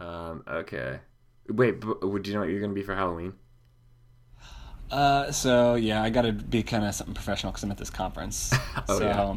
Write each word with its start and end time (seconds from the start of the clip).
Um, 0.00 0.42
okay. 0.48 0.98
Wait, 1.48 1.80
but, 1.80 2.00
do 2.00 2.30
you 2.30 2.34
know 2.34 2.40
what 2.40 2.48
you're 2.48 2.60
gonna 2.60 2.72
be 2.72 2.82
for 2.82 2.94
Halloween? 2.94 3.34
Uh, 4.90 5.30
so 5.30 5.76
yeah, 5.76 6.02
I 6.02 6.10
got 6.10 6.22
to 6.22 6.32
be 6.32 6.64
kind 6.64 6.84
of 6.84 6.92
something 6.94 7.14
professional 7.14 7.52
because 7.52 7.62
I'm 7.62 7.70
at 7.70 7.78
this 7.78 7.90
conference. 7.90 8.52
Oh, 8.88 8.98
so, 8.98 9.04
yeah. 9.04 9.36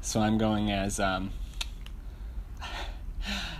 so 0.00 0.20
I'm 0.20 0.38
going 0.38 0.70
as 0.70 1.00
um. 1.00 1.30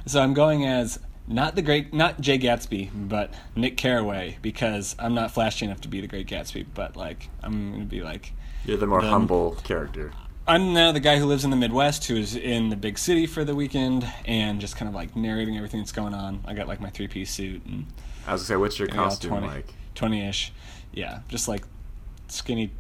So 0.07 0.21
I'm 0.21 0.35
going 0.35 0.67
as 0.67 0.99
not 1.27 1.55
the 1.55 1.63
great, 1.63 1.95
not 1.95 2.21
Jay 2.21 2.39
Gatsby, 2.39 2.91
but 2.95 3.33
Nick 3.57 3.77
Carraway 3.77 4.39
because 4.43 4.95
I'm 4.99 5.15
not 5.15 5.31
flashy 5.31 5.65
enough 5.65 5.81
to 5.83 5.89
be 5.89 6.01
the 6.01 6.07
Great 6.09 6.27
Gatsby, 6.27 6.67
but 6.75 6.97
like 6.97 7.29
I'm 7.43 7.73
gonna 7.73 7.85
be 7.85 8.03
like 8.03 8.33
You're 8.65 8.77
the 8.77 8.87
more 8.87 9.01
The- 9.01 9.09
humble 9.09 9.53
character. 9.65 10.13
I'm 10.47 10.75
now 10.75 10.91
the 10.91 11.01
guy 11.01 11.19
who 11.19 11.27
lives 11.27 11.45
in 11.45 11.51
the 11.51 11.57
Midwest 11.57 12.07
who 12.07 12.17
is 12.17 12.35
in 12.35 12.69
the 12.69 12.77
big 12.77 12.99
city 12.99 13.27
for 13.27 13.45
the 13.45 13.55
weekend 13.55 14.07
and 14.25 14.61
just 14.61 14.77
kind 14.77 14.89
of 14.89 14.95
like 14.95 15.15
narrating 15.15 15.57
everything 15.57 15.81
that's 15.81 15.93
going 15.93 16.15
on. 16.15 16.43
I 16.45 16.55
got 16.55 16.67
like 16.67 16.81
my 16.81 16.91
three 16.91 17.07
piece 17.07 17.31
suit 17.31 17.65
and 17.65 17.87
I 18.27 18.33
was 18.33 18.43
gonna 18.43 18.47
say, 18.47 18.57
what's 18.57 18.79
your 18.79 18.89
costume 18.89 19.31
20 19.31 19.47
like? 19.47 19.75
20-ish. 19.95 20.53
Yeah, 20.93 21.21
just 21.29 21.47
like 21.47 21.65
skinny, 22.29 22.73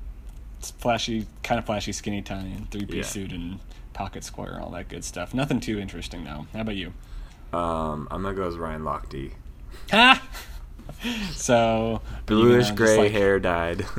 flashy, 0.78 1.26
kind 1.42 1.58
of 1.58 1.64
flashy 1.66 1.92
skinny 1.92 2.20
tie 2.22 2.34
and 2.36 2.68
three-piece 2.70 2.94
Yeah. 2.96 3.02
suit 3.02 3.32
and 3.32 3.60
pocket 3.92 4.24
square, 4.24 4.58
all 4.60 4.70
that 4.70 4.88
good 4.88 5.04
stuff. 5.04 5.32
Nothing 5.32 5.60
too 5.60 5.78
interesting 5.78 6.24
though. 6.24 6.46
How 6.52 6.62
about 6.62 6.76
you? 6.76 6.92
Um, 7.52 8.08
I'm 8.10 8.22
gonna 8.22 8.34
go 8.34 8.48
as 8.48 8.56
Ryan 8.56 8.82
Lochte. 8.82 9.32
Ha! 9.92 10.20
so 11.32 12.00
are 12.04 12.10
you 12.18 12.22
bluish-gray 12.26 12.96
like, 12.98 13.12
hair 13.12 13.38
dyed. 13.38 13.86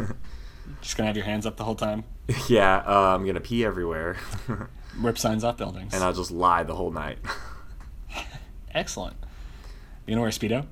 Just 0.83 0.97
gonna 0.97 1.07
have 1.07 1.15
your 1.15 1.25
hands 1.25 1.45
up 1.45 1.55
the 1.55 1.63
whole 1.63 1.75
time. 1.75 2.03
yeah, 2.49 2.83
uh, 2.85 3.15
I'm 3.15 3.25
gonna 3.25 3.39
pee 3.39 3.63
everywhere, 3.65 4.17
Rip 4.97 5.17
signs 5.17 5.43
off 5.43 5.57
buildings. 5.57 5.93
and 5.93 6.03
I'll 6.03 6.13
just 6.13 6.29
lie 6.29 6.63
the 6.63 6.75
whole 6.75 6.91
night. 6.91 7.17
Excellent. 8.73 9.15
You 10.05 10.11
gonna 10.13 10.21
wear 10.21 10.29
a 10.29 10.33
speedo? 10.33 10.65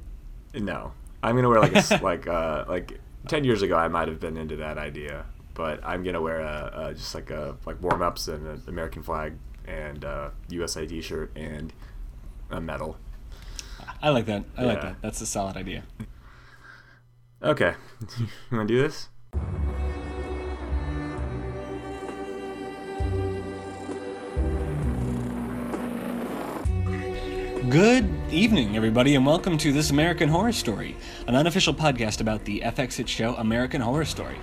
no, 0.53 0.91
I'm 1.23 1.35
gonna 1.35 1.47
wear 1.49 1.61
like 1.61 1.75
a 1.75 1.99
like 2.03 2.27
uh 2.27 2.65
like 2.67 2.99
ten 3.29 3.45
years 3.45 3.61
ago 3.61 3.77
I 3.77 3.87
might 3.87 4.09
have 4.09 4.19
been 4.19 4.35
into 4.35 4.57
that 4.57 4.77
idea, 4.77 5.25
but 5.53 5.79
I'm 5.83 6.03
gonna 6.03 6.21
wear 6.21 6.41
a, 6.41 6.87
a 6.89 6.93
just 6.93 7.15
like 7.15 7.29
a 7.29 7.55
like 7.65 7.81
warm 7.81 8.01
ups 8.01 8.27
and 8.27 8.45
an 8.45 8.61
American 8.67 9.01
flag 9.03 9.33
and 9.65 10.03
uh, 10.03 10.29
USA 10.49 10.85
T-shirt 10.85 11.31
and 11.37 11.71
a 12.49 12.59
medal. 12.59 12.97
I 14.01 14.09
like 14.09 14.25
that. 14.25 14.43
I 14.57 14.63
like 14.63 14.81
that. 14.81 14.95
That's 15.01 15.21
a 15.21 15.25
solid 15.25 15.55
idea. 15.55 15.83
Okay, 17.41 17.73
you 18.19 18.27
wanna 18.51 18.65
do 18.65 18.81
this? 18.81 19.07
Good 27.71 28.09
evening, 28.29 28.75
everybody, 28.75 29.15
and 29.15 29.25
welcome 29.25 29.57
to 29.59 29.71
This 29.71 29.91
American 29.91 30.27
Horror 30.27 30.51
Story, 30.51 30.97
an 31.25 31.35
unofficial 31.35 31.73
podcast 31.73 32.19
about 32.19 32.43
the 32.43 32.59
FX 32.65 32.97
hit 32.97 33.07
show 33.07 33.33
American 33.35 33.79
Horror 33.79 34.03
Story. 34.03 34.35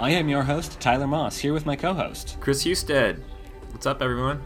I 0.00 0.10
am 0.10 0.28
your 0.28 0.42
host, 0.42 0.80
Tyler 0.80 1.06
Moss, 1.06 1.38
here 1.38 1.52
with 1.52 1.64
my 1.64 1.76
co 1.76 1.94
host. 1.94 2.38
Kris 2.40 2.64
Husted, 2.64 3.22
what's 3.70 3.86
up, 3.86 4.02
everyone? 4.02 4.42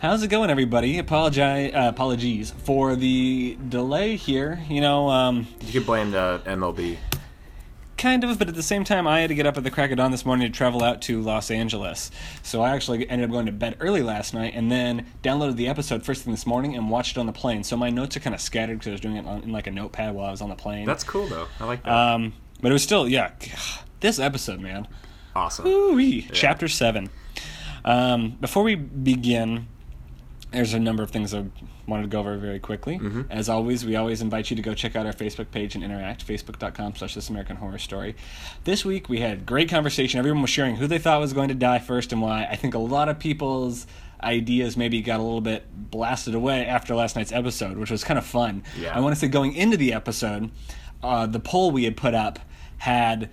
How's 0.00 0.22
it 0.22 0.28
going, 0.28 0.50
everybody? 0.50 0.98
Apologize, 0.98 1.72
uh, 1.74 1.88
apologies 1.88 2.50
for 2.50 2.94
the 2.94 3.56
delay 3.70 4.16
here. 4.16 4.60
You 4.68 4.82
know, 4.82 5.08
um, 5.08 5.46
You 5.62 5.72
could 5.72 5.86
blame 5.86 6.10
the 6.10 6.42
MLB. 6.44 6.98
Kind 8.00 8.24
of, 8.24 8.38
but 8.38 8.48
at 8.48 8.54
the 8.54 8.62
same 8.62 8.82
time, 8.82 9.06
I 9.06 9.20
had 9.20 9.28
to 9.28 9.34
get 9.34 9.46
up 9.46 9.56
at 9.56 9.62
the 9.62 9.70
crack 9.70 9.90
of 9.90 9.98
dawn 9.98 10.10
this 10.10 10.24
morning 10.24 10.50
to 10.50 10.56
travel 10.56 10.82
out 10.82 11.02
to 11.02 11.20
Los 11.20 11.50
Angeles. 11.50 12.10
So 12.42 12.62
I 12.62 12.70
actually 12.70 13.08
ended 13.08 13.28
up 13.28 13.30
going 13.30 13.46
to 13.46 13.52
bed 13.52 13.76
early 13.78 14.02
last 14.02 14.32
night 14.34 14.54
and 14.56 14.72
then 14.72 15.06
downloaded 15.22 15.56
the 15.56 15.68
episode 15.68 16.02
first 16.02 16.24
thing 16.24 16.32
this 16.32 16.46
morning 16.46 16.74
and 16.74 16.90
watched 16.90 17.16
it 17.16 17.20
on 17.20 17.26
the 17.26 17.32
plane. 17.32 17.62
So 17.62 17.76
my 17.76 17.90
notes 17.90 18.16
are 18.16 18.20
kind 18.20 18.34
of 18.34 18.40
scattered 18.40 18.78
because 18.78 18.88
I 18.88 18.92
was 18.92 19.00
doing 19.00 19.16
it 19.16 19.26
on, 19.26 19.42
in 19.42 19.52
like 19.52 19.66
a 19.66 19.70
notepad 19.70 20.14
while 20.14 20.26
I 20.26 20.30
was 20.30 20.40
on 20.40 20.48
the 20.48 20.56
plane. 20.56 20.86
That's 20.86 21.04
cool 21.04 21.26
though. 21.26 21.46
I 21.60 21.66
like 21.66 21.84
that. 21.84 21.92
Um, 21.92 22.32
but 22.60 22.70
it 22.70 22.72
was 22.72 22.82
still, 22.82 23.06
yeah, 23.06 23.32
this 24.00 24.18
episode, 24.18 24.60
man. 24.60 24.88
awesome. 25.36 25.66
Ooh-wee. 25.66 26.28
Chapter 26.32 26.68
7. 26.68 27.10
Um, 27.84 28.30
before 28.40 28.62
we 28.62 28.74
begin, 28.74 29.68
there's 30.52 30.74
a 30.74 30.80
number 30.80 31.02
of 31.02 31.10
things 31.10 31.32
I 31.32 31.44
wanted 31.86 32.02
to 32.02 32.08
go 32.08 32.20
over 32.20 32.36
very 32.36 32.58
quickly. 32.58 32.98
Mm-hmm. 32.98 33.22
As 33.30 33.48
always, 33.48 33.84
we 33.84 33.96
always 33.96 34.20
invite 34.20 34.50
you 34.50 34.56
to 34.56 34.62
go 34.62 34.74
check 34.74 34.96
out 34.96 35.06
our 35.06 35.12
Facebook 35.12 35.50
page 35.50 35.74
and 35.74 35.84
interact, 35.84 36.26
facebook.com 36.26 36.96
slash 36.96 37.14
This 37.14 37.30
American 37.30 37.56
Horror 37.56 37.78
Story. 37.78 38.16
This 38.64 38.84
week, 38.84 39.08
we 39.08 39.20
had 39.20 39.46
great 39.46 39.68
conversation. 39.68 40.18
Everyone 40.18 40.42
was 40.42 40.50
sharing 40.50 40.76
who 40.76 40.86
they 40.86 40.98
thought 40.98 41.20
was 41.20 41.32
going 41.32 41.48
to 41.48 41.54
die 41.54 41.78
first 41.78 42.12
and 42.12 42.20
why. 42.20 42.46
I 42.50 42.56
think 42.56 42.74
a 42.74 42.78
lot 42.78 43.08
of 43.08 43.18
people's 43.18 43.86
ideas 44.22 44.76
maybe 44.76 45.00
got 45.02 45.20
a 45.20 45.22
little 45.22 45.40
bit 45.40 45.64
blasted 45.72 46.34
away 46.34 46.66
after 46.66 46.94
last 46.94 47.16
night's 47.16 47.32
episode, 47.32 47.78
which 47.78 47.90
was 47.90 48.04
kind 48.04 48.18
of 48.18 48.26
fun. 48.26 48.64
Yeah. 48.78 48.96
I 48.96 49.00
want 49.00 49.14
to 49.14 49.20
say 49.20 49.28
going 49.28 49.54
into 49.54 49.76
the 49.76 49.92
episode, 49.92 50.50
uh, 51.02 51.26
the 51.26 51.40
poll 51.40 51.70
we 51.70 51.84
had 51.84 51.96
put 51.96 52.14
up 52.14 52.38
had 52.78 53.30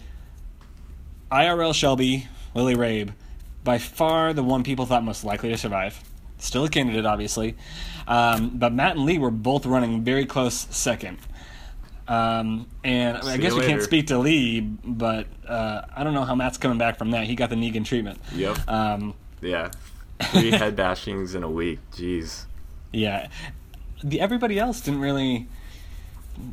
IRL 1.32 1.74
Shelby, 1.74 2.28
Lily 2.54 2.76
Rabe, 2.76 3.14
by 3.64 3.78
far 3.78 4.34
the 4.34 4.44
one 4.44 4.64
people 4.64 4.86
thought 4.86 5.04
most 5.04 5.24
likely 5.24 5.50
to 5.50 5.58
survive. 5.58 6.02
Still 6.40 6.66
a 6.66 6.70
candidate, 6.70 7.06
obviously. 7.06 7.56
Um, 8.08 8.52
but 8.58 8.74
Matt 8.74 8.96
and 8.96 9.06
Lee 9.06 9.18
were 9.18 9.32
both 9.32 9.66
running 9.66 10.04
very 10.04 10.26
close 10.26 10.68
second. 10.70 11.18
Um, 12.08 12.68
and 12.84 13.18
I 13.18 13.38
guess 13.38 13.54
we 13.54 13.66
can't 13.66 13.82
speak 13.82 14.08
to 14.08 14.18
Lee, 14.18 14.62
but 14.62 15.28
uh, 15.48 15.82
I 15.96 16.04
don't 16.04 16.14
know 16.14 16.24
how 16.24 16.36
Matt's 16.36 16.58
coming 16.58 16.78
back 16.78 16.98
from 16.98 17.12
that. 17.12 17.26
He 17.26 17.36
got 17.36 17.50
the 17.50 17.58
Negan 17.58 17.84
treatment. 17.84 18.20
Yep. 18.34 18.60
Um, 18.68 19.14
Yeah. 19.42 19.72
Three 20.32 20.52
head 20.52 20.76
bashings 20.76 21.36
in 21.36 21.44
a 21.44 21.50
week. 21.50 21.80
Jeez. 21.92 22.46
yeah. 22.94 23.28
The 24.04 24.22
everybody 24.22 24.58
else 24.58 24.80
didn't 24.82 25.02
really 25.02 25.48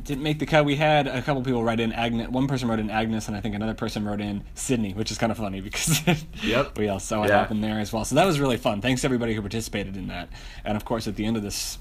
didn't 0.03 0.23
make 0.23 0.39
the 0.39 0.45
cut. 0.45 0.65
We 0.65 0.75
had 0.75 1.07
a 1.07 1.21
couple 1.21 1.41
people 1.43 1.63
write 1.63 1.79
in 1.79 1.91
Agnes. 1.93 2.29
One 2.29 2.47
person 2.47 2.67
wrote 2.67 2.79
in 2.79 2.89
Agnes, 2.89 3.27
and 3.27 3.35
I 3.37 3.41
think 3.41 3.55
another 3.55 3.73
person 3.73 4.05
wrote 4.05 4.21
in 4.21 4.43
Sydney, 4.55 4.93
which 4.93 5.11
is 5.11 5.17
kind 5.17 5.31
of 5.31 5.37
funny 5.37 5.61
because 5.61 6.01
Yep. 6.43 6.77
we 6.77 6.87
all 6.89 6.99
saw 6.99 7.19
what 7.19 7.29
Yeah. 7.29 7.39
happened 7.39 7.63
there 7.63 7.79
as 7.79 7.93
well. 7.93 8.05
So 8.05 8.15
that 8.15 8.25
was 8.25 8.39
really 8.39 8.57
fun. 8.57 8.81
Thanks 8.81 9.01
to 9.01 9.07
everybody 9.07 9.33
who 9.35 9.41
participated 9.41 9.95
in 9.97 10.07
that. 10.07 10.29
And 10.63 10.75
of 10.75 10.85
course, 10.85 11.07
at 11.07 11.15
the 11.15 11.25
end 11.25 11.37
of 11.37 11.43
this 11.43 11.77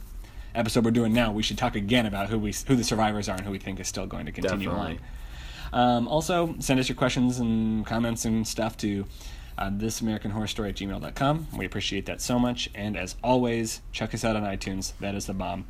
episode 0.54 0.84
we're 0.84 0.90
doing 0.90 1.12
now, 1.12 1.32
we 1.32 1.42
should 1.42 1.58
talk 1.58 1.74
again 1.76 2.06
about 2.06 2.28
who 2.28 2.38
we 2.38 2.54
who 2.66 2.76
the 2.76 2.84
survivors 2.84 3.28
are 3.28 3.36
and 3.36 3.44
who 3.44 3.50
we 3.50 3.58
think 3.58 3.80
is 3.80 3.88
still 3.88 4.06
going 4.06 4.26
to 4.26 4.32
continue 4.32 4.68
Definitely. 4.68 5.00
on. 5.72 5.80
Um, 5.80 6.08
also, 6.08 6.54
send 6.60 6.78
us 6.78 6.88
your 6.88 6.96
questions 6.96 7.40
and 7.40 7.84
comments 7.84 8.24
and 8.24 8.46
stuff 8.46 8.76
to 8.78 9.06
uh, 9.58 9.70
thisamericanhorrorstory 9.70 10.68
at 10.68 10.76
gmail.com. 10.76 11.48
We 11.56 11.64
appreciate 11.64 12.06
that 12.06 12.20
so 12.20 12.38
much. 12.38 12.68
And 12.74 12.96
as 12.96 13.16
always, 13.24 13.80
check 13.92 14.14
us 14.14 14.24
out 14.24 14.36
on 14.36 14.42
iTunes. 14.42 14.92
That 15.00 15.14
is 15.14 15.26
the 15.26 15.34
bomb. 15.34 15.66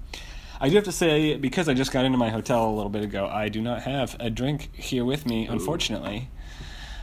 I 0.65 0.71
do 0.71 0.77
have 0.77 0.85
to 0.85 0.93
say, 0.93 1.37
because 1.37 1.69
I 1.69 1.75
just 1.75 1.93
got 1.93 2.07
into 2.07 2.17
my 2.17 2.31
hotel 2.31 2.67
a 2.67 2.73
little 2.75 2.89
bit 2.89 3.03
ago, 3.05 3.27
I 3.27 3.51
do 3.51 3.61
not 3.61 3.83
have 3.83 4.17
a 4.19 4.31
drink 4.31 4.75
here 4.75 5.05
with 5.05 5.27
me, 5.27 5.47
unfortunately. 5.47 6.31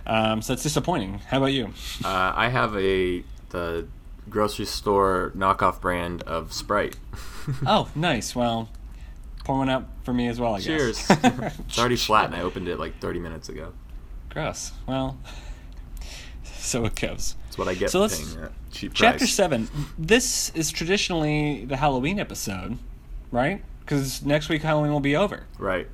Um, 0.07 0.41
so 0.41 0.53
it's 0.53 0.63
disappointing. 0.63 1.19
How 1.27 1.37
about 1.37 1.53
you? 1.53 1.67
Uh, 2.03 2.33
I 2.35 2.49
have 2.49 2.75
a 2.75 3.23
the 3.49 3.87
grocery 4.31 4.65
store 4.65 5.31
knockoff 5.35 5.79
brand 5.79 6.23
of 6.23 6.53
Sprite. 6.53 6.95
oh, 7.67 7.87
nice. 7.93 8.35
Well, 8.35 8.69
pour 9.45 9.59
one 9.59 9.69
out 9.69 9.85
for 10.01 10.11
me 10.13 10.27
as 10.27 10.39
well, 10.39 10.55
I 10.55 10.59
Cheers. 10.59 11.05
guess. 11.07 11.21
Cheers. 11.21 11.53
it's 11.59 11.77
already 11.77 11.97
flat, 11.97 12.25
and 12.25 12.35
I 12.35 12.41
opened 12.41 12.67
it 12.67 12.79
like 12.79 12.99
30 12.99 13.19
minutes 13.19 13.47
ago. 13.47 13.73
Gross. 14.29 14.71
Well, 14.87 15.19
so 16.43 16.83
it 16.85 16.95
goes. 16.95 17.35
That's 17.43 17.59
what 17.59 17.67
I 17.67 17.75
get 17.75 17.91
So 17.91 17.99
for 17.99 18.01
let's- 18.01 18.23
paying 18.33 18.41
that 18.41 18.51
cheap 18.71 18.93
Chapter 18.95 19.27
7. 19.27 19.69
This 19.99 20.49
is 20.55 20.71
traditionally 20.71 21.65
the 21.65 21.77
Halloween 21.77 22.19
episode, 22.19 22.79
right? 23.31 23.63
Because 23.81 24.23
next 24.23 24.49
week 24.49 24.61
Halloween 24.61 24.91
will 24.91 24.99
be 24.99 25.15
over. 25.15 25.43
Right. 25.57 25.87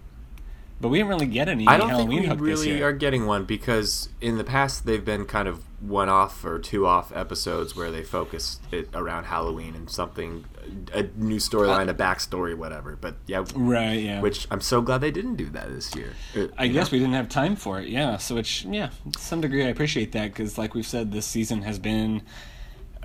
But 0.80 0.90
we 0.90 1.00
didn't 1.00 1.10
really 1.10 1.26
get 1.26 1.50
any 1.50 1.66
I 1.68 1.78
don't 1.78 1.90
Halloween 1.90 2.28
think 2.28 2.40
we 2.40 2.48
really 2.50 2.84
are 2.84 2.94
getting 2.94 3.26
one 3.26 3.46
because 3.46 4.10
in 4.22 4.38
the 4.38 4.44
past 4.44 4.86
they've 4.86 5.04
been 5.04 5.26
kind 5.26 5.48
of 5.48 5.64
one 5.80 6.08
off 6.10 6.46
or 6.46 6.60
two 6.60 6.86
off 6.86 7.16
episodes 7.16 7.76
where 7.76 7.90
they 7.92 8.04
focus 8.04 8.60
it 8.72 8.90
around 8.94 9.26
Halloween 9.26 9.74
and 9.76 9.90
something, 9.90 10.46
a 10.94 11.04
new 11.16 11.38
storyline, 11.38 11.90
a 11.90 11.94
backstory, 11.96 12.56
whatever. 12.56 12.96
But 12.96 13.16
yeah, 13.26 13.44
Right, 13.56 14.00
yeah. 14.02 14.22
which 14.22 14.48
I'm 14.52 14.62
so 14.62 14.82
glad 14.82 15.02
they 15.02 15.12
didn't 15.12 15.36
do 15.36 15.50
that 15.52 15.70
this 15.70 15.96
year. 15.96 16.14
Uh, 16.36 16.48
I 16.58 16.68
guess 16.68 16.92
know? 16.92 16.96
we 16.96 17.00
didn't 17.00 17.16
have 17.16 17.30
time 17.30 17.56
for 17.56 17.80
it, 17.80 17.90
yeah. 17.90 18.18
So, 18.18 18.36
which, 18.36 18.66
yeah, 18.66 18.90
to 19.14 19.20
some 19.20 19.42
degree 19.42 19.64
I 19.64 19.70
appreciate 19.70 20.12
that 20.12 20.28
because, 20.28 20.58
like 20.58 20.74
we've 20.76 20.86
said, 20.86 21.12
this 21.12 21.26
season 21.26 21.64
has 21.64 21.80
been 21.80 22.22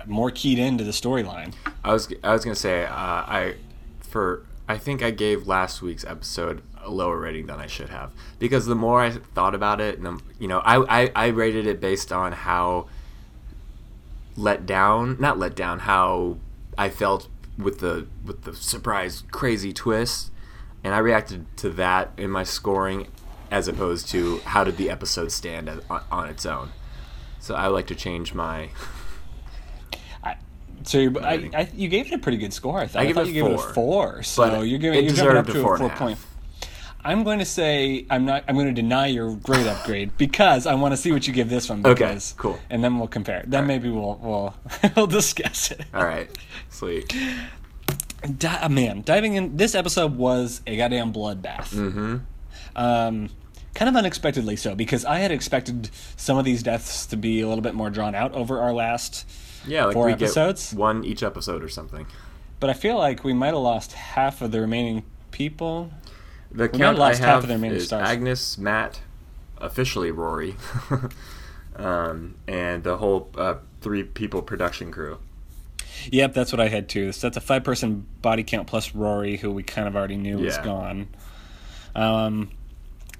more 0.05 0.31
keyed 0.31 0.59
into 0.59 0.83
the 0.83 0.91
storyline. 0.91 1.53
I 1.83 1.93
was 1.93 2.11
I 2.23 2.33
was 2.33 2.43
gonna 2.43 2.55
say 2.55 2.85
uh, 2.85 2.89
I 2.91 3.55
for 4.13 4.45
I 4.69 4.77
think 4.77 5.01
I 5.01 5.09
gave 5.09 5.47
last 5.47 5.81
week's 5.81 6.05
episode 6.05 6.61
a 6.81 6.89
lower 6.91 7.17
rating 7.17 7.47
than 7.47 7.59
I 7.59 7.65
should 7.65 7.89
have 7.89 8.11
because 8.37 8.67
the 8.67 8.75
more 8.75 9.01
I 9.01 9.09
thought 9.09 9.55
about 9.55 9.81
it, 9.81 9.97
and 9.97 10.05
the, 10.05 10.21
you 10.37 10.47
know, 10.47 10.59
I, 10.59 11.03
I 11.03 11.11
I 11.15 11.27
rated 11.27 11.65
it 11.65 11.81
based 11.81 12.13
on 12.13 12.31
how 12.31 12.87
let 14.37 14.67
down, 14.67 15.17
not 15.19 15.39
let 15.39 15.55
down, 15.55 15.79
how 15.79 16.37
I 16.77 16.89
felt 16.89 17.27
with 17.57 17.79
the 17.79 18.05
with 18.23 18.43
the 18.43 18.55
surprise 18.55 19.23
crazy 19.31 19.73
twist, 19.73 20.29
and 20.83 20.93
I 20.93 20.99
reacted 20.99 21.45
to 21.57 21.71
that 21.71 22.11
in 22.15 22.29
my 22.29 22.43
scoring 22.43 23.07
as 23.49 23.67
opposed 23.67 24.09
to 24.09 24.39
how 24.45 24.63
did 24.63 24.77
the 24.77 24.91
episode 24.91 25.31
stand 25.31 25.69
on, 25.89 26.03
on 26.11 26.29
its 26.29 26.45
own. 26.45 26.69
So 27.39 27.55
I 27.55 27.65
like 27.67 27.87
to 27.87 27.95
change 27.95 28.35
my 28.35 28.69
So 30.87 30.99
you, 30.99 31.19
I, 31.19 31.49
I, 31.53 31.69
you 31.73 31.87
gave 31.87 32.07
it 32.07 32.13
a 32.13 32.17
pretty 32.17 32.37
good 32.37 32.53
score. 32.53 32.79
I 32.79 32.87
thought. 32.87 33.01
I 33.03 33.05
I, 33.07 33.13
thought 33.13 33.27
you 33.27 33.33
gave 33.33 33.45
it 33.45 33.53
a 33.53 33.57
four. 33.57 33.73
four. 33.73 34.23
So 34.23 34.61
you're 34.61 34.79
giving 34.79 34.99
it 34.99 35.05
you're 35.05 35.13
jumping 35.15 35.37
up 35.37 35.45
to 35.47 35.61
four 35.61 35.75
a 35.75 35.79
four 35.79 35.89
point. 35.89 36.19
I'm 37.05 37.23
going 37.23 37.39
to 37.39 37.45
say 37.45 38.05
I'm 38.09 38.25
not. 38.25 38.45
I'm 38.47 38.55
going 38.55 38.73
to 38.73 38.81
deny 38.81 39.07
your 39.07 39.35
grade 39.35 39.67
upgrade 39.67 40.17
because 40.17 40.65
I 40.65 40.75
want 40.75 40.93
to 40.93 40.97
see 40.97 41.11
what 41.11 41.27
you 41.27 41.33
give 41.33 41.49
this 41.49 41.69
one. 41.69 41.85
Okay, 41.85 41.93
Because, 42.05 42.33
cool. 42.37 42.59
And 42.69 42.83
then 42.83 42.97
we'll 42.97 43.09
compare. 43.09 43.43
Then 43.45 43.67
maybe 43.67 43.89
we'll 43.89 44.19
we'll 44.21 44.55
we'll 44.95 45.07
discuss 45.07 45.71
it. 45.71 45.81
All 45.93 46.05
right, 46.05 46.29
sweet. 46.69 47.13
Di- 48.37 48.59
uh, 48.61 48.69
man, 48.69 49.01
diving 49.01 49.35
in. 49.35 49.57
This 49.57 49.75
episode 49.75 50.15
was 50.15 50.61
a 50.65 50.77
goddamn 50.77 51.11
bloodbath. 51.11 51.73
Mm-hmm. 51.73 52.17
Um, 52.75 53.29
kind 53.75 53.89
of 53.89 53.95
unexpectedly 53.95 54.55
so 54.55 54.75
because 54.75 55.03
I 55.03 55.17
had 55.19 55.31
expected 55.31 55.89
some 56.15 56.37
of 56.37 56.45
these 56.45 56.63
deaths 56.63 57.05
to 57.07 57.17
be 57.17 57.41
a 57.41 57.47
little 57.47 57.61
bit 57.61 57.75
more 57.75 57.89
drawn 57.89 58.15
out 58.15 58.31
over 58.33 58.59
our 58.61 58.73
last. 58.73 59.25
Yeah, 59.65 59.85
like 59.85 59.93
Four 59.93 60.07
we 60.07 60.13
episodes? 60.13 60.71
get 60.71 60.79
one 60.79 61.03
each 61.03 61.23
episode 61.23 61.63
or 61.63 61.69
something. 61.69 62.05
But 62.59 62.69
I 62.69 62.73
feel 62.73 62.97
like 62.97 63.23
we 63.23 63.33
might 63.33 63.47
have 63.47 63.57
lost 63.57 63.93
half 63.93 64.41
of 64.41 64.51
the 64.51 64.61
remaining 64.61 65.03
people. 65.31 65.91
The 66.51 66.63
might 66.63 66.73
count 66.73 66.97
I 66.97 66.99
lost 66.99 67.19
half 67.19 67.27
have 67.27 67.43
of 67.43 67.49
their 67.49 67.57
main 67.57 67.73
is 67.73 67.87
stars. 67.87 68.07
Agnes, 68.07 68.57
Matt, 68.57 69.01
officially 69.57 70.11
Rory, 70.11 70.55
um, 71.75 72.35
and 72.47 72.83
the 72.83 72.97
whole 72.97 73.29
uh, 73.35 73.55
three 73.81 74.03
people 74.03 74.41
production 74.41 74.91
crew. 74.91 75.17
Yep, 76.11 76.33
that's 76.33 76.51
what 76.51 76.59
I 76.59 76.67
had 76.67 76.89
too. 76.89 77.11
So 77.11 77.27
that's 77.27 77.37
a 77.37 77.41
five 77.41 77.63
person 77.63 78.05
body 78.21 78.43
count 78.43 78.67
plus 78.67 78.93
Rory, 78.93 79.37
who 79.37 79.51
we 79.51 79.63
kind 79.63 79.87
of 79.87 79.95
already 79.95 80.17
knew 80.17 80.39
was 80.39 80.57
gone. 80.59 81.07
Um, 81.95 82.51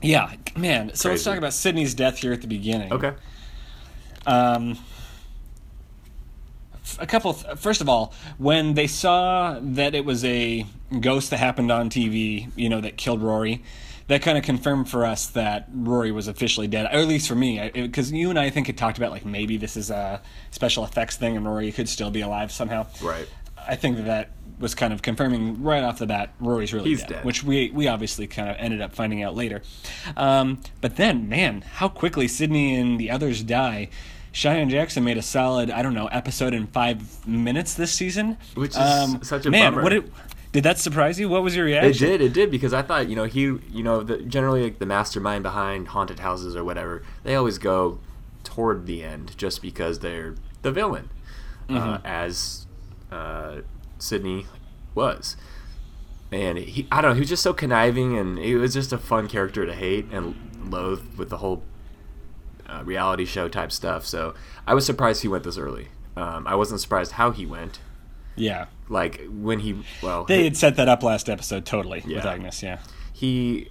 yeah, 0.02 0.34
man. 0.56 0.94
So 0.96 1.10
let's 1.10 1.24
talk 1.24 1.38
about 1.38 1.54
Sydney's 1.54 1.94
death 1.94 2.18
here 2.18 2.34
at 2.34 2.42
the 2.42 2.48
beginning. 2.48 2.92
Okay. 2.92 3.14
Um, 4.26 4.78
a 7.00 7.08
couple. 7.08 7.32
Of, 7.32 7.60
first 7.60 7.82
of 7.82 7.90
all, 7.90 8.14
when 8.38 8.74
they 8.74 8.88
saw 8.88 9.60
that 9.62 9.96
it 9.96 10.06
was 10.06 10.24
a 10.26 10.66
ghost 11.00 11.30
that 11.32 11.38
happened 11.38 11.72
on 11.72 11.90
TV, 11.90 12.52
you 12.56 12.70
know, 12.70 12.82
that 12.82 12.98
killed 12.98 13.22
Rory, 13.22 13.64
that 14.08 14.22
kind 14.22 14.38
of 14.38 14.44
confirmed 14.44 14.90
for 14.90 15.06
us 15.06 15.28
that 15.28 15.70
Rory 15.74 16.12
was 16.12 16.28
officially 16.28 16.68
dead, 16.68 16.86
or 16.86 17.00
at 17.00 17.08
least 17.08 17.28
for 17.28 17.36
me, 17.36 17.72
because 17.74 18.12
you 18.12 18.30
and 18.30 18.38
I, 18.38 18.46
I 18.46 18.50
think 18.50 18.68
had 18.68 18.78
talked 18.78 18.98
about 18.98 19.12
like 19.12 19.26
maybe 19.26 19.58
this 19.58 19.78
is 19.78 19.90
a 19.90 20.22
special 20.52 20.84
effects 20.84 21.18
thing 21.18 21.38
and 21.38 21.46
Rory 21.46 21.72
could 21.72 21.90
still 21.90 22.12
be 22.12 22.22
alive 22.22 22.52
somehow. 22.52 22.88
Right. 23.02 23.28
I 23.66 23.76
think 23.76 23.98
that 23.98 24.06
that 24.06 24.32
was 24.60 24.76
kind 24.76 24.94
of 24.94 25.02
confirming 25.02 25.64
right 25.64 25.84
off 25.84 26.00
the 26.00 26.06
bat 26.06 26.34
Rory's 26.40 26.74
really 26.74 26.90
He's 26.90 27.00
dead, 27.02 27.10
dead. 27.10 27.26
which 27.26 27.44
we 27.44 27.70
we 27.72 27.88
obviously 27.88 28.28
kind 28.28 28.50
of 28.50 28.56
ended 28.60 28.82
up 28.82 28.94
finding 28.94 29.24
out 29.24 29.36
later. 29.36 29.62
Um, 30.16 30.62
but 30.82 30.96
then, 30.98 31.30
man, 31.30 31.62
how 31.62 31.90
quickly 31.90 32.28
Sydney 32.28 32.76
and 32.76 33.00
the 33.00 33.10
others 33.10 33.44
die. 33.44 33.90
Cheyenne 34.34 34.70
Jackson 34.70 35.04
made 35.06 35.18
a 35.18 35.22
solid, 35.22 35.70
I 35.72 35.82
don't 35.82 35.94
know, 35.94 36.08
episode 36.08 36.54
in 36.54 36.68
five 36.68 37.26
minutes 37.26 37.76
this 37.76 37.94
season, 37.94 38.38
Which 38.56 38.76
is 38.76 39.28
such 39.28 39.46
a 39.46 39.50
man. 39.52 39.72
bummer. 39.72 39.84
What 39.84 39.90
did, 39.90 40.12
did 40.52 40.64
that 40.64 40.80
surprise 40.80 41.20
you? 41.20 41.30
What 41.30 41.44
was 41.44 41.56
your 41.56 41.66
reaction? 41.66 41.92
It 41.92 41.98
did, 42.10 42.22
it 42.22 42.34
did, 42.34 42.52
because 42.52 42.74
I 42.74 42.82
thought, 42.82 43.08
you 43.08 43.16
know, 43.16 43.26
he, 43.26 43.42
you 43.42 43.84
know, 43.84 44.02
the, 44.04 44.18
generally 44.18 44.64
like 44.64 44.80
the 44.80 44.86
mastermind 44.86 45.44
behind 45.44 45.90
haunted 45.90 46.20
houses 46.20 46.56
or 46.56 46.64
whatever, 46.64 47.04
they 47.24 47.36
always 47.36 47.58
go 47.60 48.00
toward 48.44 48.88
the 48.88 49.04
end 49.04 49.38
just 49.38 49.62
because 49.62 50.00
they're 50.00 50.36
the 50.64 50.72
villain, 50.72 51.10
uh, 51.70 51.74
Mm-hmm. 51.74 52.06
as 52.06 52.66
uh, 53.12 53.58
Sydney 54.00 54.48
was. 54.96 55.38
And 56.32 56.58
he, 56.58 56.88
I 56.92 57.02
don't 57.02 57.12
know, 57.12 57.16
he 57.16 57.20
was 57.22 57.30
just 57.30 57.44
so 57.44 57.54
conniving, 57.54 58.18
and 58.18 58.40
he 58.40 58.56
was 58.56 58.74
just 58.74 58.92
a 58.92 58.98
fun 58.98 59.28
character 59.28 59.66
to 59.68 59.76
hate 59.76 60.06
and 60.12 60.36
loathe 60.72 61.04
with 61.18 61.30
the 61.30 61.38
whole 61.38 61.62
uh, 62.74 62.84
reality 62.84 63.26
show 63.26 63.48
type 63.48 63.72
stuff. 63.72 64.06
So 64.06 64.34
I 64.68 64.74
was 64.74 64.86
surprised 64.86 65.22
he 65.22 65.28
went 65.28 65.44
this 65.44 65.58
early. 65.58 65.88
Um, 66.16 66.48
I 66.48 66.56
wasn't 66.56 66.80
surprised 66.82 67.14
how 67.14 67.32
he 67.32 67.46
went. 67.46 67.80
Yeah, 68.36 68.66
Like 68.90 69.22
when 69.30 69.60
he, 69.60 69.84
well, 70.02 70.24
they 70.24 70.44
had 70.46 70.58
set 70.58 70.76
that 70.78 70.90
up 70.90 71.04
last 71.04 71.30
episode 71.30 71.66
totally 71.66 72.02
with 72.06 72.26
Agnes. 72.26 72.64
Yeah, 72.64 72.80
he 73.14 73.70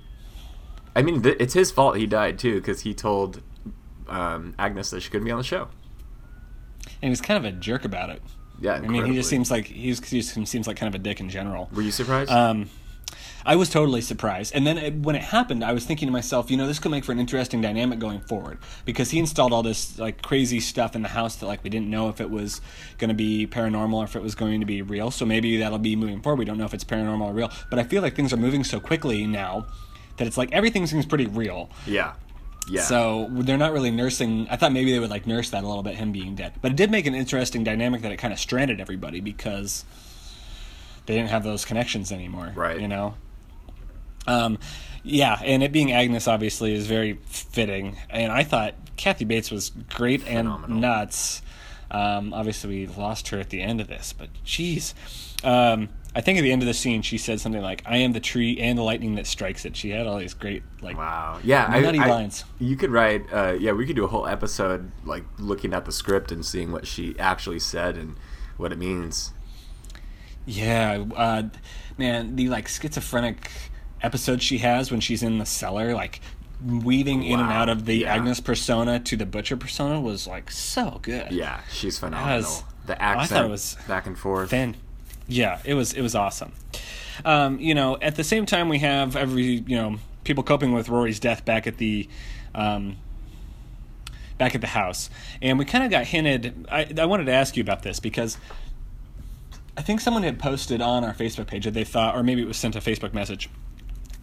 i 0.94 1.00
mean 1.02 1.22
th- 1.22 1.36
it's 1.40 1.54
his 1.54 1.70
fault 1.70 1.96
he 1.96 2.06
died 2.06 2.38
too 2.38 2.56
because 2.60 2.82
he 2.82 2.92
told 2.94 3.40
um, 4.08 4.54
agnes 4.58 4.90
that 4.90 5.00
she 5.00 5.08
couldn't 5.10 5.24
be 5.24 5.30
on 5.30 5.38
the 5.38 5.42
show 5.44 5.68
and 6.84 6.92
he 7.00 7.08
was 7.10 7.20
kind 7.20 7.44
of 7.44 7.50
a 7.50 7.56
jerk 7.56 7.84
about 7.84 8.10
it. 8.10 8.22
yeah 8.60 8.74
I 8.74 8.80
mean, 8.80 9.06
he 9.06 9.14
just 9.14 9.28
seems 9.30 9.50
like 9.50 9.64
he's 9.66 10.06
he 10.06 10.20
just 10.20 10.34
seems 10.46 10.66
like 10.66 10.76
kind 10.76 10.94
of 10.94 11.00
a 11.00 11.02
dick 11.02 11.18
in 11.18 11.28
general. 11.30 11.68
were 11.72 11.82
you 11.82 11.90
surprised 11.90 12.30
Um, 12.30 12.68
I 13.44 13.56
was 13.56 13.68
totally 13.68 14.00
surprised. 14.00 14.54
And 14.54 14.66
then 14.66 14.78
it, 14.78 14.94
when 14.94 15.16
it 15.16 15.22
happened, 15.22 15.64
I 15.64 15.72
was 15.72 15.84
thinking 15.84 16.06
to 16.06 16.12
myself, 16.12 16.50
you 16.50 16.56
know, 16.56 16.66
this 16.66 16.78
could 16.78 16.90
make 16.90 17.04
for 17.04 17.12
an 17.12 17.18
interesting 17.18 17.60
dynamic 17.60 17.98
going 17.98 18.20
forward 18.20 18.58
because 18.84 19.10
he 19.10 19.18
installed 19.18 19.52
all 19.52 19.62
this 19.62 19.98
like 19.98 20.22
crazy 20.22 20.60
stuff 20.60 20.94
in 20.94 21.02
the 21.02 21.08
house 21.08 21.36
that 21.36 21.46
like 21.46 21.64
we 21.64 21.70
didn't 21.70 21.90
know 21.90 22.08
if 22.08 22.20
it 22.20 22.30
was 22.30 22.60
going 22.98 23.08
to 23.08 23.14
be 23.14 23.46
paranormal 23.46 23.94
or 23.94 24.04
if 24.04 24.16
it 24.16 24.22
was 24.22 24.34
going 24.34 24.60
to 24.60 24.66
be 24.66 24.82
real. 24.82 25.10
So 25.10 25.26
maybe 25.26 25.56
that'll 25.58 25.78
be 25.78 25.96
moving 25.96 26.20
forward. 26.22 26.38
We 26.38 26.44
don't 26.44 26.58
know 26.58 26.64
if 26.64 26.74
it's 26.74 26.84
paranormal 26.84 27.26
or 27.26 27.32
real, 27.32 27.50
but 27.70 27.78
I 27.78 27.84
feel 27.84 28.02
like 28.02 28.14
things 28.14 28.32
are 28.32 28.36
moving 28.36 28.64
so 28.64 28.80
quickly 28.80 29.26
now 29.26 29.66
that 30.18 30.26
it's 30.26 30.36
like 30.38 30.52
everything 30.52 30.86
seems 30.86 31.06
pretty 31.06 31.26
real. 31.26 31.70
yeah 31.86 32.14
yeah 32.68 32.82
So 32.82 33.28
they're 33.30 33.58
not 33.58 33.72
really 33.72 33.90
nursing. 33.90 34.46
I 34.48 34.56
thought 34.56 34.72
maybe 34.72 34.92
they 34.92 35.00
would 35.00 35.10
like 35.10 35.26
nurse 35.26 35.50
that 35.50 35.64
a 35.64 35.66
little 35.66 35.82
bit, 35.82 35.96
him 35.96 36.12
being 36.12 36.36
dead. 36.36 36.52
But 36.60 36.70
it 36.70 36.76
did 36.76 36.90
make 36.92 37.06
an 37.06 37.14
interesting 37.14 37.64
dynamic 37.64 38.02
that 38.02 38.12
it 38.12 38.18
kind 38.18 38.32
of 38.32 38.38
stranded 38.38 38.80
everybody 38.80 39.20
because 39.20 39.84
they 41.06 41.16
didn't 41.16 41.30
have 41.30 41.42
those 41.42 41.64
connections 41.64 42.12
anymore. 42.12 42.52
Right. 42.54 42.80
You 42.80 42.86
know. 42.86 43.14
Um, 44.26 44.58
yeah, 45.02 45.40
and 45.44 45.62
it 45.62 45.72
being 45.72 45.92
Agnes 45.92 46.28
obviously 46.28 46.74
is 46.74 46.86
very 46.86 47.18
fitting, 47.26 47.96
and 48.10 48.30
I 48.30 48.44
thought 48.44 48.74
Kathy 48.96 49.24
Bates 49.24 49.50
was 49.50 49.70
great 49.90 50.22
Phenomenal. 50.22 50.70
and 50.70 50.80
nuts. 50.80 51.42
Um, 51.90 52.32
obviously, 52.32 52.86
we 52.86 52.86
lost 52.86 53.28
her 53.28 53.38
at 53.40 53.50
the 53.50 53.60
end 53.60 53.80
of 53.80 53.88
this, 53.88 54.12
but 54.12 54.28
jeez. 54.46 54.94
Um, 55.44 55.88
I 56.14 56.20
think 56.20 56.38
at 56.38 56.42
the 56.42 56.52
end 56.52 56.62
of 56.62 56.68
the 56.68 56.74
scene, 56.74 57.02
she 57.02 57.18
said 57.18 57.40
something 57.40 57.60
like, 57.60 57.82
"I 57.84 57.96
am 57.98 58.12
the 58.12 58.20
tree 58.20 58.58
and 58.60 58.78
the 58.78 58.82
lightning 58.82 59.16
that 59.16 59.26
strikes 59.26 59.64
it." 59.64 59.74
She 59.76 59.90
had 59.90 60.06
all 60.06 60.18
these 60.18 60.34
great 60.34 60.62
like 60.80 60.96
wow 60.96 61.38
yeah 61.42 61.66
I, 61.68 61.80
nutty 61.80 61.98
I- 61.98 62.08
lines. 62.08 62.44
you 62.60 62.76
could 62.76 62.90
write 62.90 63.24
uh, 63.32 63.56
yeah 63.58 63.72
we 63.72 63.86
could 63.86 63.96
do 63.96 64.04
a 64.04 64.08
whole 64.08 64.26
episode 64.26 64.92
like 65.04 65.24
looking 65.38 65.72
at 65.74 65.84
the 65.84 65.92
script 65.92 66.30
and 66.30 66.44
seeing 66.46 66.70
what 66.70 66.86
she 66.86 67.18
actually 67.18 67.58
said 67.58 67.96
and 67.96 68.16
what 68.56 68.72
it 68.72 68.78
means 68.78 69.32
Yeah, 70.44 71.04
uh, 71.16 71.42
man, 71.98 72.36
the 72.36 72.48
like 72.48 72.68
schizophrenic 72.68 73.50
episode 74.02 74.42
she 74.42 74.58
has 74.58 74.90
when 74.90 75.00
she's 75.00 75.22
in 75.22 75.38
the 75.38 75.46
cellar, 75.46 75.94
like 75.94 76.20
weaving 76.64 77.24
in 77.24 77.40
and 77.40 77.50
out 77.50 77.68
of 77.68 77.86
the 77.86 77.98
yeah. 77.98 78.14
Agnes 78.14 78.40
persona 78.40 79.00
to 79.00 79.16
the 79.16 79.26
Butcher 79.26 79.56
persona, 79.56 80.00
was 80.00 80.26
like 80.26 80.50
so 80.50 81.00
good. 81.02 81.32
yeah 81.32 81.60
she's 81.70 81.98
phenomenal 81.98 82.38
was- 82.38 82.64
the 82.86 83.00
accent 83.00 83.46
it 83.46 83.48
was 83.48 83.76
back 83.86 84.06
and 84.06 84.18
forth 84.18 84.50
yeah, 85.28 85.60
it 85.64 85.74
was 85.74 85.92
it 85.92 86.02
was 86.02 86.14
awesome. 86.14 86.52
Um, 87.24 87.58
you 87.60 87.74
know, 87.74 87.98
at 88.00 88.16
the 88.16 88.24
same 88.24 88.46
time, 88.46 88.68
we 88.68 88.78
have 88.80 89.16
every 89.16 89.64
you 89.66 89.76
know 89.76 89.96
people 90.24 90.42
coping 90.42 90.72
with 90.72 90.88
Rory's 90.88 91.20
death 91.20 91.44
back 91.44 91.66
at 91.66 91.78
the. 91.78 92.08
Um, 92.54 92.96
back 94.38 94.54
at 94.54 94.60
the 94.60 94.66
house, 94.66 95.08
and 95.40 95.58
we 95.58 95.64
kind 95.64 95.84
of 95.84 95.90
got 95.90 96.04
hinted. 96.04 96.66
I, 96.70 96.92
I 96.98 97.06
wanted 97.06 97.26
to 97.26 97.32
ask 97.32 97.56
you 97.56 97.62
about 97.62 97.82
this 97.82 98.00
because 98.00 98.36
I 99.76 99.82
think 99.82 100.00
someone 100.00 100.22
had 100.22 100.38
posted 100.38 100.82
on 100.82 101.04
our 101.04 101.14
Facebook 101.14 101.46
page 101.46 101.64
that 101.64 101.74
they 101.74 101.84
thought, 101.84 102.16
or 102.16 102.22
maybe 102.22 102.42
it 102.42 102.48
was 102.48 102.56
sent 102.56 102.74
a 102.74 102.80
Facebook 102.80 103.14
message. 103.14 103.48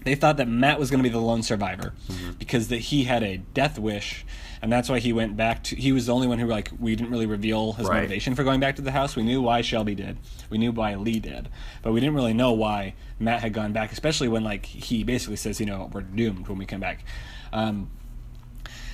They 0.06 0.16
thought 0.16 0.38
that 0.38 0.48
Matt 0.48 0.80
was 0.80 0.90
going 0.90 1.04
to 1.04 1.10
be 1.10 1.12
the 1.14 1.20
lone 1.22 1.44
survivor 1.44 1.94
because 2.40 2.70
that 2.70 2.78
he 2.78 3.04
had 3.04 3.22
a 3.22 3.38
death 3.38 3.78
wish, 3.78 4.26
and 4.62 4.72
that's 4.72 4.88
why 4.88 5.00
he 5.00 5.12
went 5.12 5.36
back 5.36 5.62
to. 5.66 5.76
He 5.76 5.92
was 5.92 6.06
the 6.06 6.14
only 6.14 6.26
one 6.26 6.40
who 6.40 6.48
like 6.48 6.72
we 6.80 6.96
didn't 6.96 7.12
really 7.12 7.26
reveal 7.26 7.74
his 7.74 7.88
Right. 7.88 7.98
motivation 7.98 8.34
for 8.34 8.44
going 8.46 8.60
back 8.62 8.78
to 8.78 8.82
the 8.82 8.92
house. 8.92 9.16
We 9.18 9.24
knew 9.24 9.42
why 9.42 9.62
Shelby 9.62 9.96
did, 9.96 10.18
we 10.50 10.58
knew 10.58 10.72
why 10.72 10.96
Lee 10.96 11.20
did, 11.20 11.50
but 11.82 11.92
we 11.92 12.00
didn't 12.00 12.16
really 12.16 12.34
know 12.34 12.54
why 12.54 12.94
Matt 13.20 13.42
had 13.42 13.54
gone 13.54 13.74
back. 13.74 13.92
Especially 13.92 14.30
when 14.30 14.44
like 14.44 14.66
he 14.66 15.04
basically 15.04 15.36
says, 15.36 15.60
you 15.60 15.66
know, 15.66 15.90
we're 15.94 16.02
doomed 16.02 16.48
when 16.48 16.58
we 16.58 16.66
come 16.66 16.80
back. 16.80 17.04
Um, 17.52 17.90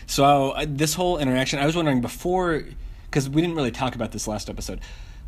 so 0.08 0.52
uh, 0.52 0.66
this 0.68 0.96
whole 0.96 1.18
interaction, 1.18 1.60
I 1.60 1.66
was 1.66 1.76
wondering 1.76 2.02
before, 2.02 2.64
because 3.06 3.30
we 3.30 3.42
didn't 3.42 3.56
really 3.56 3.72
talk 3.72 3.96
about 3.96 4.12
this 4.12 4.28
last 4.28 4.50
episode. 4.50 4.80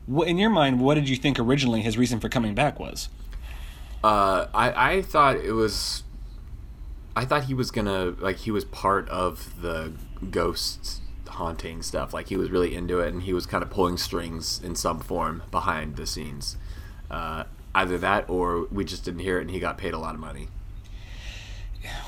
What, 0.06 0.28
in 0.28 0.38
your 0.38 0.50
mind, 0.50 0.80
what 0.80 0.96
did 0.96 1.10
you 1.10 1.16
think 1.18 1.40
originally 1.40 1.82
his 1.82 1.98
reason 1.98 2.20
for 2.20 2.30
coming 2.30 2.56
back 2.56 2.80
was? 2.80 3.10
Uh, 4.08 4.48
I 4.54 4.92
I 4.92 5.02
thought 5.02 5.36
it 5.36 5.52
was. 5.52 6.04
I 7.14 7.26
thought 7.26 7.44
he 7.44 7.54
was 7.54 7.72
gonna 7.72 8.16
like 8.20 8.38
he 8.38 8.52
was 8.52 8.64
part 8.64 9.10
of 9.10 9.62
the 9.62 9.92
ghost 10.32 11.02
haunting 11.28 11.82
stuff. 11.82 12.14
Like 12.14 12.30
he 12.30 12.38
was 12.38 12.50
really 12.50 12.74
into 12.74 13.02
it, 13.02 13.14
and 13.14 13.24
he 13.24 13.34
was 13.34 13.46
kind 13.46 13.62
of 13.62 13.70
pulling 13.70 13.98
strings 13.98 14.62
in 14.64 14.76
some 14.76 15.02
form 15.02 15.44
behind 15.52 15.98
the 15.98 16.08
scenes. 16.08 16.56
Uh, 17.12 17.44
either 17.76 17.98
that, 17.98 18.30
or 18.30 18.68
we 18.72 18.86
just 18.86 19.04
didn't 19.04 19.20
hear 19.20 19.40
it, 19.40 19.42
and 19.42 19.52
he 19.52 19.60
got 19.60 19.78
paid 19.78 19.94
a 19.94 20.00
lot 20.00 20.16
of 20.16 20.22
money. 20.22 20.48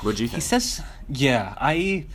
What'd 0.02 0.22
you 0.22 0.30
think? 0.30 0.42
He 0.42 0.48
says, 0.48 0.82
"Yeah, 1.10 1.54
I." 1.60 2.06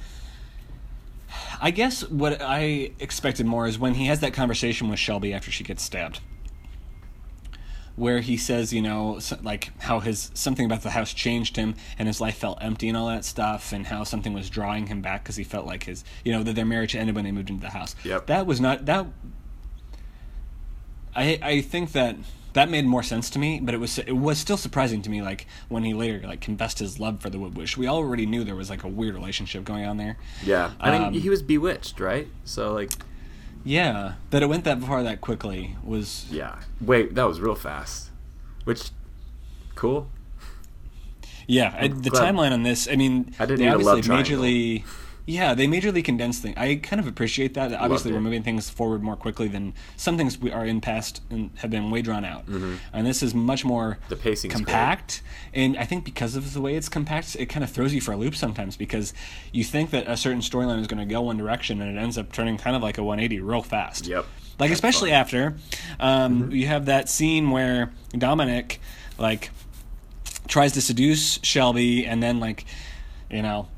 I 1.60 1.72
guess 1.72 2.08
what 2.08 2.40
I 2.40 2.92
expected 3.00 3.44
more 3.44 3.66
is 3.66 3.78
when 3.78 3.94
he 3.94 4.06
has 4.06 4.20
that 4.20 4.32
conversation 4.32 4.88
with 4.88 4.98
Shelby 4.98 5.34
after 5.34 5.50
she 5.50 5.64
gets 5.64 5.82
stabbed, 5.82 6.20
where 7.96 8.20
he 8.20 8.36
says, 8.36 8.72
you 8.72 8.82
know, 8.82 9.20
like 9.42 9.70
how 9.82 10.00
his 10.00 10.30
something 10.34 10.66
about 10.66 10.82
the 10.82 10.90
house 10.90 11.12
changed 11.14 11.56
him 11.56 11.74
and 11.98 12.08
his 12.08 12.20
life 12.20 12.36
felt 12.36 12.58
empty 12.60 12.88
and 12.88 12.96
all 12.96 13.06
that 13.08 13.24
stuff, 13.24 13.72
and 13.72 13.86
how 13.86 14.02
something 14.04 14.32
was 14.32 14.50
drawing 14.50 14.86
him 14.88 15.00
back 15.00 15.22
because 15.22 15.36
he 15.36 15.44
felt 15.44 15.66
like 15.66 15.84
his, 15.84 16.04
you 16.24 16.32
know, 16.32 16.42
that 16.42 16.54
their 16.56 16.64
marriage 16.64 16.96
ended 16.96 17.14
when 17.14 17.24
they 17.24 17.32
moved 17.32 17.50
into 17.50 17.62
the 17.62 17.70
house. 17.70 17.94
Yep. 18.04 18.26
That 18.26 18.46
was 18.46 18.60
not 18.60 18.86
that. 18.86 19.06
I 21.14 21.38
I 21.42 21.60
think 21.60 21.92
that 21.92 22.16
that 22.54 22.68
made 22.70 22.84
more 22.84 23.02
sense 23.02 23.30
to 23.30 23.38
me, 23.38 23.60
but 23.62 23.74
it 23.74 23.78
was 23.78 23.98
it 23.98 24.12
was 24.12 24.38
still 24.38 24.56
surprising 24.56 25.02
to 25.02 25.10
me. 25.10 25.22
Like 25.22 25.46
when 25.68 25.84
he 25.84 25.94
later 25.94 26.26
like 26.26 26.40
confessed 26.40 26.78
his 26.78 26.98
love 26.98 27.20
for 27.20 27.30
the 27.30 27.38
Wood 27.38 27.56
Witch, 27.56 27.76
we 27.76 27.86
already 27.88 28.26
knew 28.26 28.44
there 28.44 28.56
was 28.56 28.70
like 28.70 28.84
a 28.84 28.88
weird 28.88 29.14
relationship 29.14 29.64
going 29.64 29.84
on 29.84 29.96
there. 29.96 30.16
Yeah, 30.44 30.72
I 30.80 30.90
mean, 30.92 31.02
Um, 31.02 31.14
he 31.14 31.28
was 31.28 31.42
bewitched, 31.42 32.00
right? 32.00 32.28
So 32.44 32.72
like, 32.72 32.92
Yeah, 33.64 34.14
that 34.30 34.42
it 34.42 34.47
went 34.47 34.64
that 34.64 34.83
far 34.83 35.02
that 35.02 35.21
quickly 35.23 35.76
was 35.83 36.26
yeah. 36.30 36.59
Wait, 36.80 37.14
that 37.14 37.25
was 37.25 37.40
real 37.40 37.54
fast. 37.54 38.11
Which, 38.64 38.90
cool. 39.75 40.11
yeah. 41.47 41.75
I, 41.78 41.88
the 41.88 42.11
glad- 42.11 42.35
timeline 42.35 42.52
on 42.52 42.62
this, 42.62 42.88
I 42.88 42.97
mean, 42.97 43.35
I 43.38 43.47
didn't 43.47 43.61
they 43.61 43.68
obviously 43.68 44.02
majorly. 44.02 44.85
Yeah, 45.26 45.54
they 45.54 45.66
majorly 45.66 46.04
condensed 46.04 46.42
things. 46.42 46.54
I 46.58 46.74
kind 46.76 47.00
of 47.00 47.06
appreciate 47.06 47.54
that. 47.54 47.72
Obviously, 47.72 48.12
we're 48.12 48.20
moving 48.20 48.42
things 48.42 48.68
forward 48.68 49.02
more 49.02 49.16
quickly 49.16 49.48
than 49.48 49.72
some 49.96 50.18
things 50.18 50.36
we 50.38 50.52
are 50.52 50.66
in 50.66 50.82
past 50.82 51.22
and 51.30 51.50
have 51.56 51.70
been 51.70 51.90
way 51.90 52.02
drawn 52.02 52.26
out. 52.26 52.44
Mm-hmm. 52.46 52.74
And 52.92 53.06
this 53.06 53.22
is 53.22 53.34
much 53.34 53.64
more 53.64 53.98
The 54.10 54.16
pacing's 54.16 54.52
great. 54.52 54.66
compact. 54.66 55.22
And 55.54 55.78
I 55.78 55.84
think 55.86 56.04
because 56.04 56.36
of 56.36 56.52
the 56.52 56.60
way 56.60 56.74
it's 56.74 56.90
compact, 56.90 57.36
it 57.36 57.46
kind 57.46 57.64
of 57.64 57.70
throws 57.70 57.94
you 57.94 58.02
for 58.02 58.12
a 58.12 58.16
loop 58.18 58.36
sometimes 58.36 58.76
because 58.76 59.14
you 59.50 59.64
think 59.64 59.90
that 59.92 60.06
a 60.06 60.16
certain 60.18 60.40
storyline 60.42 60.80
is 60.80 60.86
going 60.88 61.00
to 61.06 61.10
go 61.10 61.22
one 61.22 61.38
direction 61.38 61.80
and 61.80 61.96
it 61.96 62.00
ends 62.00 62.18
up 62.18 62.30
turning 62.30 62.58
kind 62.58 62.76
of 62.76 62.82
like 62.82 62.98
a 62.98 63.02
180 63.02 63.40
real 63.40 63.62
fast. 63.62 64.06
Yep. 64.06 64.26
Like 64.58 64.68
That's 64.70 64.72
especially 64.78 65.10
fun. 65.10 65.20
after 65.20 65.46
um, 66.00 66.42
Mm-hmm. 66.42 66.50
you 66.52 66.66
have 66.66 66.84
that 66.86 67.08
scene 67.08 67.50
where 67.50 67.92
Dominic 68.16 68.78
like 69.18 69.50
tries 70.48 70.72
to 70.72 70.82
seduce 70.82 71.38
Shelby, 71.42 72.04
and 72.06 72.22
then 72.22 72.40
like 72.40 72.66
you 73.30 73.40
know 73.42 73.68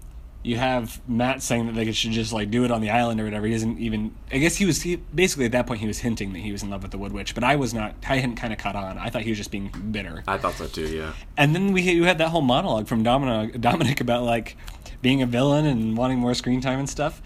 you 0.46 0.56
have 0.56 1.00
Matt 1.08 1.42
saying 1.42 1.66
that 1.66 1.74
they 1.74 1.90
should 1.90 2.12
just 2.12 2.32
like 2.32 2.52
do 2.52 2.64
it 2.64 2.70
on 2.70 2.80
the 2.80 2.88
island 2.88 3.20
or 3.20 3.24
whatever. 3.24 3.46
He 3.46 3.52
doesn't 3.52 3.80
even. 3.80 4.14
I 4.30 4.38
guess 4.38 4.54
he 4.54 4.64
was 4.64 4.80
he, 4.80 4.94
basically 4.94 5.44
at 5.44 5.50
that 5.50 5.66
point 5.66 5.80
he 5.80 5.88
was 5.88 5.98
hinting 5.98 6.32
that 6.34 6.38
he 6.38 6.52
was 6.52 6.62
in 6.62 6.70
love 6.70 6.82
with 6.82 6.92
the 6.92 6.98
Wood 6.98 7.10
Witch, 7.10 7.34
but 7.34 7.42
I 7.42 7.56
was 7.56 7.74
not. 7.74 7.96
I 8.08 8.18
hadn't 8.18 8.36
kind 8.36 8.52
of 8.52 8.58
caught 8.60 8.76
on. 8.76 8.96
I 8.96 9.10
thought 9.10 9.22
he 9.22 9.30
was 9.30 9.38
just 9.38 9.50
being 9.50 9.74
bitter. 9.90 10.22
I 10.28 10.38
thought 10.38 10.54
so 10.54 10.68
too. 10.68 10.86
Yeah. 10.86 11.14
And 11.36 11.52
then 11.52 11.72
we 11.72 11.82
you 11.82 12.04
had 12.04 12.18
that 12.18 12.28
whole 12.28 12.42
monologue 12.42 12.86
from 12.86 13.02
Dominic, 13.02 13.60
Dominic 13.60 14.00
about 14.00 14.22
like 14.22 14.56
being 15.02 15.20
a 15.20 15.26
villain 15.26 15.66
and 15.66 15.96
wanting 15.96 16.18
more 16.18 16.32
screen 16.32 16.60
time 16.60 16.78
and 16.78 16.88
stuff. 16.88 17.20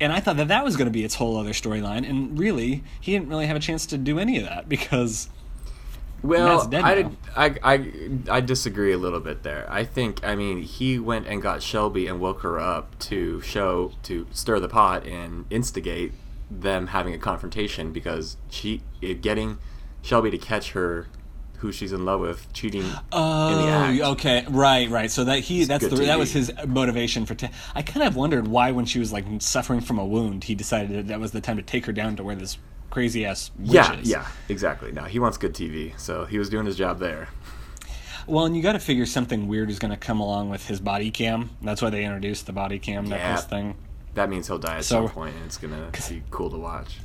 And 0.00 0.12
I 0.12 0.18
thought 0.18 0.36
that 0.38 0.48
that 0.48 0.64
was 0.64 0.76
going 0.76 0.86
to 0.86 0.92
be 0.92 1.04
its 1.04 1.14
whole 1.14 1.36
other 1.36 1.52
storyline. 1.52 2.08
And 2.08 2.36
really, 2.36 2.82
he 3.00 3.12
didn't 3.12 3.28
really 3.28 3.46
have 3.46 3.56
a 3.56 3.60
chance 3.60 3.86
to 3.86 3.96
do 3.96 4.18
any 4.18 4.36
of 4.38 4.42
that 4.42 4.68
because 4.68 5.28
Well, 6.22 6.68
I, 6.72 7.10
I, 7.34 7.54
I, 7.62 7.92
I 8.30 8.40
disagree 8.40 8.92
a 8.92 8.98
little 8.98 9.20
bit 9.20 9.42
there. 9.42 9.66
I 9.68 9.84
think, 9.84 10.24
I 10.24 10.36
mean, 10.36 10.62
he 10.62 10.98
went 10.98 11.26
and 11.26 11.42
got 11.42 11.62
Shelby 11.62 12.06
and 12.06 12.20
woke 12.20 12.42
her 12.42 12.60
up 12.60 12.98
to 13.00 13.40
show, 13.40 13.92
to 14.04 14.26
stir 14.30 14.60
the 14.60 14.68
pot 14.68 15.04
and 15.06 15.46
instigate 15.50 16.12
them 16.50 16.88
having 16.88 17.12
a 17.12 17.18
confrontation 17.18 17.92
because 17.92 18.36
she, 18.50 18.82
eh, 19.02 19.14
getting 19.14 19.58
Shelby 20.02 20.30
to 20.30 20.38
catch 20.38 20.72
her, 20.72 21.08
who 21.58 21.72
she's 21.72 21.92
in 21.92 22.04
love 22.04 22.20
with, 22.20 22.52
cheating 22.52 22.82
in 22.82 22.88
the 22.88 23.02
oh, 23.12 23.68
act. 23.68 24.00
Oh, 24.02 24.10
okay, 24.12 24.44
right, 24.48 24.88
right. 24.90 25.10
So 25.10 25.24
that 25.24 25.40
he 25.40 25.64
that's 25.64 25.86
the, 25.86 25.94
that 25.96 26.18
was 26.18 26.32
his 26.32 26.52
motivation 26.66 27.24
for. 27.24 27.36
I 27.74 27.82
kind 27.82 28.06
of 28.06 28.16
wondered 28.16 28.48
why, 28.48 28.72
when 28.72 28.84
she 28.84 28.98
was 28.98 29.12
like 29.12 29.24
suffering 29.38 29.80
from 29.80 29.98
a 29.98 30.04
wound, 30.04 30.44
he 30.44 30.54
decided 30.54 30.90
that, 30.90 31.06
that 31.08 31.20
was 31.20 31.30
the 31.30 31.40
time 31.40 31.56
to 31.56 31.62
take 31.62 31.86
her 31.86 31.92
down 31.92 32.16
to 32.16 32.24
where 32.24 32.34
this 32.34 32.58
crazy 32.92 33.24
ass 33.24 33.50
witch 33.58 33.72
Yeah, 33.72 33.96
yeah, 34.02 34.26
exactly. 34.50 34.92
No, 34.92 35.04
he 35.04 35.18
wants 35.18 35.38
good 35.38 35.54
TV, 35.54 35.98
so 35.98 36.26
he 36.26 36.38
was 36.38 36.50
doing 36.50 36.66
his 36.66 36.76
job 36.76 36.98
there. 36.98 37.28
Well, 38.26 38.44
and 38.44 38.54
you 38.54 38.62
got 38.62 38.74
to 38.74 38.78
figure 38.78 39.06
something 39.06 39.48
weird 39.48 39.70
is 39.70 39.78
going 39.78 39.90
to 39.90 39.96
come 39.96 40.20
along 40.20 40.50
with 40.50 40.66
his 40.68 40.78
body 40.78 41.10
cam. 41.10 41.50
That's 41.62 41.80
why 41.80 41.88
they 41.90 42.04
introduced 42.04 42.44
the 42.46 42.52
body 42.52 42.78
cam 42.78 43.06
Yeah. 43.06 43.16
necklace 43.16 43.44
thing. 43.46 43.76
That 44.14 44.28
means 44.28 44.46
he'll 44.46 44.58
die 44.58 44.76
at 44.76 44.84
So- 44.84 45.06
some 45.06 45.08
point, 45.14 45.34
and 45.36 45.44
it's 45.46 45.56
gonna 45.56 45.90
be 46.10 46.22
cool 46.30 46.50
to 46.50 46.58
watch. 46.58 46.98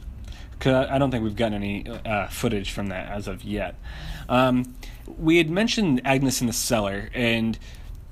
Cause 0.60 0.74
I 0.74 0.96
I 0.96 0.98
don't 0.98 1.10
think 1.10 1.24
we've 1.24 1.36
gotten 1.36 1.54
any 1.54 1.88
uh, 1.88 2.28
footage 2.28 2.72
from 2.72 2.88
that 2.88 3.08
as 3.10 3.28
of 3.30 3.44
yet. 3.46 3.76
Um, 4.28 4.76
we 5.18 5.38
had 5.38 5.50
mentioned 5.50 6.02
Agnes 6.04 6.42
in 6.42 6.48
the 6.48 6.54
cellar 6.54 7.10
and 7.14 7.58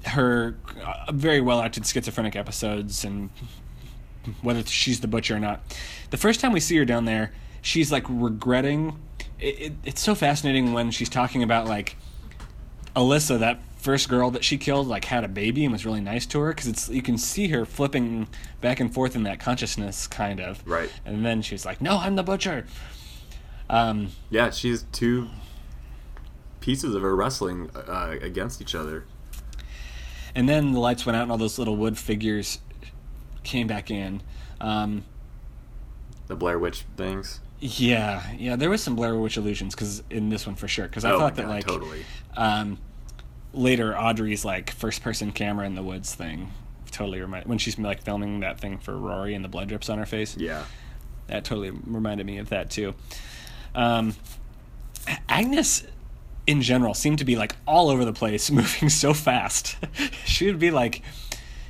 her 0.05 0.55
uh, 0.82 1.12
very 1.12 1.41
well 1.41 1.60
acted 1.60 1.86
schizophrenic 1.86 2.36
episodes 2.38 3.03
and 3.03 3.32
whether 4.41 4.63
she's 4.65 5.01
the 5.01 5.08
butcher 5.08 5.36
or 5.36 5.39
not. 5.39 5.62
The 6.12 6.17
first 6.17 6.39
time 6.39 6.53
we 6.53 6.60
see 6.62 6.77
her 6.77 6.86
down 6.86 7.05
there, 7.05 7.32
she's 7.66 7.92
like 7.92 8.06
regretting. 8.08 9.00
It, 9.40 9.60
it, 9.60 9.74
it's 9.84 10.02
so 10.02 10.14
fascinating 10.16 10.72
when 10.72 10.92
she's 10.92 11.10
talking 11.10 11.42
about 11.44 11.66
like 11.66 11.98
Alyssa, 12.96 13.40
that 13.40 13.60
first 13.76 14.08
girl 14.08 14.32
that 14.32 14.44
she 14.44 14.58
killed, 14.58 14.88
like 14.88 15.06
had 15.06 15.24
a 15.24 15.28
baby 15.28 15.66
and 15.66 15.74
was 15.74 15.86
really 15.86 16.00
nice 16.00 16.26
to 16.28 16.40
her 16.40 16.50
because 16.52 16.68
it's 16.68 16.90
you 16.90 17.02
can 17.02 17.18
see 17.18 17.48
her 17.50 17.66
flipping 17.66 18.28
back 18.62 18.80
and 18.80 18.94
forth 18.94 19.16
in 19.16 19.24
that 19.24 19.40
consciousness, 19.40 20.08
kind 20.08 20.40
of. 20.40 20.66
Right. 20.68 20.90
And 21.06 21.26
then 21.26 21.42
she's 21.42 21.66
like, 21.66 21.82
"No, 21.82 21.98
I'm 21.98 22.16
the 22.16 22.24
butcher." 22.24 22.66
Um, 23.70 24.10
Yeah, 24.30 24.52
she's 24.52 24.84
two 24.92 25.28
pieces 26.62 26.94
of 26.96 27.02
her 27.02 27.16
wrestling 27.16 27.72
uh, 27.76 28.16
against 28.22 28.62
each 28.62 28.76
other. 28.76 29.06
and 30.36 30.48
then 30.48 30.72
the 30.72 30.80
lights 30.80 31.06
went 31.06 31.16
out 31.16 31.24
and 31.24 31.32
all 31.32 31.38
those 31.38 31.58
little 31.60 31.76
wood 31.76 31.98
figures 31.98 32.60
came 33.44 33.66
back 33.68 33.90
in. 33.90 34.22
Um, 34.62 35.04
The 36.28 36.36
Blair 36.36 36.58
Witch 36.60 36.86
things. 36.96 37.40
Yeah, 37.60 38.24
yeah, 38.38 38.56
there 38.56 38.70
was 38.70 38.84
some 38.84 38.96
Blair 38.96 39.16
Witch 39.16 39.38
illusions 39.38 39.76
because 39.76 40.04
in 40.10 40.30
this 40.30 40.46
one 40.46 40.56
for 40.56 40.68
sure. 40.68 40.88
Because 40.88 41.06
I 41.06 41.12
oh 41.12 41.20
thought 41.20 41.36
that 41.36 41.44
God, 41.44 41.52
like 41.52 41.68
totally. 41.68 42.06
um, 42.36 42.78
later 43.54 43.98
Audrey's 43.98 44.44
like 44.46 44.72
first 44.72 45.02
person 45.02 45.32
camera 45.32 45.66
in 45.66 45.76
the 45.76 45.84
woods 45.84 46.14
thing 46.14 46.52
totally 46.96 47.20
remind 47.20 47.46
when 47.46 47.58
she's 47.58 47.78
like 47.78 48.02
filming 48.04 48.40
that 48.40 48.60
thing 48.60 48.78
for 48.78 48.98
Rory 48.98 49.34
and 49.36 49.44
the 49.44 49.50
blood 49.50 49.68
drips 49.68 49.90
on 49.90 49.98
her 49.98 50.06
face. 50.06 50.38
Yeah. 50.38 50.64
That 51.28 51.44
totally 51.44 51.72
reminded 51.72 52.26
me 52.26 52.38
of 52.38 52.50
that 52.50 52.70
too. 52.70 52.96
Um, 53.74 54.16
Agnes, 55.28 55.84
in 56.48 56.62
general, 56.62 56.94
seemed 56.94 57.20
to 57.20 57.26
be 57.26 57.36
like 57.36 57.56
all 57.68 57.90
over 57.90 58.06
the 58.06 58.14
place, 58.14 58.50
moving 58.52 58.90
so 58.90 59.14
fast. 59.14 59.78
she 60.26 60.46
would 60.46 60.60
be 60.60 60.72
like 60.72 61.02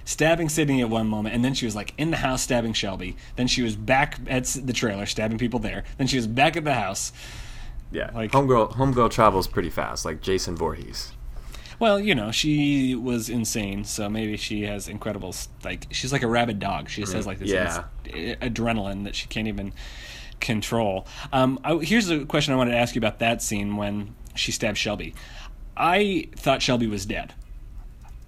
stabbing 0.06 0.48
Sydney 0.50 0.82
at 0.82 0.90
one 0.90 1.08
moment, 1.08 1.36
and 1.36 1.44
then 1.44 1.54
she 1.54 1.66
was 1.66 1.76
like 1.76 1.94
in 1.98 2.12
the 2.12 2.18
house 2.18 2.42
stabbing 2.44 2.74
Shelby. 2.74 3.18
Then 3.36 3.48
she 3.48 3.62
was 3.62 3.76
back 3.76 4.20
at 4.28 4.46
the 4.46 4.72
trailer 4.74 5.06
stabbing 5.06 5.38
people 5.38 5.60
there. 5.60 5.84
Then 5.98 6.08
she 6.08 6.16
was 6.18 6.28
back 6.28 6.56
at 6.56 6.64
the 6.64 6.74
house. 6.76 7.12
Yeah. 7.92 8.12
Like- 8.14 8.32
homegirl 8.32 8.74
homegirl 8.74 9.12
travels 9.12 9.48
pretty 9.48 9.70
fast, 9.70 10.06
like 10.06 10.22
Jason 10.22 10.56
Voorhees. 10.56 11.12
Well, 11.78 12.00
you 12.00 12.16
know, 12.16 12.32
she 12.32 12.96
was 12.96 13.30
insane, 13.30 13.84
so 13.84 14.10
maybe 14.10 14.38
she 14.38 14.62
has 14.64 14.88
incredible 14.88 15.36
like 15.66 15.88
she's 15.92 16.14
like 16.14 16.24
a 16.24 16.28
rabid 16.28 16.60
dog. 16.60 16.88
She 16.90 17.02
just 17.02 17.12
has 17.14 17.28
like 17.28 17.40
this 17.40 17.50
Yeah. 17.50 17.84
adrenaline 18.06 19.04
that 19.04 19.14
she 19.16 19.28
can't 19.28 19.48
even 19.50 19.74
control. 20.40 21.06
Um, 21.34 21.60
I, 21.66 21.76
here's 21.76 22.10
a 22.10 22.26
question 22.26 22.54
I 22.54 22.58
wanted 22.58 22.72
to 22.72 22.78
ask 22.78 22.96
you 22.96 23.00
about 23.00 23.20
that 23.20 23.42
scene 23.42 23.76
when 23.76 24.16
she 24.36 24.52
stabbed 24.54 24.78
Shelby. 24.78 25.16
I 25.76 26.30
thought 26.38 26.62
Shelby 26.62 26.88
was 26.88 27.06
dead. 27.06 27.34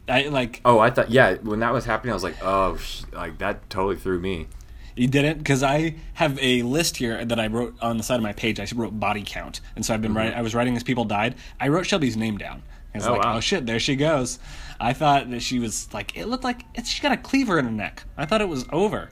I 0.07 0.27
like 0.29 0.61
Oh, 0.65 0.79
I 0.79 0.89
thought 0.89 1.09
yeah. 1.11 1.35
When 1.35 1.59
that 1.59 1.73
was 1.73 1.85
happening, 1.85 2.11
I 2.11 2.13
was 2.15 2.23
like, 2.23 2.37
oh, 2.41 2.77
sh- 2.77 3.03
like 3.13 3.37
that 3.39 3.69
totally 3.69 3.95
threw 3.97 4.19
me. 4.19 4.47
You 4.95 5.07
didn't 5.07 5.37
because 5.37 5.61
I 5.61 5.95
have 6.15 6.39
a 6.41 6.63
list 6.63 6.97
here 6.97 7.23
that 7.23 7.39
I 7.39 7.47
wrote 7.47 7.75
on 7.81 7.97
the 7.97 8.03
side 8.03 8.15
of 8.15 8.23
my 8.23 8.33
page. 8.33 8.59
I 8.59 8.67
wrote 8.75 8.99
body 8.99 9.23
count, 9.25 9.61
and 9.75 9.85
so 9.85 9.93
I've 9.93 10.01
been 10.01 10.11
mm-hmm. 10.11 10.17
writing. 10.17 10.33
I 10.33 10.41
was 10.41 10.55
writing 10.55 10.75
as 10.75 10.83
people 10.83 11.05
died. 11.05 11.35
I 11.59 11.67
wrote 11.67 11.85
Shelby's 11.85 12.17
name 12.17 12.37
down. 12.37 12.63
I 12.93 12.97
was 12.97 13.07
Oh, 13.07 13.11
like, 13.13 13.23
wow. 13.23 13.37
oh 13.37 13.39
shit, 13.39 13.65
there 13.65 13.79
she 13.79 13.95
goes. 13.95 14.39
I 14.79 14.93
thought 14.93 15.29
that 15.29 15.41
she 15.41 15.59
was 15.59 15.91
like, 15.93 16.17
it 16.17 16.27
looked 16.27 16.43
like 16.43 16.63
it's, 16.73 16.89
she 16.89 17.01
got 17.01 17.11
a 17.11 17.17
cleaver 17.17 17.59
in 17.59 17.65
her 17.65 17.71
neck. 17.71 18.03
I 18.17 18.25
thought 18.25 18.41
it 18.41 18.49
was 18.49 18.65
over. 18.71 19.09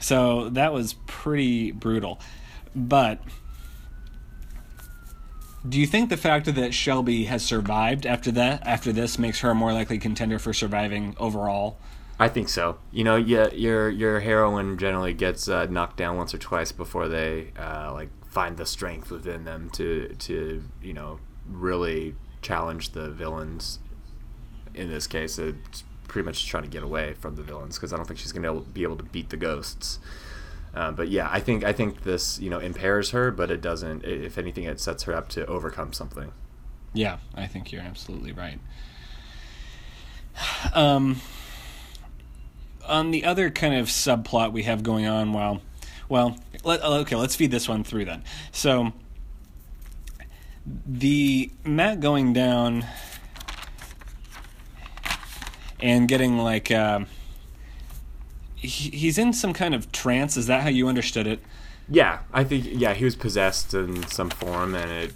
So 0.00 0.48
that 0.50 0.72
was 0.72 0.94
pretty 1.06 1.70
brutal. 1.72 2.20
But 2.74 3.20
do 5.66 5.80
you 5.80 5.86
think 5.86 6.10
the 6.10 6.16
fact 6.16 6.46
that 6.46 6.74
Shelby 6.74 7.24
has 7.24 7.42
survived 7.42 8.06
after 8.06 8.30
that, 8.32 8.66
after 8.66 8.92
this, 8.92 9.18
makes 9.18 9.40
her 9.40 9.50
a 9.50 9.54
more 9.54 9.72
likely 9.72 9.98
contender 9.98 10.38
for 10.38 10.52
surviving 10.52 11.16
overall? 11.18 11.78
I 12.18 12.28
think 12.28 12.48
so. 12.48 12.78
You 12.92 13.02
know, 13.04 13.16
yeah, 13.16 13.50
your 13.52 13.88
your 13.88 14.20
heroine 14.20 14.78
generally 14.78 15.14
gets 15.14 15.48
uh, 15.48 15.66
knocked 15.66 15.96
down 15.96 16.16
once 16.16 16.34
or 16.34 16.38
twice 16.38 16.70
before 16.70 17.08
they 17.08 17.52
uh, 17.58 17.92
like 17.92 18.10
find 18.26 18.56
the 18.56 18.66
strength 18.66 19.10
within 19.10 19.44
them 19.44 19.70
to 19.70 20.14
to 20.20 20.62
you 20.82 20.92
know 20.92 21.18
really 21.48 22.14
challenge 22.42 22.90
the 22.90 23.10
villains. 23.10 23.80
In 24.74 24.90
this 24.90 25.06
case, 25.06 25.38
it's 25.38 25.82
pretty 26.06 26.26
much 26.26 26.46
trying 26.46 26.64
to 26.64 26.68
get 26.68 26.82
away 26.82 27.14
from 27.14 27.36
the 27.36 27.42
villains 27.42 27.76
because 27.76 27.92
I 27.92 27.96
don't 27.96 28.06
think 28.06 28.20
she's 28.20 28.32
gonna 28.32 28.60
be 28.60 28.82
able 28.82 28.96
to 28.96 29.04
beat 29.04 29.30
the 29.30 29.36
ghosts. 29.36 29.98
Uh, 30.74 30.90
but 30.90 31.08
yeah, 31.08 31.28
I 31.30 31.40
think 31.40 31.62
I 31.64 31.72
think 31.72 32.02
this 32.02 32.40
you 32.40 32.50
know 32.50 32.58
impairs 32.58 33.10
her, 33.10 33.30
but 33.30 33.50
it 33.50 33.60
doesn't. 33.60 34.04
If 34.04 34.38
anything, 34.38 34.64
it 34.64 34.80
sets 34.80 35.04
her 35.04 35.14
up 35.14 35.28
to 35.30 35.46
overcome 35.46 35.92
something. 35.92 36.32
Yeah, 36.92 37.18
I 37.34 37.46
think 37.46 37.72
you're 37.72 37.82
absolutely 37.82 38.32
right. 38.32 38.58
Um, 40.74 41.20
on 42.88 43.12
the 43.12 43.24
other 43.24 43.48
kind 43.50 43.74
of 43.74 43.86
subplot 43.86 44.52
we 44.52 44.64
have 44.64 44.82
going 44.82 45.06
on, 45.06 45.32
well, 45.32 45.62
well, 46.08 46.36
let, 46.64 46.82
okay, 46.82 47.14
let's 47.14 47.36
feed 47.36 47.52
this 47.52 47.68
one 47.68 47.84
through 47.84 48.06
then. 48.06 48.24
So, 48.50 48.92
the 50.66 51.52
Matt 51.64 52.00
going 52.00 52.32
down 52.32 52.84
and 55.78 56.08
getting 56.08 56.38
like, 56.38 56.72
um 56.72 57.06
he, 58.64 58.90
he's 58.90 59.18
in 59.18 59.32
some 59.32 59.52
kind 59.52 59.74
of 59.74 59.92
trance. 59.92 60.36
Is 60.36 60.46
that 60.46 60.62
how 60.62 60.68
you 60.68 60.88
understood 60.88 61.26
it? 61.26 61.40
Yeah, 61.88 62.20
I 62.32 62.44
think 62.44 62.66
yeah 62.66 62.94
he 62.94 63.04
was 63.04 63.16
possessed 63.16 63.74
in 63.74 64.06
some 64.08 64.30
form, 64.30 64.74
and 64.74 64.90
it 64.90 65.12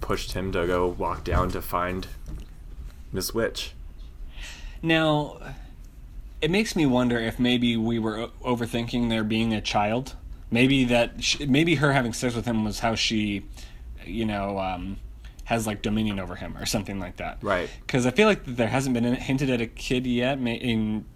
pushed 0.00 0.32
him 0.32 0.52
to 0.52 0.66
go 0.66 0.86
walk 0.86 1.24
down 1.24 1.50
to 1.50 1.62
find 1.62 2.06
Miss 3.12 3.32
Witch. 3.32 3.72
Now, 4.82 5.38
it 6.42 6.50
makes 6.50 6.76
me 6.76 6.84
wonder 6.84 7.18
if 7.18 7.38
maybe 7.38 7.76
we 7.76 7.98
were 7.98 8.28
overthinking 8.44 9.08
there 9.08 9.24
being 9.24 9.54
a 9.54 9.62
child. 9.62 10.14
Maybe 10.50 10.84
that 10.84 11.24
sh 11.24 11.40
maybe 11.40 11.76
her 11.76 11.92
having 11.92 12.12
sex 12.12 12.34
with 12.34 12.44
him 12.44 12.64
was 12.64 12.80
how 12.80 12.94
she, 12.94 13.46
you 14.04 14.26
know, 14.26 14.58
um, 14.58 14.98
has 15.44 15.66
like 15.66 15.80
dominion 15.80 16.20
over 16.20 16.36
him 16.36 16.56
or 16.58 16.66
something 16.66 17.00
like 17.00 17.16
that. 17.16 17.38
Right. 17.40 17.70
Because 17.86 18.04
I 18.04 18.10
feel 18.10 18.28
like 18.28 18.44
there 18.44 18.68
hasn't 18.68 18.92
been 18.92 19.04
hinted 19.14 19.48
at 19.48 19.62
a 19.62 19.66
kid 19.66 20.06
yet. 20.06 20.38
In 20.38 21.06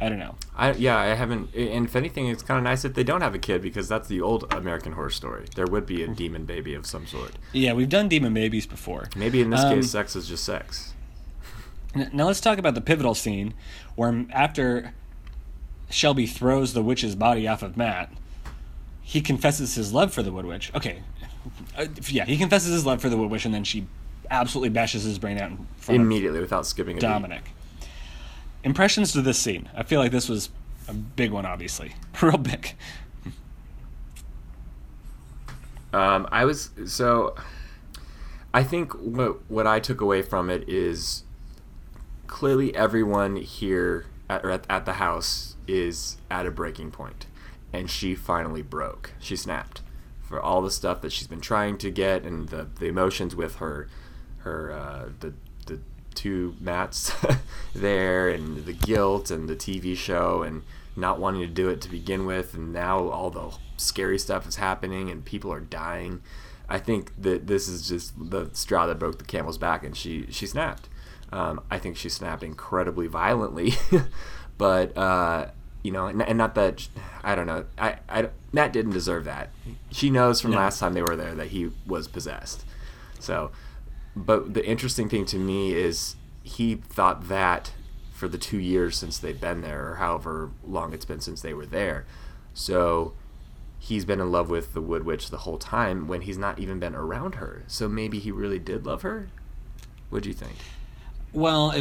I 0.00 0.08
don't 0.08 0.18
know. 0.18 0.36
I 0.56 0.72
yeah 0.72 0.96
I 0.96 1.06
haven't. 1.14 1.54
And 1.54 1.86
if 1.86 1.96
anything, 1.96 2.28
it's 2.28 2.42
kind 2.42 2.58
of 2.58 2.64
nice 2.64 2.82
that 2.82 2.94
they 2.94 3.02
don't 3.02 3.20
have 3.20 3.34
a 3.34 3.38
kid 3.38 3.62
because 3.62 3.88
that's 3.88 4.06
the 4.08 4.20
old 4.20 4.52
American 4.54 4.92
Horror 4.92 5.10
Story. 5.10 5.46
There 5.56 5.66
would 5.66 5.86
be 5.86 6.02
a 6.02 6.08
demon 6.08 6.44
baby 6.44 6.74
of 6.74 6.86
some 6.86 7.06
sort. 7.06 7.32
Yeah, 7.52 7.72
we've 7.72 7.88
done 7.88 8.08
demon 8.08 8.32
babies 8.32 8.66
before. 8.66 9.08
Maybe 9.16 9.40
in 9.40 9.50
this 9.50 9.62
Um, 9.62 9.74
case, 9.74 9.90
sex 9.90 10.14
is 10.14 10.28
just 10.28 10.44
sex. 10.44 10.94
Now 12.12 12.26
let's 12.26 12.40
talk 12.40 12.58
about 12.58 12.74
the 12.74 12.80
pivotal 12.80 13.14
scene 13.14 13.54
where 13.96 14.24
after 14.30 14.94
Shelby 15.90 16.26
throws 16.26 16.74
the 16.74 16.82
witch's 16.82 17.16
body 17.16 17.48
off 17.48 17.62
of 17.62 17.76
Matt, 17.76 18.12
he 19.00 19.20
confesses 19.20 19.74
his 19.74 19.92
love 19.92 20.12
for 20.12 20.22
the 20.22 20.30
Wood 20.30 20.44
Witch. 20.46 20.70
Okay, 20.74 21.02
uh, 21.76 21.86
yeah, 22.08 22.24
he 22.24 22.36
confesses 22.36 22.70
his 22.72 22.84
love 22.86 23.00
for 23.00 23.08
the 23.08 23.16
Wood 23.16 23.30
Witch, 23.30 23.46
and 23.46 23.54
then 23.54 23.64
she 23.64 23.86
absolutely 24.30 24.68
bashes 24.68 25.02
his 25.02 25.18
brain 25.18 25.38
out 25.38 25.50
in 25.50 25.66
front 25.78 26.00
of 26.00 26.06
Immediately 26.06 26.40
without 26.40 26.66
skipping 26.66 26.98
a 26.98 27.00
beat. 27.00 27.42
Impressions 28.64 29.12
to 29.12 29.22
this 29.22 29.38
scene. 29.38 29.68
I 29.74 29.82
feel 29.82 30.00
like 30.00 30.12
this 30.12 30.28
was 30.28 30.50
a 30.88 30.92
big 30.92 31.30
one, 31.30 31.46
obviously, 31.46 31.94
real 32.22 32.38
big. 32.38 32.74
Um, 35.92 36.28
I 36.30 36.44
was 36.44 36.70
so. 36.86 37.34
I 38.52 38.62
think 38.62 38.92
what 38.94 39.48
what 39.50 39.66
I 39.66 39.80
took 39.80 40.00
away 40.00 40.22
from 40.22 40.50
it 40.50 40.68
is 40.68 41.24
clearly 42.26 42.74
everyone 42.74 43.36
here 43.36 44.06
at, 44.28 44.44
at, 44.44 44.66
at 44.68 44.84
the 44.84 44.94
house 44.94 45.56
is 45.66 46.18
at 46.30 46.46
a 46.46 46.50
breaking 46.50 46.90
point, 46.90 47.26
and 47.72 47.90
she 47.90 48.14
finally 48.14 48.62
broke. 48.62 49.12
She 49.18 49.36
snapped 49.36 49.82
for 50.22 50.40
all 50.40 50.60
the 50.60 50.70
stuff 50.70 51.00
that 51.00 51.10
she's 51.10 51.26
been 51.26 51.40
trying 51.40 51.78
to 51.78 51.90
get 51.90 52.24
and 52.24 52.50
the, 52.50 52.68
the 52.78 52.86
emotions 52.86 53.34
with 53.34 53.56
her 53.56 53.88
her 54.38 54.70
uh, 54.70 55.08
the 55.20 55.32
two 56.18 56.56
Matts 56.60 57.12
there 57.74 58.28
and 58.28 58.64
the 58.66 58.72
guilt 58.72 59.30
and 59.30 59.48
the 59.48 59.56
TV 59.56 59.96
show 59.96 60.42
and 60.42 60.62
not 60.96 61.20
wanting 61.20 61.42
to 61.42 61.46
do 61.46 61.68
it 61.68 61.80
to 61.82 61.88
begin 61.88 62.26
with 62.26 62.54
and 62.54 62.72
now 62.72 63.08
all 63.08 63.30
the 63.30 63.56
scary 63.76 64.18
stuff 64.18 64.46
is 64.48 64.56
happening 64.56 65.08
and 65.10 65.24
people 65.24 65.52
are 65.52 65.60
dying. 65.60 66.20
I 66.68 66.78
think 66.78 67.12
that 67.22 67.46
this 67.46 67.68
is 67.68 67.88
just 67.88 68.12
the 68.30 68.50
straw 68.52 68.86
that 68.86 68.98
broke 68.98 69.18
the 69.18 69.24
camel's 69.24 69.58
back 69.58 69.84
and 69.84 69.96
she 69.96 70.26
she 70.30 70.46
snapped. 70.46 70.88
Um, 71.32 71.60
I 71.70 71.78
think 71.78 71.96
she 71.96 72.08
snapped 72.08 72.42
incredibly 72.42 73.06
violently, 73.06 73.74
but 74.58 74.96
uh, 74.96 75.46
you 75.82 75.92
know, 75.92 76.06
and, 76.06 76.20
and 76.22 76.36
not 76.38 76.54
that 76.56 76.88
I 77.22 77.34
don't 77.34 77.46
know. 77.46 77.64
I, 77.78 77.96
I 78.08 78.28
Matt 78.52 78.72
didn't 78.72 78.92
deserve 78.92 79.24
that. 79.24 79.50
She 79.92 80.10
knows 80.10 80.40
from 80.40 80.50
No. 80.52 80.56
last 80.56 80.80
time 80.80 80.94
they 80.94 81.02
were 81.02 81.16
there 81.16 81.34
that 81.34 81.48
he 81.48 81.70
was 81.86 82.08
possessed. 82.08 82.64
So, 83.20 83.50
but 84.26 84.54
the 84.54 84.66
interesting 84.66 85.08
thing 85.08 85.24
to 85.26 85.38
me 85.38 85.74
is 85.74 86.16
he 86.42 86.76
thought 86.76 87.28
that 87.28 87.72
for 88.12 88.28
the 88.28 88.38
two 88.38 88.58
years 88.58 88.96
since 88.96 89.18
they've 89.18 89.40
been 89.40 89.60
there, 89.60 89.92
or 89.92 89.94
however 89.96 90.50
long 90.66 90.92
it's 90.92 91.04
been 91.04 91.20
since 91.20 91.40
they 91.40 91.54
were 91.54 91.66
there. 91.66 92.04
So 92.54 93.14
he's 93.78 94.04
been 94.04 94.20
in 94.20 94.32
love 94.32 94.50
with 94.50 94.74
the 94.74 94.80
Wood 94.80 95.04
Witch 95.04 95.30
the 95.30 95.38
whole 95.38 95.58
time 95.58 96.08
when 96.08 96.22
he's 96.22 96.38
not 96.38 96.58
even 96.58 96.80
been 96.80 96.94
around 96.94 97.36
her. 97.36 97.62
So 97.68 97.88
maybe 97.88 98.18
he 98.18 98.32
really 98.32 98.58
did 98.58 98.84
love 98.84 99.02
her. 99.02 99.28
What 100.10 100.24
do 100.24 100.28
you 100.28 100.34
think? 100.34 100.56
Well, 101.32 101.72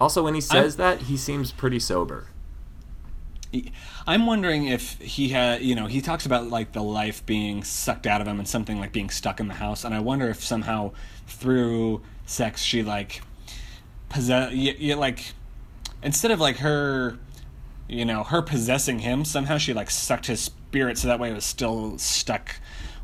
Also, 0.00 0.22
when 0.22 0.34
he 0.34 0.40
says 0.40 0.76
that, 0.76 1.02
he 1.02 1.16
seems 1.16 1.52
pretty 1.52 1.78
sober. 1.78 2.26
I'm 4.06 4.26
wondering 4.26 4.66
if 4.68 4.98
he 5.00 5.28
had, 5.30 5.62
you 5.62 5.74
know, 5.74 5.86
he 5.86 6.00
talks 6.00 6.26
about 6.26 6.48
like 6.48 6.72
the 6.72 6.82
life 6.82 7.24
being 7.26 7.62
sucked 7.64 8.06
out 8.06 8.20
of 8.20 8.26
him 8.26 8.38
and 8.38 8.48
something 8.48 8.78
like 8.80 8.92
being 8.92 9.10
stuck 9.10 9.40
in 9.40 9.48
the 9.48 9.54
house, 9.54 9.84
and 9.84 9.94
I 9.94 10.00
wonder 10.00 10.28
if 10.28 10.42
somehow 10.42 10.92
through 11.26 12.02
sex 12.26 12.62
she 12.62 12.82
like 12.82 13.22
possess, 14.08 14.52
you, 14.52 14.74
you 14.78 14.94
like 14.96 15.34
instead 16.02 16.30
of 16.30 16.40
like 16.40 16.58
her, 16.58 17.18
you 17.88 18.04
know, 18.04 18.24
her 18.24 18.42
possessing 18.42 19.00
him, 19.00 19.24
somehow 19.24 19.58
she 19.58 19.72
like 19.72 19.90
sucked 19.90 20.26
his 20.26 20.40
spirit 20.40 20.98
so 20.98 21.08
that 21.08 21.20
way 21.20 21.30
it 21.30 21.34
was 21.34 21.44
still 21.44 21.98
stuck 21.98 22.56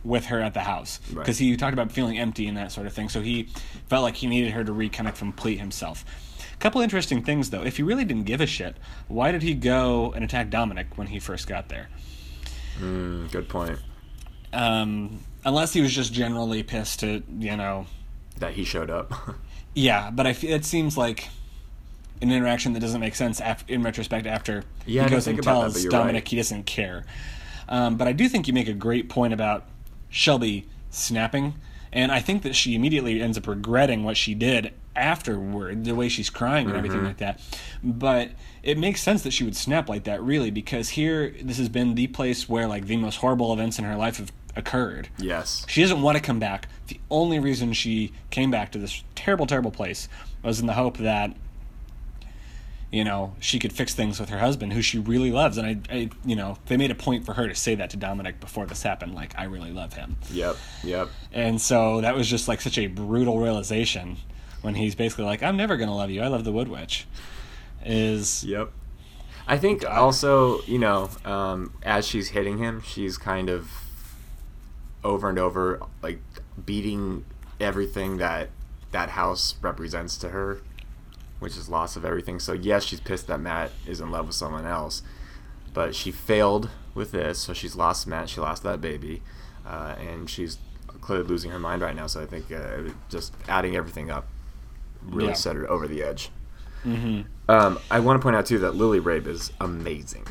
with 0.04 0.26
her 0.26 0.40
at 0.40 0.54
the 0.54 0.60
house 0.60 1.00
Right. 1.12 1.18
because 1.24 1.38
he 1.38 1.56
talked 1.56 1.74
about 1.74 1.92
feeling 1.92 2.18
empty 2.18 2.46
and 2.46 2.56
that 2.56 2.72
sort 2.72 2.86
of 2.86 2.92
thing. 2.92 3.08
So 3.08 3.20
he 3.20 3.48
felt 3.88 4.02
like 4.02 4.14
he 4.16 4.26
needed 4.26 4.52
her 4.52 4.64
to 4.64 4.72
re 4.72 4.88
kind 4.88 5.08
of 5.08 5.18
complete 5.18 5.58
himself. 5.58 6.04
Couple 6.58 6.80
interesting 6.80 7.22
things 7.22 7.50
though. 7.50 7.62
If 7.62 7.76
he 7.76 7.82
really 7.82 8.04
didn't 8.04 8.24
give 8.24 8.40
a 8.40 8.46
shit, 8.46 8.76
why 9.06 9.30
did 9.32 9.42
he 9.42 9.54
go 9.54 10.12
and 10.12 10.24
attack 10.24 10.50
Dominic 10.50 10.96
when 10.98 11.06
he 11.08 11.18
first 11.20 11.46
got 11.46 11.68
there? 11.68 11.88
Mm, 12.80 13.30
good 13.30 13.48
point. 13.48 13.78
Um, 14.52 15.20
unless 15.44 15.72
he 15.72 15.80
was 15.80 15.94
just 15.94 16.12
generally 16.12 16.62
pissed 16.62 17.00
to, 17.00 17.22
you 17.38 17.56
know, 17.56 17.86
That 18.38 18.54
he 18.54 18.64
showed 18.64 18.90
up. 18.90 19.12
yeah. 19.74 20.10
But 20.10 20.26
I 20.26 20.30
f- 20.30 20.44
it 20.44 20.64
seems 20.64 20.96
like 20.96 21.28
an 22.20 22.32
interaction 22.32 22.72
that 22.72 22.80
doesn't 22.80 23.00
make 23.00 23.14
sense 23.14 23.40
af- 23.40 23.64
in 23.68 23.82
retrospect 23.82 24.26
after 24.26 24.64
Yeah, 24.86 25.04
he 25.04 25.10
goes 25.10 25.26
and 25.28 25.38
about 25.38 25.72
that, 25.72 25.72
tells 25.80 25.84
Dominic 25.84 26.14
right. 26.24 26.28
he 26.28 26.36
doesn't 26.36 26.64
care. 26.66 27.04
Um, 27.68 27.96
but 27.96 28.08
I 28.08 28.12
do 28.12 28.28
think 28.28 28.48
you 28.48 28.54
make 28.54 28.68
a 28.68 28.72
great 28.72 29.08
point 29.08 29.32
about 29.32 29.66
Shelby 30.08 30.66
snapping, 30.90 31.54
and 31.92 32.10
I 32.10 32.18
think 32.20 32.42
that 32.42 32.56
she 32.56 32.74
immediately 32.74 33.20
ends 33.20 33.36
up 33.38 33.46
regretting 33.46 34.02
what 34.04 34.16
she 34.16 34.34
did 34.34 34.72
afterward, 34.98 35.84
the 35.84 35.94
way 35.94 36.08
she's 36.08 36.30
crying 36.30 36.68
and 36.68 36.76
everything 36.76 36.98
mm-hmm. 36.98 37.06
like 37.08 37.18
that. 37.18 37.40
But 37.82 38.30
it 38.62 38.76
makes 38.78 39.00
sense 39.00 39.22
that 39.22 39.32
she 39.32 39.44
would 39.44 39.56
snap 39.56 39.88
like 39.88 40.04
that, 40.04 40.22
really, 40.22 40.50
because 40.50 40.90
here 40.90 41.34
this 41.42 41.58
has 41.58 41.68
been 41.68 41.94
the 41.94 42.08
place 42.08 42.48
where 42.48 42.66
like 42.66 42.86
the 42.86 42.96
most 42.96 43.16
horrible 43.16 43.52
events 43.52 43.78
in 43.78 43.84
her 43.84 43.96
life 43.96 44.18
have 44.18 44.32
occurred. 44.56 45.08
yes. 45.18 45.64
She 45.68 45.80
doesn't 45.80 46.02
want 46.02 46.16
to 46.16 46.22
come 46.22 46.38
back. 46.38 46.68
The 46.88 47.00
only 47.10 47.38
reason 47.38 47.72
she 47.72 48.12
came 48.30 48.50
back 48.50 48.72
to 48.72 48.78
this 48.78 49.02
terrible, 49.14 49.46
terrible 49.46 49.70
place 49.70 50.08
was 50.42 50.60
in 50.60 50.66
the 50.66 50.74
hope 50.74 50.98
that, 50.98 51.34
you 52.90 53.04
know, 53.04 53.36
she 53.38 53.58
could 53.58 53.72
fix 53.72 53.94
things 53.94 54.18
with 54.18 54.30
her 54.30 54.38
husband, 54.38 54.72
who 54.72 54.82
she 54.82 54.98
really 54.98 55.30
loves. 55.30 55.58
And 55.58 55.66
I, 55.66 55.94
I, 55.94 56.10
you 56.24 56.34
know, 56.34 56.58
they 56.66 56.76
made 56.76 56.90
a 56.90 56.94
point 56.94 57.24
for 57.24 57.34
her 57.34 57.46
to 57.46 57.54
say 57.54 57.76
that 57.76 57.90
to 57.90 57.96
Dominic 57.96 58.40
before 58.40 58.66
this 58.66 58.82
happened, 58.82 59.14
like, 59.14 59.38
I 59.38 59.44
really 59.44 59.70
love 59.70 59.92
him. 59.92 60.16
Yep. 60.32 60.56
Yep. 60.82 61.08
And 61.32 61.60
so 61.60 62.00
that 62.00 62.16
was 62.16 62.28
just 62.28 62.48
like 62.48 62.60
such 62.60 62.78
a 62.78 62.88
brutal 62.88 63.38
realization 63.38 64.16
when 64.62 64.74
he's 64.74 64.94
basically 64.94 65.24
like, 65.24 65.42
I'm 65.42 65.56
never 65.56 65.76
going 65.76 65.88
to 65.88 65.94
love 65.94 66.10
you. 66.10 66.22
I 66.22 66.28
love 66.28 66.44
the 66.44 66.52
Wood 66.52 66.68
Witch. 66.68 67.06
Is, 67.84 68.44
Yep. 68.44 68.72
I 69.50 69.56
think 69.56 69.88
also, 69.88 70.60
you 70.64 70.78
know, 70.78 71.08
um, 71.24 71.72
as 71.82 72.06
she's 72.06 72.28
hitting 72.28 72.58
him, 72.58 72.82
she's 72.82 73.16
kind 73.16 73.48
of 73.48 73.70
over 75.02 75.30
and 75.30 75.38
over 75.38 75.80
like 76.02 76.20
beating 76.66 77.24
everything 77.58 78.18
that 78.18 78.50
that 78.92 79.10
house 79.10 79.54
represents 79.62 80.18
to 80.18 80.28
her, 80.30 80.60
which 81.38 81.56
is 81.56 81.68
loss 81.68 81.96
of 81.96 82.04
everything. 82.04 82.38
So 82.38 82.52
yes, 82.52 82.84
she's 82.84 83.00
pissed 83.00 83.26
that 83.28 83.40
Matt 83.40 83.70
is 83.86 84.02
in 84.02 84.10
love 84.10 84.26
with 84.26 84.36
someone 84.36 84.66
else, 84.66 85.02
but 85.72 85.94
she 85.94 86.10
failed 86.10 86.68
with 86.94 87.12
this, 87.12 87.38
so 87.38 87.54
she's 87.54 87.74
lost 87.74 88.06
Matt, 88.06 88.28
she 88.28 88.40
lost 88.40 88.62
that 88.64 88.82
baby, 88.82 89.22
uh, 89.66 89.94
and 89.98 90.28
she's 90.28 90.58
clearly 91.00 91.24
losing 91.26 91.50
her 91.52 91.58
mind 91.58 91.80
right 91.80 91.96
now. 91.96 92.06
So 92.06 92.20
I 92.22 92.26
think 92.26 92.52
uh, 92.52 92.92
just 93.08 93.32
adding 93.48 93.76
everything 93.76 94.10
up 94.10 94.26
really 95.02 95.28
Yeah. 95.28 95.34
set 95.34 95.56
her 95.56 95.68
over 95.70 95.86
the 95.88 96.02
edge. 96.02 96.30
hmm 96.82 97.22
Um, 97.48 97.78
I 97.90 98.00
want 98.00 98.20
to 98.20 98.22
point 98.22 98.36
out 98.36 98.46
too 98.46 98.58
that 98.60 98.74
Lily 98.74 99.00
Rabe 99.00 99.26
is 99.26 99.52
amazing. 99.60 100.26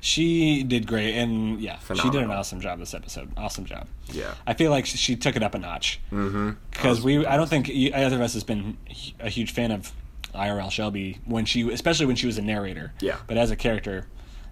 she 0.00 0.62
did 0.64 0.86
great. 0.86 1.14
And 1.14 1.60
yeah, 1.60 1.78
she 1.94 2.10
did 2.10 2.22
an 2.22 2.30
awesome 2.30 2.60
job 2.60 2.78
this 2.80 2.92
episode. 2.94 3.30
Awesome 3.36 3.64
job. 3.64 3.86
Yeah. 4.06 4.34
I 4.46 4.54
feel 4.54 4.70
like 4.70 4.84
she, 4.86 4.96
she 4.98 5.16
took 5.16 5.36
it 5.36 5.42
up 5.44 5.54
a 5.54 5.58
notch. 5.58 6.00
Mm-hmm. 6.10 6.50
because 6.72 7.00
we 7.02 7.24
I 7.24 7.36
don't 7.36 7.48
think 7.48 7.68
either 7.68 8.16
of 8.16 8.20
us 8.22 8.34
has 8.34 8.42
been 8.44 8.76
a 9.20 9.28
huge 9.28 9.52
fan 9.52 9.70
of 9.70 9.92
IRL 10.34 10.70
Shelby 10.70 11.20
when 11.24 11.44
she 11.44 11.70
especially 11.72 12.06
when 12.06 12.16
she 12.16 12.26
was 12.26 12.36
a 12.38 12.42
narrator. 12.42 12.92
Yeah. 13.00 13.18
But 13.26 13.36
as 13.36 13.50
a 13.52 13.56
character, 13.56 14.06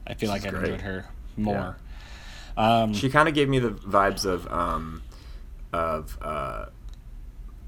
I 0.06 0.14
feel 0.14 0.28
like 0.30 0.42
She's 0.42 0.48
I 0.48 0.50
great. 0.50 0.64
enjoyed 0.64 0.80
her 0.82 1.06
more. 1.36 1.76
Um, 2.56 2.92
She 2.94 3.08
kind 3.10 3.28
of 3.28 3.34
gave 3.34 3.48
me 3.48 3.58
the 3.58 3.70
vibes 3.70 4.24
of 4.24 4.46
um, 4.52 5.02
of 5.72 6.16
uh, 6.22 6.66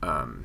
um, 0.02 0.44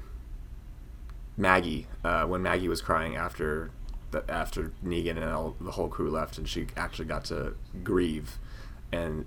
Maggie 1.37 1.87
uh, 2.03 2.25
when 2.25 2.41
Maggie 2.41 2.67
was 2.67 2.81
crying 2.81 3.15
after 3.15 3.71
the, 4.11 4.29
after 4.29 4.71
Negan 4.83 5.11
and 5.11 5.25
all, 5.25 5.55
the 5.61 5.71
whole 5.71 5.87
crew 5.87 6.09
left, 6.09 6.37
and 6.37 6.49
she 6.49 6.67
actually 6.75 7.05
got 7.05 7.25
to 7.25 7.55
grieve. 7.83 8.39
And 8.91 9.25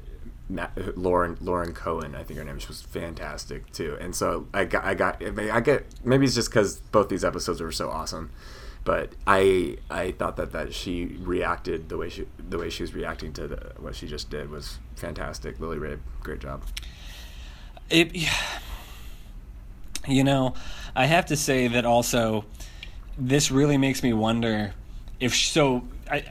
Ma- 0.49 0.69
Lauren 0.97 1.37
Lauren 1.41 1.73
Cohan, 1.73 2.15
I 2.15 2.25
think 2.25 2.39
her 2.39 2.45
name, 2.45 2.59
she 2.59 2.69
was 2.69 2.83
fantastic 2.83 3.71
too. 3.73 3.97
And 4.01 4.15
so 4.15 4.49
I 4.53 4.65
got 4.65 4.85
I 4.85 4.95
got 4.95 5.23
I 5.23 5.61
get 5.61 5.87
maybe 6.05 6.27
it's 6.27 6.35
just 6.35 6.51
because 6.51 6.77
both 6.77 7.09
these 7.09 7.25
episodes 7.25 7.61
were 7.61 7.73
so 7.73 7.91
awesome. 7.91 8.31
But 8.83 9.13
I 9.27 9.77
I 9.91 10.13
thought 10.13 10.37
that, 10.37 10.53
that 10.53 10.75
she 10.75 11.17
reacted 11.21 11.89
the 11.91 11.99
way 11.99 12.09
she 12.09 12.27
the 12.39 12.59
way 12.59 12.71
she 12.71 12.83
was 12.83 12.95
reacting 12.95 13.33
to 13.35 13.47
the, 13.47 13.73
what 13.79 13.95
she 13.95 14.09
just 14.09 14.31
did 14.31 14.51
was 14.51 14.79
fantastic. 14.97 15.61
Lily 15.61 15.79
Rabe, 15.79 16.01
great 16.23 16.41
job. 16.41 16.63
It, 17.91 18.11
you 20.11 20.25
know, 20.25 20.55
I 20.95 21.07
have 21.07 21.27
to 21.27 21.37
say 21.37 21.69
that 21.69 21.85
also, 21.85 22.45
this 23.19 23.51
really 23.51 23.77
makes 23.77 24.03
me 24.03 24.13
wonder 24.13 24.75
if 25.19 25.35
so. 25.35 25.85
I, 26.11 26.25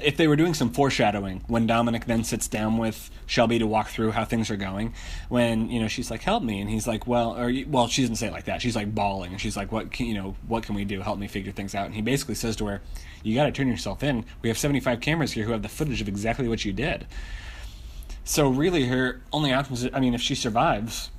if 0.00 0.18
they 0.18 0.28
were 0.28 0.36
doing 0.36 0.52
some 0.52 0.70
foreshadowing 0.70 1.42
when 1.46 1.66
Dominic 1.66 2.04
then 2.04 2.22
sits 2.22 2.48
down 2.48 2.76
with 2.76 3.10
Shelby 3.24 3.58
to 3.60 3.66
walk 3.66 3.88
through 3.88 4.10
how 4.10 4.26
things 4.26 4.50
are 4.50 4.56
going, 4.56 4.94
when 5.28 5.70
you 5.70 5.80
know 5.80 5.88
she's 5.88 6.10
like, 6.10 6.22
"Help 6.22 6.42
me," 6.42 6.60
and 6.60 6.68
he's 6.68 6.86
like, 6.86 7.06
"Well," 7.06 7.38
or 7.38 7.52
well, 7.66 7.88
she 7.88 8.02
doesn't 8.02 8.16
say 8.16 8.26
it 8.26 8.32
like 8.32 8.44
that. 8.44 8.60
She's 8.60 8.76
like 8.76 8.94
bawling, 8.94 9.32
and 9.32 9.40
she's 9.40 9.56
like, 9.56 9.72
"What 9.72 9.90
can 9.90 10.06
you 10.06 10.14
know? 10.14 10.36
What 10.46 10.64
can 10.64 10.74
we 10.74 10.84
do? 10.84 11.00
Help 11.00 11.18
me 11.18 11.28
figure 11.28 11.52
things 11.52 11.74
out." 11.74 11.86
And 11.86 11.94
he 11.94 12.02
basically 12.02 12.34
says 12.34 12.56
to 12.56 12.66
her, 12.66 12.82
"You 13.22 13.34
got 13.34 13.46
to 13.46 13.52
turn 13.52 13.68
yourself 13.68 14.02
in. 14.02 14.24
We 14.42 14.48
have 14.50 14.58
seventy-five 14.58 15.00
cameras 15.00 15.32
here 15.32 15.44
who 15.44 15.52
have 15.52 15.62
the 15.62 15.68
footage 15.68 16.00
of 16.02 16.08
exactly 16.08 16.48
what 16.48 16.64
you 16.64 16.72
did." 16.72 17.06
So 18.24 18.48
really, 18.48 18.86
her 18.86 19.22
only 19.32 19.52
options. 19.52 19.88
I 19.92 20.00
mean, 20.00 20.14
if 20.14 20.20
she 20.20 20.34
survives, 20.34 21.10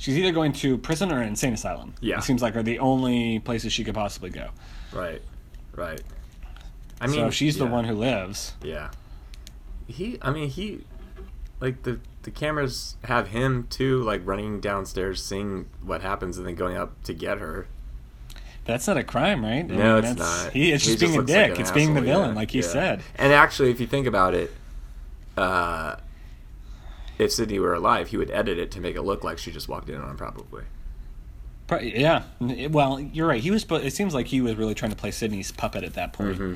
she's 0.00 0.18
either 0.18 0.32
going 0.32 0.52
to 0.54 0.76
prison 0.78 1.12
or 1.12 1.20
an 1.20 1.28
insane 1.28 1.52
asylum. 1.52 1.94
Yeah. 2.00 2.18
it 2.18 2.22
seems 2.24 2.42
like 2.42 2.56
are 2.56 2.62
the 2.64 2.78
only 2.80 3.38
places 3.38 3.72
she 3.72 3.84
could 3.84 3.94
possibly 3.94 4.30
go. 4.30 4.48
Right, 4.92 5.22
right. 5.76 6.00
I 7.00 7.06
mean, 7.06 7.16
so 7.16 7.30
she's 7.30 7.56
the 7.56 7.66
one 7.66 7.84
who 7.84 7.94
lives. 7.94 8.54
Yeah. 8.62 8.90
He, 9.86 10.18
I 10.22 10.30
mean, 10.30 10.48
he, 10.50 10.84
like 11.60 11.82
the 11.84 12.00
the 12.22 12.30
cameras 12.30 12.96
have 13.04 13.28
him 13.28 13.66
too, 13.70 14.02
like 14.02 14.20
running 14.26 14.60
downstairs, 14.60 15.22
seeing 15.24 15.68
what 15.82 16.02
happens, 16.02 16.36
and 16.36 16.46
then 16.46 16.54
going 16.54 16.76
up 16.76 17.02
to 17.04 17.14
get 17.14 17.38
her. 17.38 17.66
That's 18.66 18.86
not 18.86 18.98
a 18.98 19.02
crime, 19.04 19.42
right? 19.42 19.64
I 19.64 19.74
No, 19.74 19.94
mean, 19.96 20.04
it's 20.04 20.08
that's- 20.18 20.44
not. 20.44 20.52
He, 20.52 20.70
it's 20.72 20.84
He 20.84 20.90
just 20.96 21.00
being 21.00 21.14
a 21.14 21.18
like 21.18 21.26
dick. 21.26 21.54
an 21.54 21.60
it's 21.60 21.70
being 21.70 21.94
the 21.94 22.02
villain, 22.02 22.30
yeah, 22.30 22.36
like 22.36 22.50
he 22.50 22.58
yeah. 22.60 22.66
said. 22.66 23.02
And 23.16 23.32
actually, 23.32 23.70
if 23.70 23.80
you 23.80 23.86
think 23.86 24.06
about 24.06 24.34
it, 24.34 24.52
uh, 25.38 25.96
if 27.20 27.32
Sydney 27.32 27.58
were 27.58 27.74
alive, 27.74 28.08
he 28.08 28.16
would 28.16 28.30
edit 28.30 28.58
it 28.58 28.70
to 28.72 28.80
make 28.80 28.96
it 28.96 29.02
look 29.02 29.22
like 29.22 29.38
she 29.38 29.50
just 29.52 29.68
walked 29.68 29.88
in 29.90 30.00
on 30.00 30.10
him, 30.10 30.16
probably. 30.16 30.64
Pro- 31.66 31.80
Yeah. 31.80 32.22
Well, 32.40 32.98
you're 33.00 33.28
right. 33.28 33.40
He 33.42 33.50
was. 33.50 33.64
It 33.70 33.92
seems 33.92 34.14
like 34.14 34.26
he 34.26 34.40
was 34.40 34.56
really 34.56 34.74
trying 34.74 34.90
to 34.90 34.96
play 34.96 35.10
Sydney's 35.10 35.52
puppet 35.52 35.84
at 35.84 35.94
that 35.94 36.12
point. 36.12 36.34
Mm-hmm. 36.38 36.54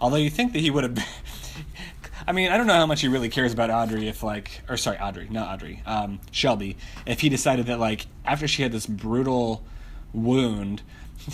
Although 0.00 0.16
you 0.16 0.30
think 0.30 0.52
that 0.54 0.60
he 0.60 0.70
would 0.70 0.84
have. 0.84 0.94
Been, 0.94 1.04
I 2.26 2.32
mean, 2.32 2.50
I 2.52 2.56
don't 2.56 2.66
know 2.66 2.74
how 2.74 2.86
much 2.86 3.00
he 3.00 3.08
really 3.08 3.28
cares 3.30 3.52
about 3.52 3.70
Audrey 3.70 4.08
if 4.08 4.22
like, 4.22 4.62
or 4.68 4.76
sorry, 4.76 4.98
Audrey, 4.98 5.28
not 5.30 5.48
Audrey, 5.54 5.82
um, 5.86 6.20
Shelby. 6.32 6.76
If 7.06 7.20
he 7.20 7.28
decided 7.28 7.66
that 7.66 7.78
like 7.78 8.06
after 8.24 8.46
she 8.48 8.62
had 8.62 8.72
this 8.72 8.86
brutal 8.86 9.62
wound. 10.12 10.82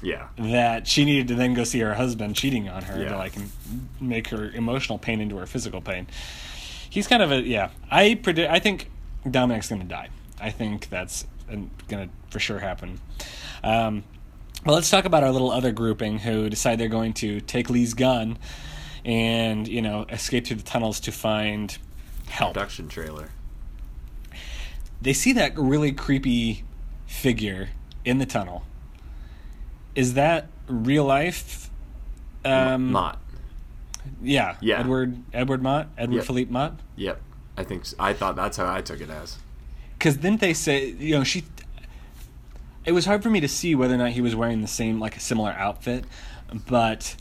Yeah. 0.00 0.28
that 0.38 0.86
she 0.86 1.04
needed 1.04 1.26
to 1.26 1.34
then 1.34 1.54
go 1.54 1.64
see 1.64 1.80
her 1.80 1.92
husband 1.92 2.36
cheating 2.36 2.68
on 2.68 2.82
her 2.84 3.02
Yeah. 3.02 3.08
to 3.08 3.16
like 3.16 3.32
make 4.00 4.28
her 4.28 4.48
emotional 4.50 4.96
pain 4.96 5.20
into 5.20 5.36
her 5.38 5.46
physical 5.46 5.80
pain. 5.80 6.06
He's 6.90 7.06
kind 7.06 7.22
of 7.22 7.32
a 7.32 7.40
yeah. 7.42 7.70
I 7.90 8.14
predict. 8.14 8.50
I 8.50 8.58
think 8.58 8.90
Dominic's 9.28 9.68
going 9.68 9.82
to 9.82 9.88
die. 9.88 10.08
I 10.40 10.50
think 10.50 10.88
that's 10.88 11.26
going 11.48 11.70
to 11.88 12.08
for 12.30 12.38
sure 12.38 12.58
happen. 12.58 13.00
Um, 13.62 14.04
well, 14.64 14.74
let's 14.74 14.90
talk 14.90 15.04
about 15.04 15.22
our 15.22 15.30
little 15.30 15.50
other 15.50 15.72
grouping 15.72 16.18
who 16.18 16.48
decide 16.48 16.78
they're 16.78 16.88
going 16.88 17.14
to 17.14 17.40
take 17.40 17.70
Lee's 17.70 17.94
gun 17.94 18.38
and 19.04 19.68
you 19.68 19.80
know 19.80 20.04
escape 20.10 20.46
through 20.46 20.56
the 20.56 20.62
tunnels 20.62 21.00
to 21.00 21.12
find 21.12 21.78
help. 22.28 22.54
Production 22.54 22.88
trailer. 22.88 23.30
They 25.00 25.12
see 25.12 25.32
that 25.34 25.56
really 25.56 25.92
creepy 25.92 26.64
figure 27.06 27.68
in 28.04 28.18
the 28.18 28.26
tunnel. 28.26 28.64
Is 29.94 30.14
that 30.14 30.48
real 30.68 31.04
life? 31.04 31.70
Um, 32.44 32.92
Mott. 32.92 33.18
Yeah. 34.22 34.56
Yeah. 34.60 34.80
Edward 34.80 35.16
Edward 35.32 35.62
Mott, 35.62 35.88
Edward 35.96 36.16
Yep. 36.16 36.24
Philippe 36.24 36.50
Mott. 36.50 36.78
Yep. 36.96 37.20
I 37.56 37.64
think 37.64 37.84
I 37.98 38.12
thought 38.12 38.36
that's 38.36 38.56
how 38.56 38.72
I 38.72 38.80
took 38.80 39.00
it 39.00 39.10
as. 39.10 39.36
Because 39.98 40.16
didn't 40.16 40.40
they 40.40 40.54
say 40.54 40.90
you 40.90 41.14
know 41.16 41.24
she? 41.24 41.44
It 42.84 42.92
was 42.92 43.04
hard 43.04 43.22
for 43.22 43.30
me 43.30 43.40
to 43.40 43.48
see 43.48 43.74
whether 43.74 43.94
or 43.94 43.98
not 43.98 44.10
he 44.12 44.20
was 44.20 44.34
wearing 44.34 44.62
the 44.62 44.68
same 44.68 44.98
like 45.00 45.16
a 45.16 45.20
similar 45.20 45.50
outfit, 45.52 46.04
but 46.68 47.16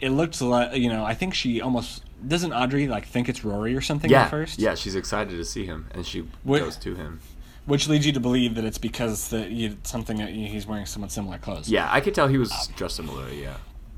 it 0.00 0.10
looked 0.10 0.40
like 0.40 0.76
you 0.76 0.88
know 0.88 1.04
I 1.04 1.14
think 1.14 1.34
she 1.34 1.60
almost 1.60 2.04
doesn't 2.26 2.52
Audrey 2.52 2.86
like 2.86 3.06
think 3.06 3.28
it's 3.28 3.44
Rory 3.44 3.74
or 3.74 3.80
something 3.80 4.10
Yeah. 4.10 4.22
at 4.24 4.30
first. 4.30 4.58
Yeah, 4.58 4.74
she's 4.74 4.94
excited 4.94 5.36
to 5.36 5.44
see 5.44 5.66
him, 5.66 5.86
and 5.92 6.06
she 6.06 6.26
goes 6.46 6.76
to 6.78 6.94
him. 6.94 7.20
Which 7.66 7.88
leads 7.88 8.06
you 8.06 8.12
to 8.12 8.20
believe 8.20 8.54
that 8.56 8.64
it's 8.64 8.78
because 8.78 9.28
that 9.28 9.50
you, 9.50 9.76
something 9.84 10.16
that 10.16 10.30
he's 10.30 10.66
wearing 10.66 10.86
somewhat 10.86 11.12
similar 11.12 11.38
clothes. 11.38 11.68
Yeah, 11.70 11.88
I 11.92 12.00
could 12.00 12.14
tell 12.14 12.26
he 12.26 12.38
was 12.38 12.68
dressed 12.76 12.96
similarly. 12.96 13.42
Yeah, 13.42 13.56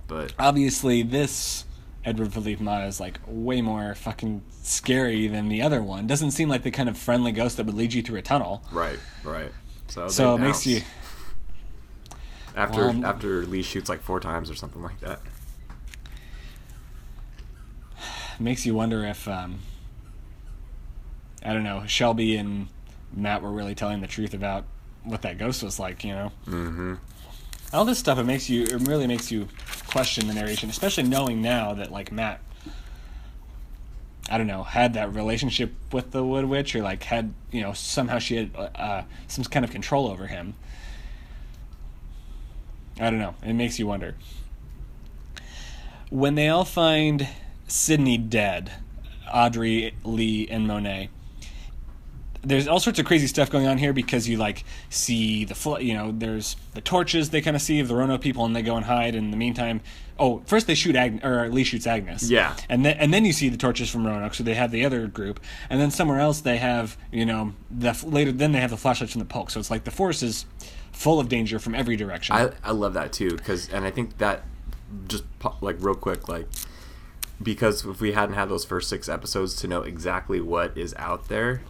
but 0.08 0.34
obviously 0.38 1.02
this 1.02 1.64
Edward 2.04 2.32
Philippe 2.32 2.62
Mott 2.62 2.84
is 2.88 2.98
like 2.98 3.20
way 3.26 3.60
more 3.62 3.94
fucking 3.94 4.42
scary 4.62 5.28
than 5.28 5.48
the 5.48 5.62
other 5.62 5.82
one. 5.82 6.06
Doesn't 6.06 6.32
seem 6.32 6.48
like 6.48 6.62
the 6.64 6.70
kind 6.70 6.88
of 6.88 6.96
friendly 6.98 7.30
ghost 7.32 7.56
that 7.58 7.66
would 7.66 7.76
lead 7.76 7.92
you 7.94 8.02
through 8.02 8.18
a 8.18 8.22
tunnel. 8.22 8.62
right, 8.72 8.98
right. 9.24 9.52
So 9.88 10.08
So 10.08 10.34
it 10.34 10.38
makes 10.38 10.66
you 10.66 10.80
after 12.56 12.88
Um, 12.88 13.04
after 13.04 13.44
Lee 13.46 13.62
shoots 13.62 13.88
like 13.88 14.00
four 14.02 14.18
times 14.20 14.50
or 14.50 14.54
something 14.54 14.82
like 14.82 14.98
that. 15.00 15.20
makes 18.38 18.66
you 18.66 18.74
wonder 18.74 19.04
if 19.04 19.28
um, 19.28 19.60
I 21.44 21.52
don't 21.52 21.62
know 21.62 21.84
Shelby 21.86 22.36
and 22.36 22.68
Matt 23.14 23.42
were 23.42 23.50
really 23.52 23.74
telling 23.74 24.00
the 24.00 24.06
truth 24.06 24.34
about 24.34 24.64
what 25.04 25.22
that 25.22 25.38
ghost 25.38 25.62
was 25.62 25.78
like. 25.78 26.04
You 26.04 26.12
know, 26.14 26.32
Mm-hmm. 26.46 26.94
all 27.72 27.84
this 27.84 27.98
stuff 27.98 28.18
it 28.18 28.24
makes 28.24 28.48
you 28.50 28.62
it 28.64 28.88
really 28.88 29.06
makes 29.06 29.30
you 29.30 29.48
question 29.92 30.26
the 30.26 30.32
narration, 30.32 30.70
especially 30.70 31.04
knowing 31.04 31.42
now 31.42 31.74
that 31.74 31.92
like 31.92 32.10
Matt. 32.10 32.40
I 34.30 34.38
don't 34.38 34.46
know, 34.46 34.62
had 34.62 34.94
that 34.94 35.12
relationship 35.12 35.74
with 35.92 36.12
the 36.12 36.24
Wood 36.24 36.46
Witch, 36.46 36.74
or 36.74 36.82
like 36.82 37.02
had 37.02 37.34
you 37.50 37.60
know 37.60 37.74
somehow 37.74 38.18
she 38.18 38.36
had 38.36 38.50
uh, 38.56 39.02
some 39.28 39.44
kind 39.44 39.64
of 39.64 39.70
control 39.70 40.08
over 40.08 40.26
him. 40.26 40.54
I 42.98 43.10
don't 43.10 43.18
know. 43.18 43.34
It 43.44 43.52
makes 43.52 43.78
you 43.78 43.86
wonder. 43.86 44.14
When 46.08 46.34
they 46.34 46.48
all 46.48 46.64
find 46.64 47.28
Sydney 47.66 48.16
dead, 48.16 48.72
Audrey, 49.32 49.94
Lee, 50.04 50.48
and 50.48 50.66
Monet, 50.66 51.10
there's 52.44 52.66
all 52.66 52.80
sorts 52.80 52.98
of 52.98 53.06
crazy 53.06 53.26
stuff 53.26 53.50
going 53.50 53.66
on 53.66 53.78
here 53.78 53.92
because 53.92 54.28
you 54.28 54.36
like 54.36 54.64
see 54.90 55.44
the 55.44 55.54
fl- 55.54 55.78
you 55.78 55.94
know 55.94 56.12
there's 56.12 56.56
the 56.74 56.80
torches 56.80 57.30
they 57.30 57.40
kind 57.40 57.54
of 57.56 57.62
see 57.62 57.78
of 57.80 57.88
the 57.88 57.94
Roanoke 57.94 58.20
people 58.20 58.44
and 58.44 58.54
they 58.54 58.62
go 58.62 58.76
and 58.76 58.84
hide. 58.84 59.14
In 59.14 59.30
the 59.30 59.36
meantime, 59.36 59.80
oh 60.18 60.42
first 60.46 60.66
they 60.66 60.74
shoot 60.74 60.96
Agnes 60.96 61.24
or 61.24 61.48
Lee 61.48 61.64
shoots 61.64 61.86
Agnes. 61.86 62.28
Yeah. 62.28 62.56
and 62.68 62.84
then 62.84 62.96
and 62.98 63.14
then 63.14 63.24
you 63.24 63.32
see 63.32 63.48
the 63.48 63.56
torches 63.56 63.88
from 63.90 64.06
Roanoke. 64.06 64.34
So 64.34 64.42
they 64.42 64.54
have 64.54 64.70
the 64.70 64.84
other 64.84 65.06
group, 65.06 65.40
and 65.70 65.80
then 65.80 65.90
somewhere 65.90 66.18
else 66.18 66.40
they 66.40 66.58
have 66.58 66.96
you 67.12 67.24
know 67.24 67.54
the 67.70 67.90
f- 67.90 68.04
later 68.04 68.32
then 68.32 68.52
they 68.52 68.60
have 68.60 68.70
the 68.70 68.76
flashlights 68.76 69.12
from 69.12 69.20
the 69.20 69.26
Polk. 69.26 69.50
So 69.50 69.60
it's 69.60 69.70
like 69.70 69.84
the 69.84 69.90
forest 69.90 70.22
is 70.22 70.44
full 70.90 71.20
of 71.20 71.28
danger 71.28 71.58
from 71.58 71.74
every 71.74 71.96
direction. 71.96 72.34
I 72.34 72.50
I 72.64 72.72
love 72.72 72.94
that 72.94 73.12
too 73.12 73.30
because 73.36 73.68
and 73.72 73.84
I 73.84 73.90
think 73.90 74.18
that 74.18 74.42
just 75.08 75.24
like 75.60 75.76
real 75.78 75.94
quick 75.94 76.28
like 76.28 76.46
because 77.42 77.84
if 77.84 78.00
we 78.00 78.12
hadn't 78.12 78.34
had 78.34 78.48
those 78.48 78.64
first 78.64 78.88
six 78.88 79.08
episodes 79.08 79.56
to 79.56 79.66
know 79.66 79.82
exactly 79.82 80.40
what 80.40 80.76
is 80.76 80.94
out 80.96 81.28
there, 81.28 81.62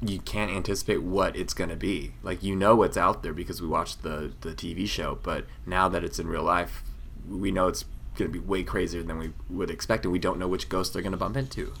you 0.00 0.20
can't 0.20 0.50
anticipate 0.50 1.02
what 1.02 1.36
it's 1.36 1.54
going 1.54 1.70
to 1.70 1.76
be. 1.76 2.12
Like 2.22 2.42
you 2.42 2.54
know 2.54 2.76
what's 2.76 2.96
out 2.96 3.22
there 3.22 3.32
because 3.32 3.60
we 3.60 3.68
watched 3.68 4.02
the 4.02 4.32
the 4.40 4.50
TV 4.50 4.88
show, 4.88 5.18
but 5.22 5.46
now 5.66 5.88
that 5.88 6.04
it's 6.04 6.18
in 6.18 6.26
real 6.28 6.42
life, 6.42 6.82
we 7.28 7.50
know 7.50 7.68
it's 7.68 7.84
going 8.16 8.32
to 8.32 8.40
be 8.40 8.44
way 8.44 8.62
crazier 8.62 9.02
than 9.02 9.18
we 9.18 9.32
would 9.48 9.70
expect, 9.70 10.04
and 10.04 10.12
we 10.12 10.18
don't 10.18 10.38
know 10.38 10.48
which 10.48 10.68
ghosts 10.68 10.92
they're 10.92 11.02
going 11.02 11.12
to 11.12 11.18
bump 11.18 11.36
into. 11.36 11.72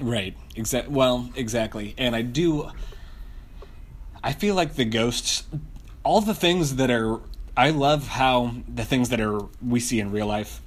Right. 0.00 0.36
Exact. 0.56 0.88
Well, 0.88 1.30
exactly. 1.34 1.94
And 1.98 2.16
I 2.16 2.22
do. 2.22 2.70
I 4.24 4.32
feel 4.32 4.54
like 4.54 4.74
the 4.74 4.84
ghosts, 4.84 5.44
all 6.04 6.20
the 6.20 6.34
things 6.34 6.76
that 6.76 6.90
are. 6.90 7.20
I 7.54 7.68
love 7.68 8.08
how 8.08 8.54
the 8.66 8.84
things 8.84 9.10
that 9.10 9.20
are 9.20 9.40
we 9.60 9.78
see 9.78 10.00
in 10.00 10.10
real 10.10 10.26
life, 10.26 10.62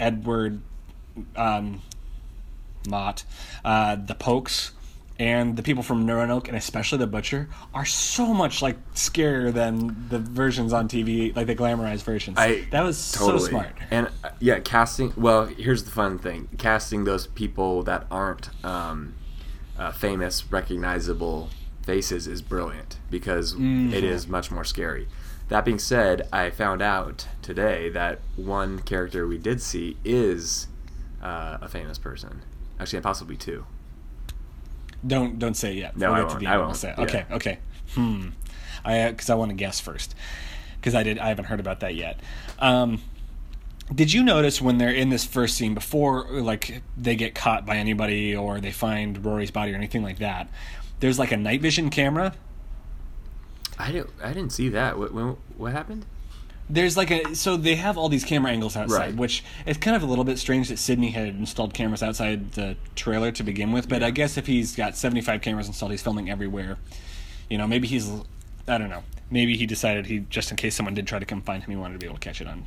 Edward, 0.00 0.62
um, 1.36 1.82
Mott, 2.88 3.24
uh, 3.62 3.96
the 3.96 4.14
Polks, 4.14 4.72
and 5.18 5.56
the 5.56 5.62
people 5.62 5.82
from 5.82 6.06
Roanoke, 6.06 6.48
and 6.48 6.56
especially 6.56 6.98
the 6.98 7.06
Butcher, 7.06 7.48
are 7.72 7.84
so 7.84 8.34
much 8.34 8.60
like 8.60 8.76
scarier 8.94 9.52
than 9.52 10.08
the 10.08 10.18
versions 10.18 10.72
on 10.72 10.88
TV, 10.88 11.34
like 11.34 11.46
the 11.46 11.56
glamorized 11.56 12.02
versions. 12.02 12.36
I 12.38 12.66
that 12.70 12.82
was 12.82 13.12
totally. 13.12 13.38
so 13.40 13.46
smart. 13.46 13.76
And 13.90 14.08
uh, 14.22 14.30
yeah, 14.40 14.60
casting. 14.60 15.12
Well, 15.16 15.46
here's 15.46 15.84
the 15.84 15.90
fun 15.90 16.18
thing: 16.18 16.48
casting 16.58 17.04
those 17.04 17.26
people 17.26 17.82
that 17.84 18.06
aren't 18.10 18.50
um, 18.64 19.14
uh, 19.78 19.92
famous, 19.92 20.50
recognizable 20.50 21.50
faces 21.82 22.26
is 22.26 22.42
brilliant 22.42 22.98
because 23.10 23.54
it 23.54 24.02
is 24.02 24.26
much 24.26 24.50
more 24.50 24.64
scary. 24.64 25.06
That 25.48 25.64
being 25.64 25.78
said, 25.78 26.28
I 26.32 26.50
found 26.50 26.82
out 26.82 27.28
today 27.40 27.88
that 27.90 28.18
one 28.34 28.80
character 28.80 29.26
we 29.28 29.38
did 29.38 29.62
see 29.62 29.96
is 30.04 30.66
uh, 31.22 31.58
a 31.60 31.68
famous 31.68 31.98
person. 31.98 32.42
Actually, 32.80 33.00
possibly 33.00 33.36
two. 33.36 33.64
Don't 35.06 35.38
don't 35.38 35.54
say 35.56 35.72
it 35.72 35.76
yet. 35.76 35.96
No, 35.96 36.12
We'll 36.12 36.20
I 36.20 36.24
won't. 36.24 36.46
I 36.46 36.58
won't. 36.58 36.76
say 36.76 36.90
it. 36.90 36.94
Yeah. 36.98 37.04
Okay, 37.04 37.24
okay. 37.32 37.58
Hmm. 37.94 38.28
I 38.84 39.10
because 39.10 39.30
I 39.30 39.34
want 39.34 39.50
to 39.50 39.54
guess 39.56 39.80
first. 39.80 40.14
because 40.80 40.94
I 40.94 41.02
did 41.02 41.18
I 41.18 41.28
haven't 41.28 41.46
heard 41.46 41.60
about 41.60 41.80
that 41.80 41.94
yet. 41.94 42.18
Um, 42.58 43.02
did 43.94 44.12
you 44.12 44.22
notice 44.24 44.60
when 44.60 44.78
they're 44.78 44.90
in 44.90 45.10
this 45.10 45.24
first 45.24 45.56
scene 45.56 45.74
before 45.74 46.26
like 46.30 46.82
they 46.96 47.14
get 47.16 47.34
caught 47.34 47.64
by 47.66 47.76
anybody 47.76 48.34
or 48.34 48.60
they 48.60 48.72
find 48.72 49.24
Rory's 49.24 49.50
body 49.50 49.72
or 49.72 49.76
anything 49.76 50.02
like 50.02 50.18
that? 50.18 50.48
There's 51.00 51.18
like 51.18 51.30
a 51.32 51.36
night 51.36 51.60
vision 51.60 51.90
camera. 51.90 52.34
I 53.78 53.92
didn't. 53.92 54.10
I 54.22 54.28
didn't 54.32 54.50
see 54.52 54.68
that. 54.70 54.98
What? 54.98 55.12
What, 55.12 55.36
what 55.56 55.72
happened? 55.72 56.06
There's 56.68 56.96
like 56.96 57.10
a 57.12 57.34
so 57.36 57.56
they 57.56 57.76
have 57.76 57.96
all 57.96 58.08
these 58.08 58.24
camera 58.24 58.50
angles 58.50 58.76
outside, 58.76 58.98
Right. 58.98 59.14
which 59.14 59.44
it's 59.66 59.78
kind 59.78 59.94
of 59.96 60.02
a 60.02 60.06
little 60.06 60.24
bit 60.24 60.38
strange 60.38 60.68
that 60.68 60.78
Sydney 60.78 61.10
had 61.10 61.28
installed 61.28 61.74
cameras 61.74 62.02
outside 62.02 62.52
the 62.52 62.76
trailer 62.96 63.30
to 63.32 63.42
begin 63.44 63.70
with. 63.72 63.88
But 63.88 64.02
I 64.02 64.10
guess 64.10 64.36
if 64.36 64.46
he's 64.46 64.74
got 64.74 64.96
75 64.96 65.40
cameras 65.42 65.68
installed, 65.68 65.92
he's 65.92 66.02
filming 66.02 66.28
everywhere. 66.28 66.76
You 67.48 67.58
know, 67.58 67.66
maybe 67.68 67.86
he's 67.86 68.10
I 68.66 68.78
don't 68.78 68.90
know. 68.90 69.04
Maybe 69.30 69.56
he 69.56 69.66
decided 69.66 70.06
he 70.06 70.20
just 70.28 70.50
in 70.50 70.56
case 70.56 70.74
someone 70.74 70.94
did 70.94 71.06
try 71.06 71.18
to 71.20 71.24
come 71.24 71.40
find 71.42 71.62
him, 71.62 71.70
he 71.70 71.76
wanted 71.76 71.94
to 71.94 71.98
be 72.00 72.06
able 72.06 72.16
to 72.16 72.20
catch 72.20 72.40
it 72.40 72.48
on 72.48 72.66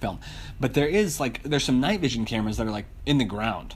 film. 0.00 0.18
But 0.60 0.74
there 0.74 0.86
is 0.88 1.18
like 1.18 1.42
there's 1.44 1.64
some 1.64 1.80
night 1.80 2.00
vision 2.00 2.26
cameras 2.26 2.58
that 2.58 2.66
are 2.66 2.70
like 2.70 2.86
in 3.06 3.16
the 3.18 3.24
ground. 3.24 3.74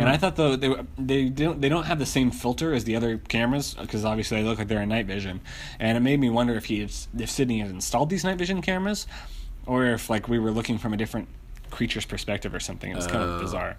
And 0.00 0.08
I 0.08 0.16
thought 0.16 0.36
though 0.36 0.56
they 0.56 0.74
they 0.98 1.28
don't 1.28 1.60
they 1.60 1.68
don't 1.68 1.84
have 1.84 1.98
the 1.98 2.06
same 2.06 2.30
filter 2.30 2.72
as 2.72 2.84
the 2.84 2.96
other 2.96 3.18
cameras 3.18 3.74
because 3.74 4.04
obviously 4.04 4.40
they 4.42 4.48
look 4.48 4.58
like 4.58 4.68
they're 4.68 4.82
in 4.82 4.88
night 4.88 5.06
vision, 5.06 5.40
and 5.78 5.96
it 5.96 6.00
made 6.00 6.18
me 6.20 6.30
wonder 6.30 6.54
if 6.54 6.64
he 6.66 6.80
if 6.82 7.30
Sydney 7.30 7.60
had 7.60 7.70
installed 7.70 8.10
these 8.10 8.24
night 8.24 8.38
vision 8.38 8.62
cameras, 8.62 9.06
or 9.66 9.86
if 9.86 10.08
like 10.10 10.28
we 10.28 10.38
were 10.38 10.50
looking 10.50 10.78
from 10.78 10.92
a 10.94 10.96
different 10.96 11.28
creature's 11.70 12.04
perspective 12.04 12.54
or 12.54 12.60
something. 12.60 12.90
It 12.90 12.96
was 12.96 13.06
kind 13.06 13.22
Oh. 13.22 13.28
of 13.34 13.40
bizarre. 13.40 13.76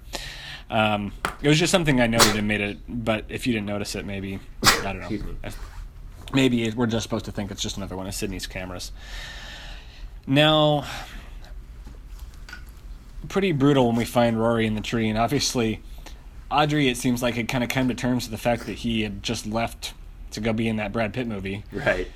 Um, 0.70 1.12
it 1.42 1.50
was 1.50 1.60
just 1.60 1.72
something 1.72 2.00
I 2.00 2.08
noted 2.08 2.36
and 2.38 2.48
made 2.48 2.62
it. 2.62 2.78
But 2.88 3.26
if 3.28 3.46
you 3.46 3.52
didn't 3.54 3.66
notice 3.68 3.96
it, 3.96 4.06
maybe 4.06 4.40
I 4.64 4.94
don't 4.94 5.00
know. 5.02 5.30
Maybe 6.34 6.70
we're 6.72 6.86
just 6.88 7.04
supposed 7.04 7.26
to 7.26 7.32
think 7.34 7.52
it's 7.52 7.62
just 7.62 7.76
another 7.76 7.98
one 7.98 8.08
of 8.08 8.14
Sydney's 8.16 8.48
cameras. 8.48 8.94
Now, 10.26 10.86
pretty 13.28 13.52
brutal 13.52 13.88
when 13.88 13.96
we 13.98 14.06
find 14.06 14.40
Rory 14.40 14.66
in 14.66 14.76
the 14.76 14.82
tree, 14.82 15.10
and 15.10 15.18
obviously, 15.18 15.82
Audrey. 16.52 16.88
It 16.90 16.98
seems 16.98 17.22
like 17.24 17.36
had 17.36 17.48
kind 17.48 17.64
of 17.64 17.70
come 17.70 17.88
to 17.88 17.94
terms 17.96 18.26
with 18.26 18.32
the 18.32 18.38
fact 18.38 18.66
that 18.66 18.74
he 18.80 19.02
had 19.02 19.24
just 19.24 19.46
left 19.46 19.94
to 20.32 20.40
go 20.42 20.54
be 20.54 20.68
in 20.68 20.78
that 20.78 20.92
Brad 20.92 21.14
Pitt 21.14 21.28
movie, 21.28 21.64
Right. 21.72 22.08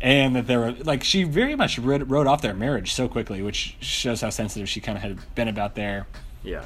and 0.00 0.36
that 0.36 0.46
there 0.46 0.60
were 0.60 0.72
like 0.72 1.02
she 1.04 1.24
very 1.24 1.54
much 1.56 1.78
wrote, 1.78 2.06
wrote 2.08 2.26
off 2.26 2.42
their 2.42 2.54
marriage 2.54 2.92
so 2.92 3.08
quickly, 3.08 3.42
which 3.42 3.76
shows 3.80 4.20
how 4.20 4.30
sensitive 4.30 4.68
she 4.68 4.80
kind 4.80 4.96
of 4.98 5.02
had 5.02 5.34
been 5.34 5.48
about 5.48 5.74
their 5.74 6.06
Yeah. 6.42 6.64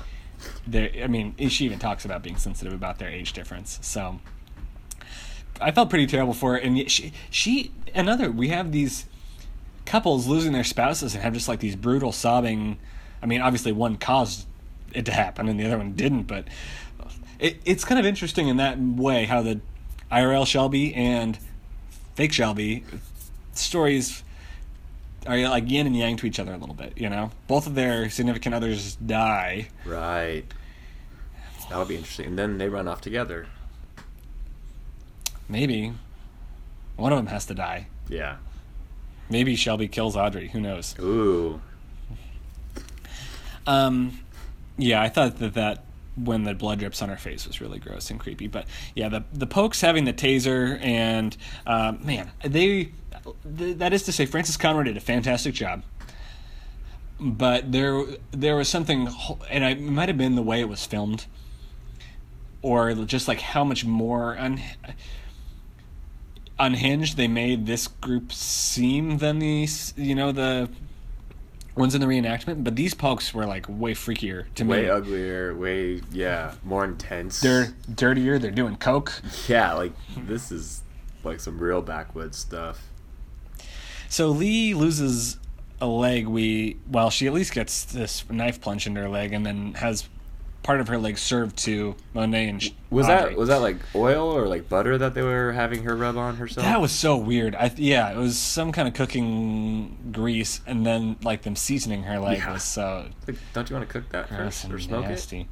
their. 0.66 0.90
I 1.02 1.06
mean, 1.06 1.34
she 1.48 1.64
even 1.64 1.78
talks 1.78 2.04
about 2.04 2.22
being 2.22 2.36
sensitive 2.36 2.72
about 2.72 2.98
their 2.98 3.08
age 3.08 3.32
difference. 3.32 3.78
So 3.82 4.20
I 5.60 5.70
felt 5.72 5.90
pretty 5.90 6.06
terrible 6.06 6.34
for 6.34 6.52
her, 6.52 6.58
and 6.58 6.90
she 6.90 7.12
she 7.30 7.72
another. 7.94 8.30
We 8.30 8.48
have 8.48 8.70
these 8.72 9.06
couples 9.86 10.26
losing 10.26 10.52
their 10.52 10.64
spouses 10.64 11.14
and 11.14 11.22
have 11.22 11.32
just 11.32 11.48
like 11.48 11.60
these 11.60 11.74
brutal 11.76 12.12
sobbing. 12.12 12.78
I 13.22 13.26
mean, 13.26 13.40
obviously 13.40 13.72
one 13.72 13.96
caused 13.96 14.46
it 14.92 15.04
to 15.06 15.12
happen 15.12 15.48
and 15.48 15.58
the 15.58 15.66
other 15.66 15.78
one 15.78 15.92
didn't, 15.92 16.24
but 16.24 16.44
it, 17.38 17.60
it's 17.64 17.84
kind 17.84 17.98
of 17.98 18.06
interesting 18.06 18.48
in 18.48 18.56
that 18.56 18.78
way 18.78 19.24
how 19.24 19.42
the 19.42 19.60
IRL 20.10 20.46
Shelby 20.46 20.94
and 20.94 21.38
fake 22.14 22.32
Shelby 22.32 22.84
stories 23.52 24.22
are 25.26 25.36
like 25.48 25.70
yin 25.70 25.86
and 25.86 25.96
yang 25.96 26.16
to 26.16 26.26
each 26.26 26.40
other 26.40 26.52
a 26.52 26.56
little 26.56 26.74
bit. 26.74 26.94
You 26.96 27.08
know, 27.10 27.30
both 27.46 27.66
of 27.66 27.74
their 27.74 28.10
significant 28.10 28.54
others 28.54 28.96
die. 28.96 29.68
Right. 29.84 30.44
That'll 31.68 31.84
be 31.84 31.96
interesting. 31.96 32.26
And 32.26 32.38
then 32.38 32.58
they 32.58 32.68
run 32.68 32.88
off 32.88 33.00
together. 33.00 33.46
Maybe 35.48 35.92
one 36.96 37.12
of 37.12 37.18
them 37.18 37.26
has 37.26 37.46
to 37.46 37.54
die. 37.54 37.88
Yeah. 38.08 38.36
Maybe 39.30 39.54
Shelby 39.56 39.88
kills 39.88 40.16
Audrey. 40.16 40.48
Who 40.48 40.60
knows? 40.60 40.94
Ooh. 40.98 41.60
Um, 43.66 44.18
yeah, 44.78 45.02
I 45.02 45.08
thought 45.08 45.38
that 45.38 45.54
that 45.54 45.84
when 46.16 46.44
the 46.44 46.54
blood 46.54 46.80
drips 46.80 47.00
on 47.02 47.08
her 47.08 47.16
face 47.16 47.46
was 47.46 47.60
really 47.60 47.78
gross 47.78 48.10
and 48.10 48.18
creepy. 48.18 48.46
But 48.46 48.66
yeah, 48.94 49.08
the 49.08 49.24
the 49.32 49.46
Polks 49.46 49.80
having 49.80 50.04
the 50.04 50.12
taser 50.12 50.80
and 50.82 51.36
um, 51.66 52.04
man, 52.04 52.30
they 52.42 52.92
th- 53.56 53.78
that 53.78 53.92
is 53.92 54.04
to 54.04 54.12
say, 54.12 54.26
Frances 54.26 54.56
Conroy 54.56 54.84
did 54.84 54.96
a 54.96 55.00
fantastic 55.00 55.54
job. 55.54 55.82
But 57.20 57.72
there 57.72 58.04
there 58.30 58.56
was 58.56 58.68
something, 58.68 59.08
and 59.50 59.64
I, 59.64 59.70
it 59.70 59.80
might 59.80 60.08
have 60.08 60.18
been 60.18 60.36
the 60.36 60.42
way 60.42 60.60
it 60.60 60.68
was 60.68 60.86
filmed, 60.86 61.26
or 62.62 62.94
just 62.94 63.26
like 63.26 63.40
how 63.40 63.64
much 63.64 63.84
more 63.84 64.38
un, 64.38 64.60
unhinged 66.60 67.16
they 67.16 67.26
made 67.26 67.66
this 67.66 67.88
group 67.88 68.32
seem 68.32 69.18
than 69.18 69.40
the 69.40 69.68
you 69.96 70.14
know, 70.14 70.30
the 70.30 70.70
ones 71.78 71.94
in 71.94 72.00
the 72.00 72.06
reenactment. 72.06 72.64
But 72.64 72.76
these 72.76 72.94
Polks 72.94 73.32
were 73.32 73.46
like 73.46 73.66
way 73.68 73.94
freakier 73.94 74.52
to 74.56 74.64
me. 74.64 74.70
Way 74.70 74.90
uglier. 74.90 75.54
Way 75.54 76.02
yeah. 76.12 76.54
More 76.64 76.84
intense. 76.84 77.40
They're 77.40 77.74
dirtier. 77.94 78.38
They're 78.38 78.50
doing 78.50 78.76
coke. 78.76 79.22
yeah. 79.48 79.72
Like 79.72 79.92
this 80.16 80.50
is 80.52 80.82
like 81.24 81.40
some 81.40 81.58
real 81.58 81.80
backwoods 81.82 82.36
stuff. 82.38 82.82
So 84.08 84.28
Lee 84.28 84.74
loses 84.74 85.38
a 85.80 85.86
leg. 85.86 86.26
We 86.26 86.76
well, 86.90 87.10
she 87.10 87.26
at 87.26 87.32
least 87.32 87.52
gets 87.52 87.84
this 87.84 88.28
knife 88.30 88.60
plunge 88.60 88.86
into 88.86 89.00
her 89.00 89.08
leg, 89.08 89.32
and 89.32 89.46
then 89.46 89.74
has 89.74 90.08
part 90.62 90.80
of 90.80 90.88
her 90.88 90.98
leg 90.98 91.16
served 91.16 91.56
to 91.56 91.94
Monet 92.12 92.48
and 92.48 92.62
Was 92.90 93.06
Audrey. 93.08 93.30
that 93.30 93.38
was 93.38 93.48
that 93.48 93.62
like 93.62 93.76
oil 93.94 94.30
or 94.30 94.46
like 94.46 94.68
butter 94.68 94.98
that 94.98 95.14
they 95.14 95.22
were 95.22 95.52
having 95.52 95.84
her 95.84 95.96
rub 95.96 96.16
on 96.16 96.36
herself? 96.36 96.66
That 96.66 96.80
was 96.80 96.92
so 96.92 97.16
weird. 97.16 97.54
I 97.54 97.72
yeah, 97.76 98.10
it 98.10 98.16
was 98.16 98.36
some 98.38 98.70
kind 98.72 98.86
of 98.88 98.94
cooking 98.94 100.10
grease, 100.12 100.60
and 100.66 100.84
then 100.84 101.16
like 101.22 101.42
them 101.42 101.56
seasoning 101.56 102.02
her 102.04 102.18
leg 102.18 102.38
Yeah. 102.38 102.52
was 102.52 102.64
so 102.64 103.06
Like, 103.26 103.36
don't 103.54 103.70
you 103.70 103.76
want 103.76 103.88
to 103.88 103.92
cook 103.92 104.10
that 104.10 104.28
first 104.28 104.70
or 104.70 104.78
smoke 104.78 105.06
it? 105.06 105.08
nasty. 105.08 105.48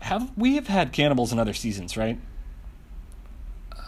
Have 0.00 0.30
we 0.36 0.54
have 0.54 0.68
had 0.68 0.92
cannibals 0.92 1.32
in 1.32 1.38
other 1.38 1.52
seasons, 1.52 1.96
right? 1.96 2.18
Uh, 3.76 3.80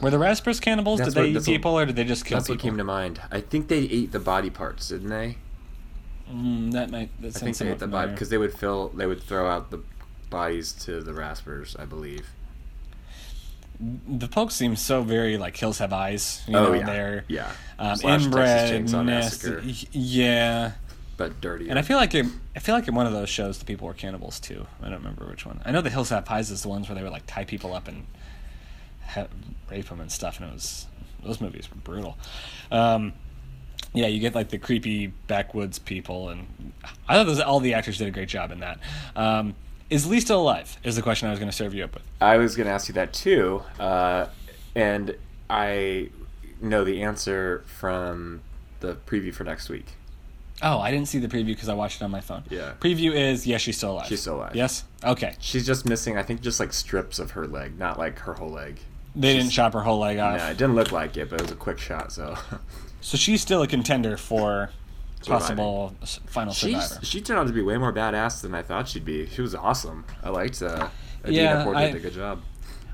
were 0.00 0.10
the 0.10 0.18
Raspers 0.18 0.60
cannibals? 0.60 0.98
That's 0.98 1.10
did 1.10 1.16
they 1.16 1.20
what- 1.22 1.28
eat 1.30 1.32
that's 1.34 1.46
what- 1.46 1.52
people, 1.54 1.78
or 1.78 1.86
did 1.86 1.96
they 1.96 2.04
just 2.04 2.24
kill 2.24 2.38
That's 2.38 2.48
what 2.48 2.58
came 2.58 2.76
to 2.76 2.84
mind. 2.84 3.20
I 3.32 3.40
think 3.40 3.68
they 3.68 3.78
ate 3.84 4.12
the 4.12 4.20
body 4.20 4.50
parts, 4.50 4.88
didn't 4.88 5.08
they? 5.08 5.38
Mm, 6.32 6.72
that 6.72 6.90
might. 6.90 7.10
That 7.22 7.36
I 7.36 7.40
think 7.40 7.56
they 7.56 7.70
ate 7.70 7.78
the 7.78 7.86
body 7.86 8.12
because 8.12 8.28
they 8.30 8.38
would 8.38 8.52
fill. 8.54 8.88
They 8.88 9.06
would 9.06 9.22
throw 9.22 9.48
out 9.48 9.70
the 9.70 9.80
bodies 10.30 10.72
to 10.84 11.00
the 11.00 11.12
raspers, 11.14 11.76
I 11.78 11.84
believe. 11.84 12.26
the 13.78 14.26
Polks 14.26 14.54
seem 14.54 14.74
so 14.74 15.02
very 15.02 15.36
like 15.36 15.56
hills 15.56 15.78
have 15.78 15.92
eyes. 15.92 16.42
You 16.48 16.56
Oh, 16.56 16.64
know, 16.64 16.72
yeah. 16.72 16.86
they're 16.86 17.24
Yeah. 17.28 17.52
um, 17.78 17.96
Slash 17.96 18.22
Texas 18.22 18.26
inbred, 18.26 18.70
Chainsaw 18.86 19.04
nasty. 19.04 19.50
Massacre. 19.50 19.86
Yeah, 19.92 20.72
But 21.18 21.40
dirty. 21.42 21.68
and 21.68 21.78
I 21.78 21.82
feel 21.82 21.98
like 21.98 22.14
it, 22.14 22.24
I 22.54 22.58
feel 22.58 22.74
like 22.74 22.88
in 22.88 22.94
one 22.94 23.06
of 23.06 23.12
those 23.12 23.28
shows 23.28 23.58
the 23.58 23.66
people 23.66 23.86
were 23.86 23.92
cannibals 23.94 24.40
too. 24.40 24.66
I 24.80 24.84
don't 24.88 24.98
remember 24.98 25.26
which 25.26 25.44
one. 25.44 25.60
I 25.66 25.72
know 25.72 25.82
the 25.82 25.90
Hills 25.90 26.08
Have 26.08 26.28
Eyes 26.30 26.50
is 26.50 26.62
the 26.62 26.68
ones 26.68 26.88
where 26.88 26.96
they 26.96 27.02
would 27.02 27.12
like 27.12 27.26
tie 27.26 27.44
people 27.44 27.74
up 27.74 27.86
and 27.86 28.06
ha- 29.08 29.26
rape 29.70 29.88
them 29.90 30.00
and 30.00 30.10
stuff, 30.10 30.40
and 30.40 30.48
it 30.48 30.54
was 30.54 30.86
those 31.22 31.40
movies 31.42 31.68
were 31.70 31.76
brutal. 31.76 32.16
Um, 32.72 33.12
yeah, 33.96 34.06
you 34.08 34.20
get 34.20 34.34
like 34.34 34.50
the 34.50 34.58
creepy 34.58 35.06
backwoods 35.06 35.78
people, 35.78 36.28
and 36.28 36.72
I 37.08 37.14
thought 37.14 37.24
those, 37.24 37.40
all 37.40 37.60
the 37.60 37.74
actors 37.74 37.96
did 37.96 38.06
a 38.06 38.10
great 38.10 38.28
job 38.28 38.52
in 38.52 38.60
that. 38.60 38.78
Um, 39.16 39.54
is 39.88 40.06
Lee 40.06 40.20
still 40.20 40.42
alive? 40.42 40.76
Is 40.84 40.96
the 40.96 41.02
question 41.02 41.28
I 41.28 41.30
was 41.30 41.40
going 41.40 41.50
to 41.50 41.56
serve 41.56 41.72
you 41.74 41.84
up 41.84 41.94
with. 41.94 42.02
I 42.20 42.36
was 42.36 42.56
going 42.56 42.66
to 42.66 42.72
ask 42.72 42.88
you 42.88 42.94
that 42.94 43.14
too, 43.14 43.62
uh, 43.80 44.26
and 44.74 45.16
I 45.48 46.10
know 46.60 46.84
the 46.84 47.02
answer 47.02 47.64
from 47.66 48.42
the 48.80 48.96
preview 49.06 49.32
for 49.32 49.44
next 49.44 49.70
week. 49.70 49.86
Oh, 50.62 50.78
I 50.78 50.90
didn't 50.90 51.08
see 51.08 51.18
the 51.18 51.28
preview 51.28 51.46
because 51.46 51.68
I 51.68 51.74
watched 51.74 52.00
it 52.00 52.04
on 52.04 52.10
my 52.10 52.20
phone. 52.20 52.44
Yeah. 52.50 52.72
Preview 52.80 53.14
is 53.14 53.46
yes, 53.46 53.62
she's 53.62 53.78
still 53.78 53.92
alive. 53.92 54.06
She's 54.06 54.20
still 54.20 54.36
alive. 54.36 54.54
Yes. 54.54 54.84
Okay. 55.04 55.34
She's 55.38 55.66
just 55.66 55.86
missing, 55.86 56.18
I 56.18 56.22
think, 56.22 56.40
just 56.42 56.60
like 56.60 56.72
strips 56.72 57.18
of 57.18 57.32
her 57.32 57.46
leg, 57.46 57.78
not 57.78 57.98
like 57.98 58.18
her 58.20 58.34
whole 58.34 58.50
leg. 58.50 58.78
They 59.14 59.34
didn't 59.34 59.50
chop 59.50 59.72
her 59.72 59.80
whole 59.80 59.98
leg 59.98 60.18
off. 60.18 60.38
No, 60.38 60.46
it 60.46 60.58
didn't 60.58 60.74
look 60.74 60.92
like 60.92 61.16
it, 61.16 61.30
but 61.30 61.40
it 61.40 61.42
was 61.44 61.52
a 61.52 61.56
quick 61.56 61.78
shot. 61.78 62.12
So 62.12 62.36
So 63.00 63.16
she's 63.16 63.40
still 63.42 63.62
a 63.62 63.66
contender 63.66 64.16
for 64.16 64.70
possible 65.24 65.94
s- 66.02 66.20
final 66.26 66.52
she's 66.52 66.82
survivor. 66.88 67.04
she 67.04 67.20
turned 67.20 67.40
out 67.40 67.46
to 67.48 67.52
be 67.52 67.62
way 67.62 67.76
more 67.78 67.92
badass 67.92 68.42
than 68.42 68.54
I 68.54 68.62
thought 68.62 68.88
she'd 68.88 69.04
be. 69.04 69.26
She 69.26 69.42
was 69.42 69.54
awesome. 69.54 70.04
I 70.22 70.30
liked 70.30 70.62
uh, 70.62 70.88
Adina 71.24 71.42
Yeah, 71.42 71.64
Port 71.64 71.76
I- 71.76 71.86
did 71.88 71.96
a 71.96 72.00
good 72.00 72.12
job. 72.14 72.42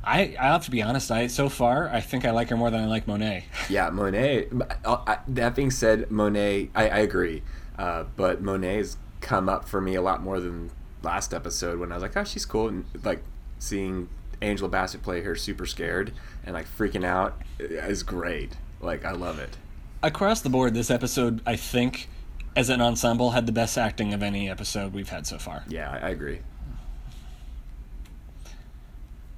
I 0.04 0.34
I 0.38 0.46
have 0.48 0.64
to 0.64 0.70
be 0.72 0.82
honest. 0.82 1.10
I 1.12 1.28
so 1.28 1.48
far 1.48 1.88
I 1.88 2.00
think 2.00 2.24
I 2.24 2.32
like 2.32 2.48
her 2.50 2.56
more 2.56 2.70
than 2.70 2.80
I 2.82 2.86
like 2.86 3.06
Monet. 3.06 3.44
Yeah, 3.70 3.90
Monet. 3.90 4.48
uh, 4.84 4.96
I, 5.06 5.18
that 5.28 5.54
being 5.54 5.70
said, 5.70 6.10
Monet, 6.10 6.70
I, 6.74 6.88
I 6.88 6.98
agree, 6.98 7.42
uh, 7.78 8.04
but 8.16 8.42
Monet's 8.42 8.96
come 9.20 9.48
up 9.48 9.68
for 9.68 9.80
me 9.80 9.94
a 9.94 10.02
lot 10.02 10.20
more 10.20 10.40
than 10.40 10.72
last 11.02 11.32
episode 11.32 11.78
when 11.78 11.92
I 11.92 11.94
was 11.96 12.02
like, 12.02 12.16
oh, 12.16 12.24
she's 12.24 12.44
cool, 12.44 12.66
and 12.68 12.84
like 13.04 13.22
seeing 13.60 14.08
Angela 14.40 14.68
Bassett 14.68 15.02
play 15.02 15.20
her 15.22 15.36
super 15.36 15.66
scared 15.66 16.12
and 16.44 16.52
like 16.54 16.66
freaking 16.66 17.04
out 17.04 17.40
is 17.60 18.02
great. 18.02 18.56
Like 18.80 19.04
I 19.04 19.12
love 19.12 19.38
it. 19.38 19.56
Across 20.02 20.40
the 20.40 20.48
board, 20.50 20.74
this 20.74 20.90
episode 20.90 21.40
I 21.46 21.56
think, 21.56 22.08
as 22.56 22.68
an 22.68 22.80
ensemble, 22.80 23.30
had 23.30 23.46
the 23.46 23.52
best 23.52 23.78
acting 23.78 24.12
of 24.14 24.22
any 24.22 24.50
episode 24.50 24.92
we've 24.92 25.08
had 25.08 25.26
so 25.26 25.38
far. 25.38 25.64
Yeah, 25.68 25.90
I, 25.90 26.10
agree. 26.10 26.40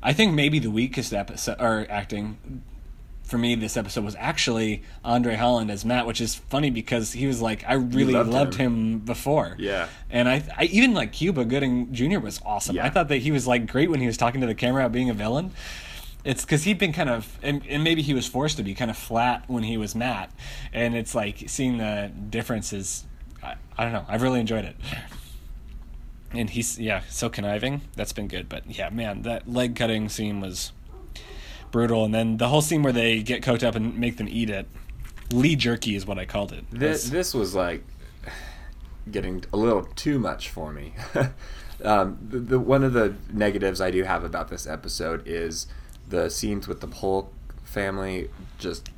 I 0.03 0.12
think 0.12 0.35
maybe 0.35 0.59
the 0.59 0.70
weakest 0.70 1.12
episode 1.12 1.61
or 1.61 1.87
acting 1.90 2.62
for 3.24 3.38
me 3.38 3.55
this 3.55 3.77
episode 3.77 4.05
was 4.05 4.14
actually 4.16 4.83
Andre 5.03 5.35
Holland 5.35 5.70
as 5.70 5.85
Matt, 5.85 6.07
which 6.07 6.20
is 6.20 6.35
funny 6.35 6.70
because 6.70 7.12
he 7.12 7.27
was 7.27 7.40
like 7.40 7.64
I 7.66 7.74
really 7.74 8.12
loved 8.12 8.31
loved, 8.31 8.55
him. 8.55 8.74
him. 8.74 8.98
before. 9.00 9.57
Yeah. 9.59 9.88
And 10.11 10.29
I, 10.29 10.42
I 10.57 10.64
even 10.64 10.92
like 10.94 11.12
Cuba 11.12 11.44
Gooding 11.44 11.92
Jr. 11.92 12.18
was 12.18 12.40
awesome. 12.44 12.77
Yeah. 12.77 12.87
I 12.87 12.90
thought 12.90 13.09
that 13.09 13.18
he 13.18 13.31
was 13.31 13.46
like 13.46 13.66
great 13.66 13.90
when 13.90 14.00
he 14.00 14.07
was 14.07 14.16
talking 14.16 14.40
to 14.42 14.46
the 14.46 14.55
camera 14.55 14.83
about 14.83 14.92
being 14.92 15.11
a 15.11 15.14
villain. 15.14 15.53
It's 16.24 16.42
because 16.42 16.64
he'd 16.64 16.78
been 16.78 16.92
kind 16.92 17.10
of, 17.10 17.38
and, 17.42 17.62
and 17.68 17.84
maybe 17.84 18.00
he 18.00 18.14
was 18.14 18.26
forced 18.26 18.56
to 18.56 18.62
be 18.62 18.74
kind 18.74 18.90
of 18.90 18.96
flat 18.96 19.44
when 19.46 19.62
he 19.62 19.76
was 19.76 19.94
Matt, 19.94 20.32
and 20.72 20.94
it's 20.94 21.14
like 21.14 21.44
seeing 21.48 21.76
the 21.78 22.10
differences. 22.30 23.04
I, 23.42 23.56
I 23.76 23.84
don't 23.84 23.92
know. 23.92 24.06
I've 24.08 24.22
really 24.22 24.40
enjoyed 24.40 24.64
it. 24.64 24.76
And 26.32 26.50
he's 26.50 26.78
yeah, 26.78 27.02
so 27.10 27.28
conniving. 27.28 27.82
That's 27.94 28.12
been 28.12 28.26
good. 28.26 28.48
But 28.48 28.64
yeah, 28.66 28.90
man, 28.90 29.22
that 29.22 29.48
leg 29.48 29.76
cutting 29.76 30.08
scene 30.08 30.40
was 30.40 30.72
brutal. 31.70 32.04
And 32.04 32.14
then 32.14 32.38
the 32.38 32.48
whole 32.48 32.62
scene 32.62 32.82
where 32.82 32.92
they 32.92 33.22
get 33.22 33.42
cooked 33.42 33.62
up 33.62 33.74
and 33.74 33.98
make 33.98 34.16
them 34.16 34.28
eat 34.28 34.48
it. 34.50 34.66
Lee 35.32 35.56
jerky 35.56 35.94
is 35.94 36.06
what 36.06 36.18
I 36.18 36.24
called 36.24 36.52
it. 36.52 36.64
This, 36.70 37.08
this 37.10 37.34
was 37.34 37.54
like 37.54 37.84
getting 39.10 39.44
a 39.52 39.56
little 39.56 39.84
too 39.84 40.18
much 40.18 40.48
for 40.48 40.72
me. 40.72 40.94
um, 41.84 42.18
the, 42.20 42.38
the 42.38 42.58
one 42.58 42.84
of 42.84 42.92
the 42.92 43.14
negatives 43.32 43.80
I 43.80 43.90
do 43.90 44.04
have 44.04 44.24
about 44.24 44.48
this 44.48 44.66
episode 44.66 45.22
is 45.26 45.66
the 46.09 46.29
scenes 46.31 46.69
with 46.69 46.81
the 46.81 46.87
Polk 46.87 47.33
family 47.64 48.31
just 48.59 48.90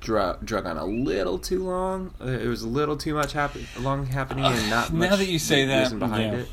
drug 0.00 0.44
drug 0.44 0.66
on 0.66 0.76
a 0.76 0.84
little 0.84 1.38
too 1.38 1.64
long. 1.64 2.12
It 2.20 2.46
was 2.48 2.62
a 2.62 2.68
little 2.68 2.96
too 2.96 3.14
much 3.14 3.32
happen 3.32 3.66
long 3.80 4.06
happening 4.06 4.44
and 4.44 4.70
not 4.70 4.92
now 4.92 5.10
much 5.10 5.18
that 5.18 5.28
you 5.28 5.38
say 5.38 5.64
that, 5.66 5.98
behind 5.98 6.32
yeah. 6.32 6.38
it. 6.40 6.48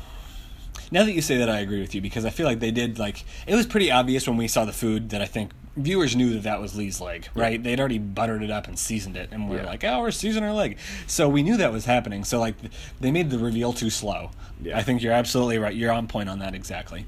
Now 0.92 1.04
that 1.04 1.12
you 1.12 1.22
say 1.22 1.38
that, 1.38 1.48
I 1.48 1.60
agree 1.60 1.80
with 1.80 1.94
you 1.94 2.00
because 2.00 2.24
I 2.24 2.30
feel 2.30 2.46
like 2.46 2.58
they 2.60 2.70
did 2.72 2.98
like 2.98 3.24
it 3.46 3.54
was 3.54 3.66
pretty 3.66 3.90
obvious 3.90 4.26
when 4.26 4.36
we 4.36 4.48
saw 4.48 4.64
the 4.64 4.72
food 4.72 5.10
that 5.10 5.22
I 5.22 5.26
think 5.26 5.52
viewers 5.76 6.16
knew 6.16 6.34
that 6.34 6.42
that 6.42 6.60
was 6.60 6.76
Lee's 6.76 7.00
leg, 7.00 7.28
right? 7.34 7.62
They'd 7.62 7.78
already 7.78 7.98
buttered 7.98 8.42
it 8.42 8.50
up 8.50 8.66
and 8.66 8.76
seasoned 8.78 9.16
it, 9.16 9.28
and 9.30 9.48
we're 9.48 9.58
Yeah. 9.58 9.66
like, 9.66 9.84
oh, 9.84 10.00
we're 10.00 10.10
seasoning 10.10 10.48
our 10.48 10.54
leg, 10.54 10.78
so 11.06 11.28
we 11.28 11.42
knew 11.44 11.56
that 11.58 11.72
was 11.72 11.84
happening. 11.84 12.24
So 12.24 12.40
like, 12.40 12.56
they 13.00 13.12
made 13.12 13.30
the 13.30 13.38
reveal 13.38 13.72
too 13.72 13.88
slow. 13.88 14.30
Yeah. 14.60 14.76
I 14.76 14.82
think 14.82 15.00
you're 15.00 15.12
absolutely 15.12 15.58
right. 15.58 15.74
You're 15.74 15.92
on 15.92 16.08
point 16.08 16.28
on 16.28 16.40
that 16.40 16.54
exactly. 16.54 17.06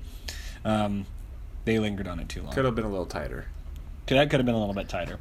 Um, 0.65 1.07
they 1.65 1.79
lingered 1.79 2.09
on 2.09 2.21
it 2.21 2.29
too 2.29 2.43
long. 2.43 2.53
Could 2.53 2.65
have 2.65 2.75
been 2.75 2.85
a 2.85 2.91
little 2.91 3.07
tighter. 3.07 3.47
Could 4.07 4.17
that 4.17 4.31
could 4.31 4.41
have 4.41 4.47
been 4.47 4.55
a 4.55 4.59
little 4.59 4.75
bit 4.75 4.89
tighter. 4.89 5.19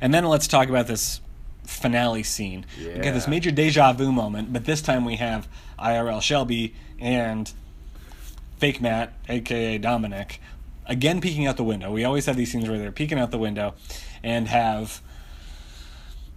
And 0.00 0.12
then 0.12 0.24
let's 0.24 0.48
talk 0.48 0.68
about 0.68 0.86
this 0.86 1.20
finale 1.64 2.22
scene. 2.22 2.66
Yeah. 2.78 2.94
We 2.94 3.00
get 3.00 3.14
this 3.14 3.28
major 3.28 3.50
deja 3.50 3.92
vu 3.92 4.10
moment, 4.10 4.52
but 4.52 4.64
this 4.64 4.82
time 4.82 5.04
we 5.04 5.16
have 5.16 5.48
IRL 5.78 6.20
Shelby 6.20 6.74
and 6.98 7.52
fake 8.58 8.80
Matt, 8.80 9.14
aka 9.28 9.78
Dominic, 9.78 10.40
again 10.86 11.20
peeking 11.20 11.46
out 11.46 11.56
the 11.56 11.64
window. 11.64 11.92
We 11.92 12.04
always 12.04 12.26
have 12.26 12.36
these 12.36 12.50
scenes 12.50 12.68
where 12.68 12.78
they're 12.78 12.92
peeking 12.92 13.18
out 13.18 13.30
the 13.30 13.38
window 13.38 13.74
and 14.22 14.48
have 14.48 15.00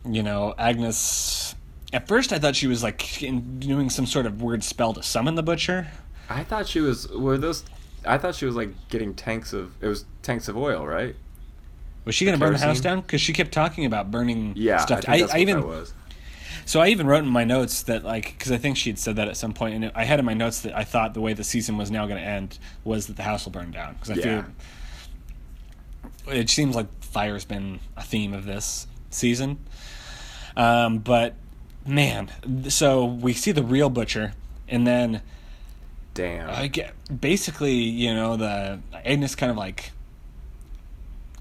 you 0.05 0.21
know, 0.21 0.53
Agnes 0.57 1.55
at 1.91 2.07
first 2.07 2.33
I 2.33 2.39
thought 2.39 2.55
she 2.55 2.67
was 2.67 2.83
like 2.83 3.23
doing 3.59 3.89
some 3.89 4.05
sort 4.05 4.25
of 4.25 4.41
weird 4.41 4.63
spell 4.63 4.93
to 4.93 5.03
summon 5.03 5.35
the 5.35 5.43
butcher. 5.43 5.87
I 6.29 6.43
thought 6.43 6.67
she 6.67 6.79
was 6.79 7.07
were 7.09 7.37
those 7.37 7.63
I 8.05 8.17
thought 8.17 8.35
she 8.35 8.45
was 8.45 8.55
like 8.55 8.69
getting 8.89 9.13
tanks 9.13 9.53
of 9.53 9.71
it 9.81 9.87
was 9.87 10.05
tanks 10.21 10.47
of 10.47 10.57
oil, 10.57 10.85
right? 10.85 11.15
Was 12.05 12.15
she 12.15 12.25
going 12.25 12.37
to 12.37 12.43
burn 12.43 12.53
the 12.53 12.59
house 12.59 12.81
down? 12.81 13.01
Because 13.01 13.21
she 13.21 13.31
kept 13.31 13.51
talking 13.51 13.85
about 13.85 14.11
burning 14.11 14.53
Yeah, 14.57 14.77
stuff. 14.77 15.05
I 15.07 15.19
that's 15.19 15.31
what 15.31 15.39
even 15.39 15.65
was. 15.65 15.93
So 16.65 16.79
I 16.81 16.89
even 16.89 17.07
wrote 17.07 17.23
in 17.23 17.29
my 17.29 17.43
notes 17.43 17.83
that 17.83 18.03
like 18.03 18.33
because 18.37 18.51
I 18.51 18.57
think 18.57 18.77
she 18.77 18.89
had 18.89 18.99
said 18.99 19.15
that 19.15 19.27
at 19.27 19.37
some 19.37 19.53
point, 19.53 19.75
and 19.75 19.91
I 19.95 20.03
had 20.03 20.19
in 20.19 20.25
my 20.25 20.33
notes 20.33 20.61
that 20.61 20.75
I 20.77 20.83
thought 20.83 21.13
the 21.13 21.21
way 21.21 21.33
the 21.33 21.43
season 21.43 21.77
was 21.77 21.89
now 21.91 22.05
going 22.05 22.21
to 22.21 22.27
end 22.27 22.59
was 22.83 23.07
that 23.07 23.15
the 23.15 23.23
house 23.23 23.45
will 23.45 23.51
burn 23.51 23.71
down 23.71 23.93
because 23.93 24.11
I 24.11 24.15
Yeah. 24.15 24.43
feel 26.25 26.35
it 26.35 26.49
seems 26.49 26.75
like 26.75 26.87
fire's 27.01 27.45
been 27.45 27.79
a 27.97 28.03
theme 28.03 28.33
of 28.33 28.45
this 28.45 28.87
season. 29.09 29.59
Um, 30.55 30.99
but 30.99 31.35
man, 31.85 32.29
so 32.69 33.05
we 33.05 33.33
see 33.33 33.51
the 33.51 33.63
real 33.63 33.89
butcher, 33.89 34.33
and 34.67 34.85
then 34.87 35.21
Damn. 36.13 36.49
I 36.49 36.67
get 36.67 36.93
basically 37.21 37.73
you 37.73 38.13
know 38.13 38.37
the 38.37 38.79
Agnes 39.05 39.35
kind 39.35 39.49
of 39.51 39.57
like 39.57 39.91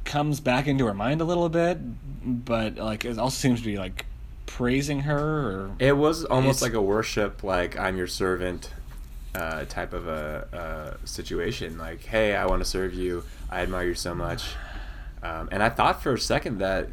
comes 0.05 0.41
back 0.41 0.67
into 0.67 0.87
her 0.87 0.95
mind 0.95 1.21
a 1.21 1.25
little 1.25 1.49
bit, 1.49 1.79
but 2.25 2.77
like 2.77 3.05
it 3.05 3.19
also 3.19 3.35
seems 3.37 3.61
to 3.61 3.67
be 3.67 3.77
like 3.79 4.07
praising 4.47 5.01
her 5.01 5.19
or 5.19 5.71
It 5.79 5.97
was 5.97 6.25
almost 6.25 6.59
It's- 6.59 6.63
like 6.63 6.75
a 6.75 6.83
worship, 6.83 7.43
like 7.43 7.79
I'm 7.79 7.97
your 7.97 8.07
servant, 8.07 8.71
uh, 9.35 9.65
type 9.65 9.93
of 9.95 10.07
a 10.09 10.49
uh, 10.53 11.07
situation. 11.07 11.79
Like, 11.79 12.05
hey, 12.05 12.35
I 12.37 12.47
want 12.47 12.63
to 12.63 12.69
serve 12.69 12.93
you. 12.93 13.25
I 13.51 13.63
admire 13.63 13.89
you 13.89 13.95
so 13.95 14.15
much. 14.15 14.45
Um, 15.23 15.49
and 15.53 15.63
I 15.63 15.69
thought 15.71 16.03
for 16.03 16.13
a 16.15 16.19
second 16.19 16.59
that 16.59 16.89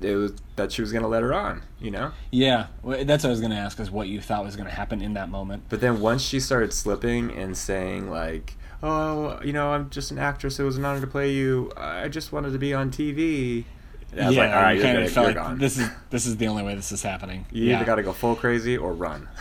it 0.00 0.14
was 0.14 0.32
that 0.56 0.72
she 0.72 0.80
was 0.80 0.92
gonna 0.92 1.08
let 1.08 1.22
her 1.22 1.32
on, 1.34 1.62
you 1.80 1.90
know. 1.90 2.12
Yeah, 2.30 2.66
that's 2.84 3.24
what 3.24 3.28
I 3.28 3.30
was 3.30 3.40
going 3.40 3.52
to 3.52 3.56
ask 3.56 3.80
is 3.80 3.90
what 3.90 4.08
you 4.08 4.20
thought 4.20 4.44
was 4.44 4.56
going 4.56 4.68
to 4.68 4.74
happen 4.74 5.00
in 5.02 5.14
that 5.14 5.28
moment. 5.28 5.64
But 5.68 5.80
then 5.80 6.00
once 6.00 6.22
she 6.22 6.40
started 6.40 6.72
slipping 6.72 7.30
and 7.30 7.56
saying 7.56 8.10
like, 8.10 8.54
"Oh, 8.82 9.40
you 9.42 9.52
know, 9.52 9.70
I'm 9.72 9.90
just 9.90 10.10
an 10.10 10.18
actress. 10.18 10.58
It 10.58 10.64
was 10.64 10.76
an 10.76 10.84
honor 10.84 11.00
to 11.00 11.06
play 11.06 11.32
you. 11.32 11.72
I 11.76 12.08
just 12.08 12.32
wanted 12.32 12.52
to 12.52 12.58
be 12.58 12.74
on 12.74 12.90
TV." 12.90 13.64
And 14.12 14.20
I 14.22 14.26
was 14.28 14.36
yeah, 14.36 14.42
like, 14.42 14.56
"All 14.56 14.62
right, 14.62 14.80
kind 14.80 14.98
of 14.98 15.10
felt 15.10 15.26
like 15.26 15.36
gone. 15.36 15.58
this 15.58 15.78
is 15.78 15.88
this 16.10 16.26
is 16.26 16.36
the 16.36 16.46
only 16.48 16.62
way 16.62 16.74
this 16.74 16.92
is 16.92 17.02
happening. 17.02 17.46
you 17.50 17.64
yeah. 17.64 17.76
either 17.76 17.84
got 17.84 17.96
to 17.96 18.02
go 18.02 18.12
full 18.12 18.36
crazy 18.36 18.76
or 18.76 18.92
run." 18.92 19.28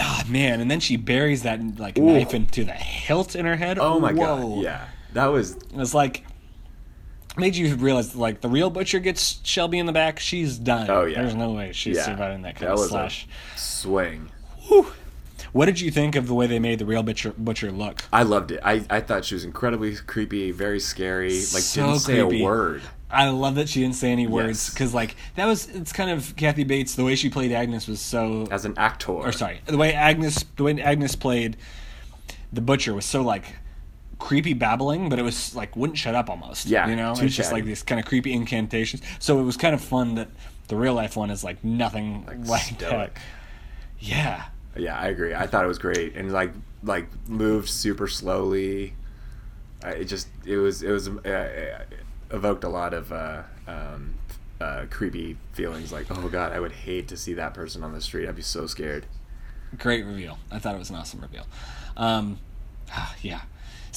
Ah, 0.00 0.24
man, 0.28 0.60
and 0.60 0.70
then 0.70 0.78
she 0.78 0.96
buries 0.96 1.42
that 1.42 1.80
like 1.80 1.98
Ooh. 1.98 2.12
knife 2.12 2.32
into 2.32 2.62
the 2.62 2.70
hilt 2.70 3.34
in 3.34 3.44
her 3.44 3.56
head. 3.56 3.80
oh 3.80 3.98
my 3.98 4.12
Whoa. 4.12 4.54
god, 4.54 4.62
yeah, 4.62 4.86
that 5.12 5.26
was 5.26 5.56
It 5.56 5.72
was 5.72 5.92
like 5.92 6.24
made 7.38 7.56
you 7.56 7.74
realize 7.76 8.14
like 8.16 8.40
the 8.40 8.48
real 8.48 8.70
butcher 8.70 8.98
gets 8.98 9.40
Shelby 9.44 9.78
in 9.78 9.86
the 9.86 9.92
back, 9.92 10.18
she's 10.20 10.58
done. 10.58 10.88
Oh, 10.90 11.04
yeah. 11.04 11.22
There's 11.22 11.34
no 11.34 11.52
way 11.52 11.72
she's 11.72 11.96
yeah. 11.96 12.04
surviving 12.04 12.42
that 12.42 12.56
kind 12.56 12.70
that 12.76 12.82
of 12.82 12.88
slash. 12.88 13.26
swing. 13.56 14.30
Whew. 14.68 14.92
What 15.52 15.64
did 15.66 15.80
you 15.80 15.90
think 15.90 16.14
of 16.14 16.26
the 16.26 16.34
way 16.34 16.46
they 16.46 16.58
made 16.58 16.78
the 16.78 16.84
real 16.84 17.02
butcher 17.02 17.32
butcher 17.38 17.70
look? 17.72 18.04
I 18.12 18.22
loved 18.22 18.50
it. 18.50 18.60
I, 18.62 18.84
I 18.90 19.00
thought 19.00 19.24
she 19.24 19.34
was 19.34 19.44
incredibly 19.44 19.96
creepy, 19.96 20.50
very 20.50 20.78
scary. 20.80 21.30
Like 21.30 21.38
So 21.62 21.86
didn't 21.86 21.98
say 22.00 22.20
creepy. 22.20 22.42
a 22.42 22.44
word. 22.44 22.82
I 23.10 23.30
love 23.30 23.54
that 23.54 23.70
she 23.70 23.80
didn't 23.80 23.94
say 23.94 24.12
any 24.12 24.26
words 24.26 24.48
Yes. 24.66 24.70
because 24.74 24.92
like 24.92 25.16
that 25.36 25.46
was 25.46 25.66
it's 25.68 25.92
kind 25.94 26.10
of 26.10 26.36
Kathy 26.36 26.64
Bates. 26.64 26.94
The 26.96 27.04
way 27.04 27.14
she 27.14 27.30
played 27.30 27.50
Agnes 27.52 27.88
was 27.88 28.00
so 28.02 28.46
As 28.50 28.66
an 28.66 28.74
actor. 28.76 29.12
or 29.12 29.32
sorry, 29.32 29.60
the 29.64 29.78
way 29.78 29.94
Agnes 29.94 30.44
the 30.56 30.64
way 30.64 30.78
Agnes 30.82 31.16
played 31.16 31.56
the 32.52 32.60
butcher 32.60 32.92
was 32.92 33.06
so 33.06 33.22
like 33.22 33.44
creepy 34.18 34.52
babbling, 34.52 35.08
but 35.08 35.18
it 35.18 35.22
was 35.22 35.54
like 35.54 35.76
wouldn't 35.76 35.98
shut 35.98 36.14
up 36.14 36.28
almost. 36.28 36.66
Yeah, 36.66 36.88
you 36.88 36.96
know, 36.96 37.14
it's 37.16 37.34
just 37.34 37.52
like 37.52 37.64
these 37.64 37.82
kind 37.82 38.00
of 38.00 38.06
creepy 38.06 38.32
incantations. 38.32 39.02
So 39.18 39.38
it 39.38 39.42
was 39.42 39.56
kind 39.56 39.74
of 39.74 39.80
fun 39.80 40.14
that 40.16 40.28
the 40.68 40.76
real 40.76 40.94
life 40.94 41.16
one 41.16 41.30
is 41.30 41.42
like 41.42 41.62
nothing 41.64 42.26
like, 42.26 42.78
that. 42.78 43.12
Yeah, 43.98 44.44
Yeah, 44.76 44.98
I 44.98 45.08
agree. 45.08 45.34
I 45.34 45.46
thought 45.46 45.64
it 45.64 45.68
was 45.68 45.78
great 45.78 46.14
and 46.14 46.32
like 46.32 46.52
like 46.82 47.08
moved 47.28 47.68
super 47.68 48.06
slowly. 48.08 48.94
It 49.84 50.04
just 50.04 50.28
it 50.44 50.56
was 50.56 50.82
it 50.82 50.90
was 50.90 51.08
uh, 51.08 51.12
uh, 51.28 51.84
evoked 52.34 52.64
a 52.64 52.68
lot 52.68 52.94
of 52.94 53.12
uh, 53.12 53.42
um, 53.66 54.14
uh, 54.60 54.86
creepy 54.90 55.36
feelings. 55.52 55.92
Like 55.92 56.06
oh 56.10 56.28
god, 56.28 56.52
I 56.52 56.60
would 56.60 56.72
hate 56.72 57.08
to 57.08 57.16
see 57.16 57.34
that 57.34 57.54
person 57.54 57.82
on 57.82 57.92
the 57.92 58.00
street. 58.00 58.28
I'd 58.28 58.36
be 58.36 58.42
so 58.42 58.66
scared. 58.66 59.06
great 59.78 60.04
reveal. 60.04 60.38
I 60.50 60.58
thought 60.58 60.74
it 60.74 60.78
was 60.78 60.90
an 60.90 60.96
awesome 60.96 61.20
reveal. 61.20 61.46
Um, 61.96 62.38
yeah. 63.22 63.42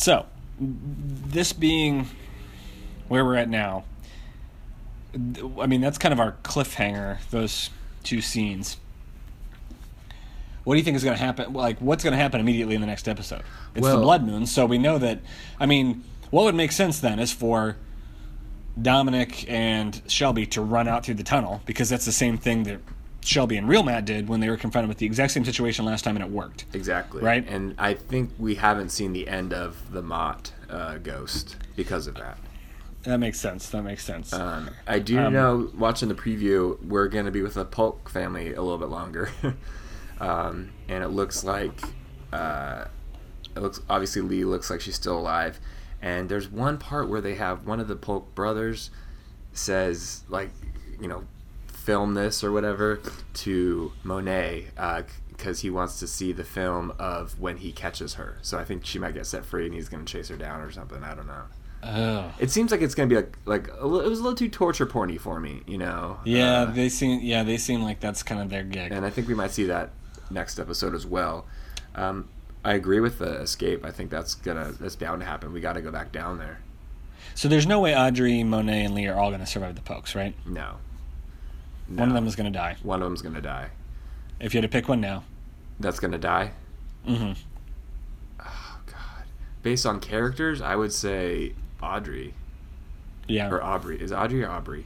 So 0.01 0.25
this 0.59 1.53
being 1.53 2.07
where 3.07 3.23
we're 3.23 3.35
at 3.35 3.47
now, 3.47 3.83
I 5.13 5.67
mean 5.67 5.79
that's 5.79 5.99
kind 5.99 6.11
of 6.11 6.19
our 6.19 6.31
cliffhanger. 6.43 7.19
Those 7.29 7.69
two 8.03 8.19
scenes. 8.19 8.77
What 10.63 10.73
do 10.73 10.79
you 10.79 10.83
think 10.83 10.97
is 10.97 11.03
going 11.03 11.17
to 11.17 11.23
happen? 11.23 11.53
Like, 11.53 11.77
what's 11.79 12.03
going 12.03 12.13
to 12.13 12.17
happen 12.17 12.39
immediately 12.39 12.73
in 12.73 12.81
the 12.81 12.87
next 12.87 13.07
episode? 13.07 13.43
It's 13.75 13.87
the 13.87 13.97
blood 13.97 14.23
moon, 14.25 14.47
so 14.47 14.65
we 14.65 14.79
know 14.79 14.97
that. 14.97 15.19
I 15.59 15.67
mean, 15.67 16.03
what 16.31 16.45
would 16.45 16.55
make 16.55 16.71
sense 16.71 16.99
then 16.99 17.19
is 17.19 17.31
for 17.31 17.77
Dominic 18.79 19.47
and 19.49 20.01
Shelby 20.07 20.47
to 20.47 20.61
run 20.61 20.87
out 20.87 21.05
through 21.05 21.15
the 21.15 21.23
tunnel 21.23 21.61
because 21.65 21.89
that's 21.89 22.05
the 22.05 22.11
same 22.11 22.39
thing 22.39 22.63
that 22.63 22.79
Shelby 23.23 23.57
and 23.57 23.67
Real 23.67 23.83
Matt 23.83 24.05
did 24.05 24.27
when 24.27 24.39
they 24.39 24.49
were 24.49 24.57
confronted 24.57 24.89
with 24.89 24.97
the 24.97 25.05
exact 25.05 25.31
same 25.33 25.45
situation 25.45 25.85
last 25.85 26.03
time 26.03 26.15
and 26.15 26.25
it 26.25 26.31
worked. 26.31 26.65
Exactly. 26.73 27.21
Right? 27.21 27.47
And 27.47 27.75
I 27.77 27.93
think 27.93 28.31
we 28.39 28.55
haven't 28.55 28.89
seen 28.89 29.13
the 29.13 29.27
end 29.27 29.53
of 29.53 29.91
the 29.91 30.01
Mott 30.01 30.51
uh, 30.69 30.97
ghost 30.97 31.57
because 31.75 32.07
of 32.07 32.15
that. 32.15 32.37
That 33.03 33.17
makes 33.19 33.39
sense. 33.39 33.69
That 33.69 33.83
makes 33.83 34.03
sense. 34.03 34.31
Um, 34.33 34.69
I 34.87 34.99
do 34.99 35.17
Um, 35.19 35.33
know, 35.33 35.71
watching 35.77 36.07
the 36.09 36.15
preview, 36.15 36.83
we're 36.83 37.07
going 37.07 37.25
to 37.25 37.31
be 37.31 37.41
with 37.41 37.55
the 37.55 37.65
Polk 37.65 38.09
family 38.09 38.53
a 38.53 38.61
little 38.61 38.77
bit 38.77 38.89
longer. 38.89 39.29
um, 40.19 40.71
and 40.87 41.03
it 41.03 41.09
looks 41.09 41.43
like, 41.43 41.79
uh, 42.31 42.85
it 43.55 43.59
looks 43.59 43.81
obviously 43.89 44.21
Lee 44.21 44.45
looks 44.45 44.69
like 44.69 44.81
she's 44.81 44.95
still 44.95 45.17
alive. 45.17 45.59
And 46.01 46.29
there's 46.29 46.49
one 46.49 46.77
part 46.77 47.09
where 47.09 47.21
they 47.21 47.35
have 47.35 47.65
one 47.67 47.79
of 47.79 47.87
the 47.87 47.95
Polk 47.95 48.33
brothers 48.33 48.89
says, 49.53 50.23
like, 50.29 50.49
you 50.99 51.07
know, 51.07 51.23
film 51.83 52.13
this 52.13 52.43
or 52.43 52.51
whatever 52.51 52.99
to 53.33 53.91
Monet 54.03 54.67
because 55.29 55.61
he 55.61 55.69
wants 55.69 55.99
to 55.99 56.07
see 56.07 56.31
the 56.31 56.43
film 56.43 56.93
of 56.99 57.39
when 57.39 57.57
he 57.57 57.71
catches 57.71 58.13
her. 58.15 58.37
So 58.41 58.57
I 58.59 58.63
think 58.63 58.85
she 58.85 58.99
might 58.99 59.13
get 59.15 59.25
set 59.25 59.43
free 59.45 59.65
and 59.65 59.73
he's 59.73 59.89
going 59.89 60.05
to 60.05 60.11
chase 60.11 60.27
her 60.29 60.37
down 60.37 60.61
or 60.61 60.71
something. 60.71 61.03
I 61.03 61.15
don't 61.15 61.27
know. 61.27 61.43
Oh. 61.83 62.31
It 62.39 62.51
seems 62.51 62.69
like 62.69 62.81
it's 62.81 62.93
gonna 62.93 63.07
be 63.07 63.15
like 63.15 63.35
like 63.45 63.67
a 63.69 63.81
it 63.83 64.07
was 64.07 64.19
a 64.19 64.23
little 64.23 64.35
too 64.35 64.49
torture 64.49 64.85
porny 64.85 65.19
for 65.19 65.39
me, 65.39 65.61
you 65.65 65.79
know. 65.79 66.19
Yeah, 66.23 66.61
Uh, 66.61 66.65
they 66.65 66.89
seem 66.89 67.21
yeah 67.23 67.41
they 67.41 67.57
seem 67.57 67.81
like 67.81 67.99
that's 67.99 68.21
kind 68.21 68.39
of 68.39 68.51
their 68.51 68.61
gig. 68.63 68.91
and 68.91 69.03
I 69.03 69.09
think 69.09 69.27
we 69.27 69.33
might 69.33 69.49
see 69.49 69.63
that 69.65 69.89
next 70.29 70.59
episode 70.59 70.93
as 70.93 71.07
well. 71.07 71.47
Um, 71.95 72.29
I 72.63 72.73
agree 72.73 72.99
with 72.99 73.17
the 73.17 73.31
escape. 73.41 73.83
I 73.83 73.89
think 73.89 74.11
that's 74.11 74.35
gonna 74.35 74.73
that's 74.79 74.95
bound 74.95 75.21
to 75.21 75.25
happen. 75.25 75.53
We 75.53 75.59
got 75.59 75.73
to 75.73 75.81
go 75.81 75.89
back 75.89 76.11
down 76.11 76.37
there. 76.37 76.59
So 77.33 77.47
there's 77.47 77.65
no 77.65 77.79
way 77.79 77.95
Audrey, 77.95 78.43
Monet, 78.43 78.85
and 78.85 78.93
Lee 78.93 79.07
are 79.07 79.17
all 79.17 79.29
going 79.29 79.39
to 79.39 79.47
survive 79.47 79.73
the 79.73 79.81
Polks, 79.81 80.13
right? 80.13 80.35
No. 80.45 80.75
One 81.87 82.07
of 82.09 82.13
them 82.13 82.27
is 82.27 82.35
going 82.35 82.51
to 82.51 82.57
die. 82.57 82.77
One 82.83 83.01
of 83.01 83.07
them's 83.09 83.21
gonna 83.21 83.41
die. 83.41 83.69
If 84.39 84.53
you 84.53 84.59
had 84.61 84.69
to 84.69 84.75
pick 84.75 84.87
one 84.87 85.01
now. 85.01 85.23
That's 85.79 85.99
gonna 85.99 86.17
die. 86.17 86.51
hmm 87.05 87.33
Oh 88.39 88.79
God. 88.85 89.25
Based 89.63 89.85
on 89.85 89.99
characters, 89.99 90.61
I 90.61 90.75
would 90.75 90.93
say 90.93 91.53
Audrey 91.81 92.33
Yeah. 93.27 93.49
or 93.49 93.61
Aubrey. 93.63 94.01
Is 94.01 94.11
it 94.11 94.15
Audrey 94.15 94.43
or 94.43 94.49
Aubrey? 94.49 94.85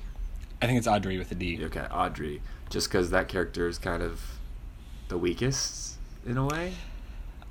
I 0.62 0.66
think 0.68 0.78
it's 0.78 0.88
Audrey 0.88 1.18
with 1.18 1.32
a 1.32 1.36
D. 1.36 1.64
Okay, 1.66 1.86
Audrey. 1.92 2.42
Just 2.70 2.88
because 2.90 3.12
that 3.12 3.28
character 3.28 3.68
is 3.68 3.78
kind 3.78 4.02
of 4.02 4.22
the 5.10 5.18
weakest 5.18 5.96
in 6.26 6.38
a 6.38 6.46
way. 6.46 6.74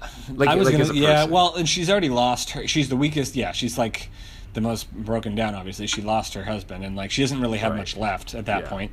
Like, 0.34 0.48
I 0.50 0.56
was 0.56 0.68
like 0.70 0.76
gonna, 0.78 0.92
yeah. 0.94 1.24
Well, 1.24 1.54
and 1.54 1.66
she's 1.68 1.88
already 1.88 2.08
lost 2.10 2.50
her. 2.50 2.66
She's 2.66 2.88
the 2.90 2.96
weakest. 2.96 3.36
Yeah, 3.36 3.52
she's 3.52 3.78
like 3.78 4.10
the 4.52 4.60
most 4.60 4.92
broken 4.92 5.34
down. 5.34 5.54
Obviously, 5.54 5.86
she 5.86 6.02
lost 6.02 6.34
her 6.34 6.44
husband, 6.44 6.84
and 6.84 6.94
like 6.96 7.10
she 7.10 7.22
doesn't 7.22 7.40
really 7.40 7.58
have 7.58 7.72
Right. 7.72 7.78
much 7.78 7.96
left 7.96 8.34
at 8.34 8.44
that 8.46 8.64
Yeah. 8.64 8.68
point. 8.68 8.92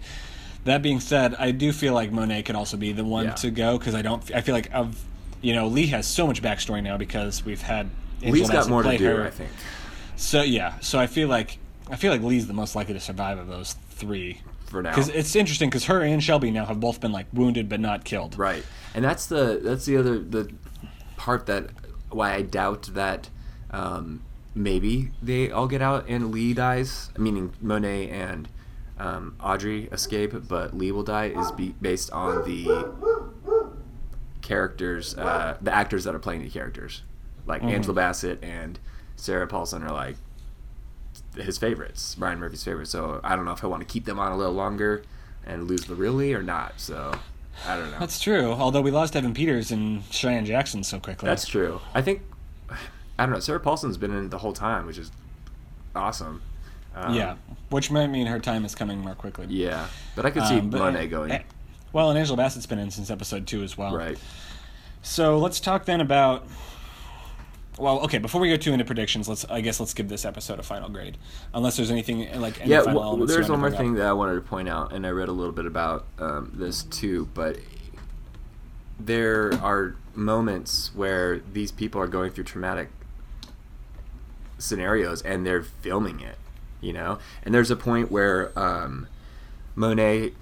That 0.65 0.81
being 0.81 0.99
said, 0.99 1.35
I 1.39 1.51
do 1.51 1.71
feel 1.73 1.93
like 1.93 2.11
Monet 2.11 2.43
could 2.43 2.55
also 2.55 2.77
be 2.77 2.91
the 2.91 3.03
one 3.03 3.25
Yeah. 3.25 3.31
to 3.35 3.51
go 3.51 3.77
because 3.77 3.95
I 3.95 4.01
don't. 4.01 4.23
I 4.33 4.41
feel 4.41 4.53
like 4.55 4.69
of 4.73 5.01
you 5.41 5.53
know 5.53 5.67
Lee 5.67 5.87
has 5.87 6.05
so 6.07 6.27
much 6.27 6.41
backstory 6.41 6.83
now 6.83 6.97
because 6.97 7.43
we've 7.45 7.61
had. 7.61 7.89
Angela 8.21 8.33
Lee's 8.33 8.47
got 8.49 8.55
Bassett 8.57 8.69
more 8.71 8.83
to 8.83 8.97
do, 8.97 9.05
her. 9.05 9.23
I 9.25 9.29
think, 9.31 9.49
So 10.15 10.43
yeah, 10.43 10.77
so 10.81 10.99
I 10.99 11.07
feel 11.07 11.27
like 11.27 11.57
I 11.89 11.95
feel 11.95 12.11
like 12.11 12.21
Lee's 12.21 12.45
the 12.47 12.53
most 12.53 12.75
likely 12.75 12.93
to 12.93 12.99
survive 12.99 13.39
of 13.39 13.47
those 13.47 13.73
three. 13.89 14.41
for 14.67 14.83
now. 14.83 14.91
Because 14.91 15.09
it's 15.09 15.35
interesting 15.35 15.69
because 15.69 15.85
her 15.85 16.01
and 16.01 16.23
Shelby 16.23 16.51
now 16.51 16.65
have 16.65 16.79
both 16.79 17.01
been 17.01 17.11
like 17.11 17.25
wounded 17.33 17.67
but 17.67 17.79
not 17.79 18.03
killed. 18.05 18.37
Right, 18.37 18.63
and 18.93 19.03
that's 19.03 19.25
the 19.25 19.59
that's 19.63 19.85
the 19.85 19.97
other 19.97 20.19
the 20.19 20.51
part 21.17 21.47
that 21.47 21.71
why 22.11 22.33
I 22.35 22.41
doubt 22.43 22.91
that 22.93 23.29
um, 23.71 24.21
maybe 24.53 25.09
they 25.23 25.49
all 25.49 25.67
get 25.67 25.81
out 25.81 26.05
and 26.07 26.31
Lee 26.31 26.53
dies, 26.53 27.09
meaning 27.17 27.53
Monet 27.61 28.09
and 28.09 28.47
um, 29.01 29.35
Audrey 29.41 29.85
escape, 29.91 30.33
but 30.47 30.77
Lee 30.77 30.91
will 30.91 31.03
die 31.03 31.27
is 31.27 31.51
be, 31.51 31.73
based 31.81 32.11
on 32.11 32.43
the 32.45 32.91
characters, 34.41 35.17
uh, 35.17 35.57
the 35.61 35.73
actors 35.73 36.03
that 36.03 36.13
are 36.13 36.19
playing 36.19 36.43
the 36.43 36.49
characters, 36.49 37.01
like 37.47 37.63
Angela 37.63 37.95
Bassett 37.95 38.43
and 38.43 38.79
Sarah 39.15 39.47
Paulson 39.47 39.83
are 39.83 39.91
like 39.91 40.17
his 41.35 41.57
favorites, 41.57 42.15
Brian 42.15 42.39
Murphy's 42.39 42.63
favorites. 42.63 42.91
So 42.91 43.19
I 43.23 43.35
don't 43.35 43.45
know 43.45 43.53
if 43.53 43.63
I 43.63 43.67
want 43.67 43.81
to 43.81 43.91
keep 43.91 44.05
them 44.05 44.19
on 44.19 44.31
a 44.31 44.37
little 44.37 44.53
longer 44.53 45.03
and 45.45 45.67
lose 45.67 45.85
the 45.85 45.95
real 45.95 46.13
Lee 46.13 46.33
or 46.33 46.43
not. 46.43 46.79
So 46.79 47.13
I 47.67 47.75
don't 47.75 47.89
know. 47.91 47.99
That's 47.99 48.19
true. 48.19 48.51
Although 48.51 48.81
we 48.81 48.91
lost 48.91 49.15
Evan 49.15 49.33
Peters 49.33 49.71
and 49.71 50.03
Cheyenne 50.11 50.45
Jackson 50.45 50.83
so 50.83 50.99
quickly. 50.99 51.27
That's 51.27 51.47
true. 51.47 51.81
I 51.95 52.03
think 52.03 52.21
I 53.17 53.25
don't 53.25 53.33
know. 53.33 53.39
Sarah 53.39 53.59
Paulson's 53.59 53.97
been 53.97 54.13
in 54.13 54.29
the 54.29 54.39
whole 54.39 54.53
time, 54.53 54.85
which 54.85 54.97
is 54.97 55.11
awesome. 55.95 56.41
Um, 56.93 57.13
yeah, 57.15 57.35
which 57.69 57.89
might 57.89 58.07
mean 58.07 58.27
her 58.27 58.39
time 58.39 58.65
is 58.65 58.75
coming 58.75 58.99
more 58.99 59.15
quickly. 59.15 59.47
yeah. 59.49 59.87
But 60.15 60.25
I 60.25 60.31
could 60.31 60.45
see 60.45 60.59
Um, 60.59 60.69
Monet 60.69 61.07
going 61.07 61.31
eh, 61.31 61.41
Well, 61.93 62.09
and 62.09 62.19
Angela 62.19 62.37
Bassett's 62.37 62.65
been 62.65 62.79
in 62.79 62.91
since 62.91 63.09
episode 63.09 63.47
two 63.47 63.63
as 63.63 63.77
well. 63.77 63.95
right. 63.95 64.17
So 65.01 65.37
let's 65.39 65.59
talk 65.59 65.85
then 65.85 66.01
about. 66.01 66.45
Well, 67.79 68.01
okay. 68.01 68.17
Before 68.19 68.39
we 68.41 68.49
go 68.49 68.57
too 68.57 68.73
into 68.73 68.85
predictions, 68.85 69.27
let's. 69.29 69.45
I 69.45 69.61
guess 69.61 69.79
let's 69.79 69.93
give 69.93 70.09
this 70.09 70.25
episode 70.25 70.59
a 70.59 70.63
final 70.63 70.89
grade, 70.89 71.17
unless 71.53 71.77
there's 71.77 71.89
anything 71.89 72.39
like 72.39 72.59
any 72.61 72.69
Yeah. 72.69 72.83
Well, 72.83 73.17
there's 73.17 73.49
one 73.49 73.61
more 73.61 73.71
thing 73.71 73.91
up. 73.91 73.97
that 73.97 74.07
I 74.07 74.13
wanted 74.13 74.35
to 74.35 74.41
point 74.41 74.67
out, 74.69 74.91
and 74.93 75.07
I 75.07 75.09
read 75.09 75.29
a 75.29 75.31
little 75.31 75.53
bit 75.53 75.65
about 75.65 76.05
um, 76.19 76.51
this 76.53 76.83
too. 76.83 77.29
But 77.33 77.57
there 78.99 79.53
are 79.63 79.95
moments 80.13 80.91
where 80.93 81.39
these 81.39 81.71
people 81.71 81.99
are 82.01 82.07
going 82.07 82.31
through 82.31 82.43
traumatic 82.43 82.89
scenarios, 84.57 85.21
and 85.21 85.45
they're 85.45 85.63
filming 85.63 86.19
it. 86.19 86.37
You 86.81 86.93
know, 86.93 87.19
and 87.43 87.53
there's 87.53 87.71
a 87.71 87.75
point 87.75 88.11
where 88.11 88.57
um, 88.57 89.07
Monet 89.75 90.33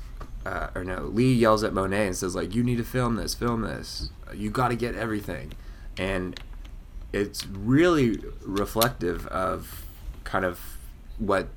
uh, 0.45 0.67
or 0.73 0.83
no, 0.83 1.01
Lee 1.03 1.33
yells 1.33 1.63
at 1.63 1.73
Monet 1.73 2.07
and 2.07 2.15
says 2.15 2.35
like, 2.35 2.55
"You 2.55 2.63
need 2.63 2.77
to 2.77 2.83
film 2.83 3.15
this, 3.15 3.33
film 3.33 3.61
this. 3.61 4.09
You 4.33 4.49
got 4.49 4.69
to 4.69 4.75
get 4.75 4.95
everything," 4.95 5.53
and 5.97 6.39
it's 7.11 7.45
really 7.45 8.21
reflective 8.41 9.27
of 9.27 9.85
kind 10.23 10.45
of 10.45 10.59
what 11.17 11.49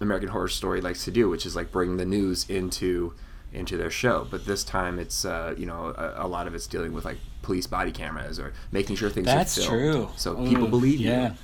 American 0.00 0.28
Horror 0.28 0.48
Story 0.48 0.80
likes 0.80 1.04
to 1.04 1.10
do, 1.10 1.28
which 1.28 1.44
is 1.44 1.56
like 1.56 1.72
bring 1.72 1.96
the 1.96 2.04
news 2.06 2.48
into 2.48 3.14
into 3.52 3.76
their 3.76 3.90
show. 3.90 4.26
But 4.30 4.46
this 4.46 4.62
time, 4.62 4.98
it's 4.98 5.24
uh, 5.24 5.54
you 5.58 5.66
know 5.66 5.94
a, 5.96 6.24
a 6.24 6.28
lot 6.28 6.46
of 6.46 6.54
it's 6.54 6.66
dealing 6.66 6.92
with 6.92 7.04
like 7.04 7.18
police 7.42 7.66
body 7.66 7.90
cameras 7.90 8.38
or 8.38 8.52
making 8.70 8.96
sure 8.96 9.10
things 9.10 9.26
That's 9.26 9.58
are 9.58 9.62
filmed, 9.62 9.92
true. 9.92 10.08
so 10.16 10.40
Ooh, 10.40 10.48
people 10.48 10.68
believe 10.68 11.00
yeah. 11.00 11.30
you. 11.30 11.34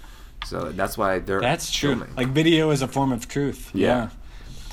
So 0.47 0.71
that's 0.71 0.97
why 0.97 1.19
they're 1.19 1.41
That's 1.41 1.73
true. 1.73 1.91
filming. 1.97 2.15
Like 2.17 2.29
video 2.29 2.71
is 2.71 2.81
a 2.81 2.87
form 2.89 3.13
of 3.13 3.27
truth. 3.27 3.71
Yeah. 3.75 3.87
Yeah. 3.87 4.09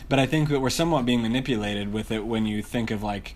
But 0.07 0.19
I 0.19 0.27
think 0.27 0.49
that 0.49 0.59
we're 0.59 0.69
somewhat 0.69 1.05
being 1.05 1.23
manipulated 1.23 1.91
with 1.91 2.11
it 2.11 2.25
when 2.25 2.45
you 2.45 2.61
think 2.61 2.91
of 2.91 3.01
like, 3.01 3.35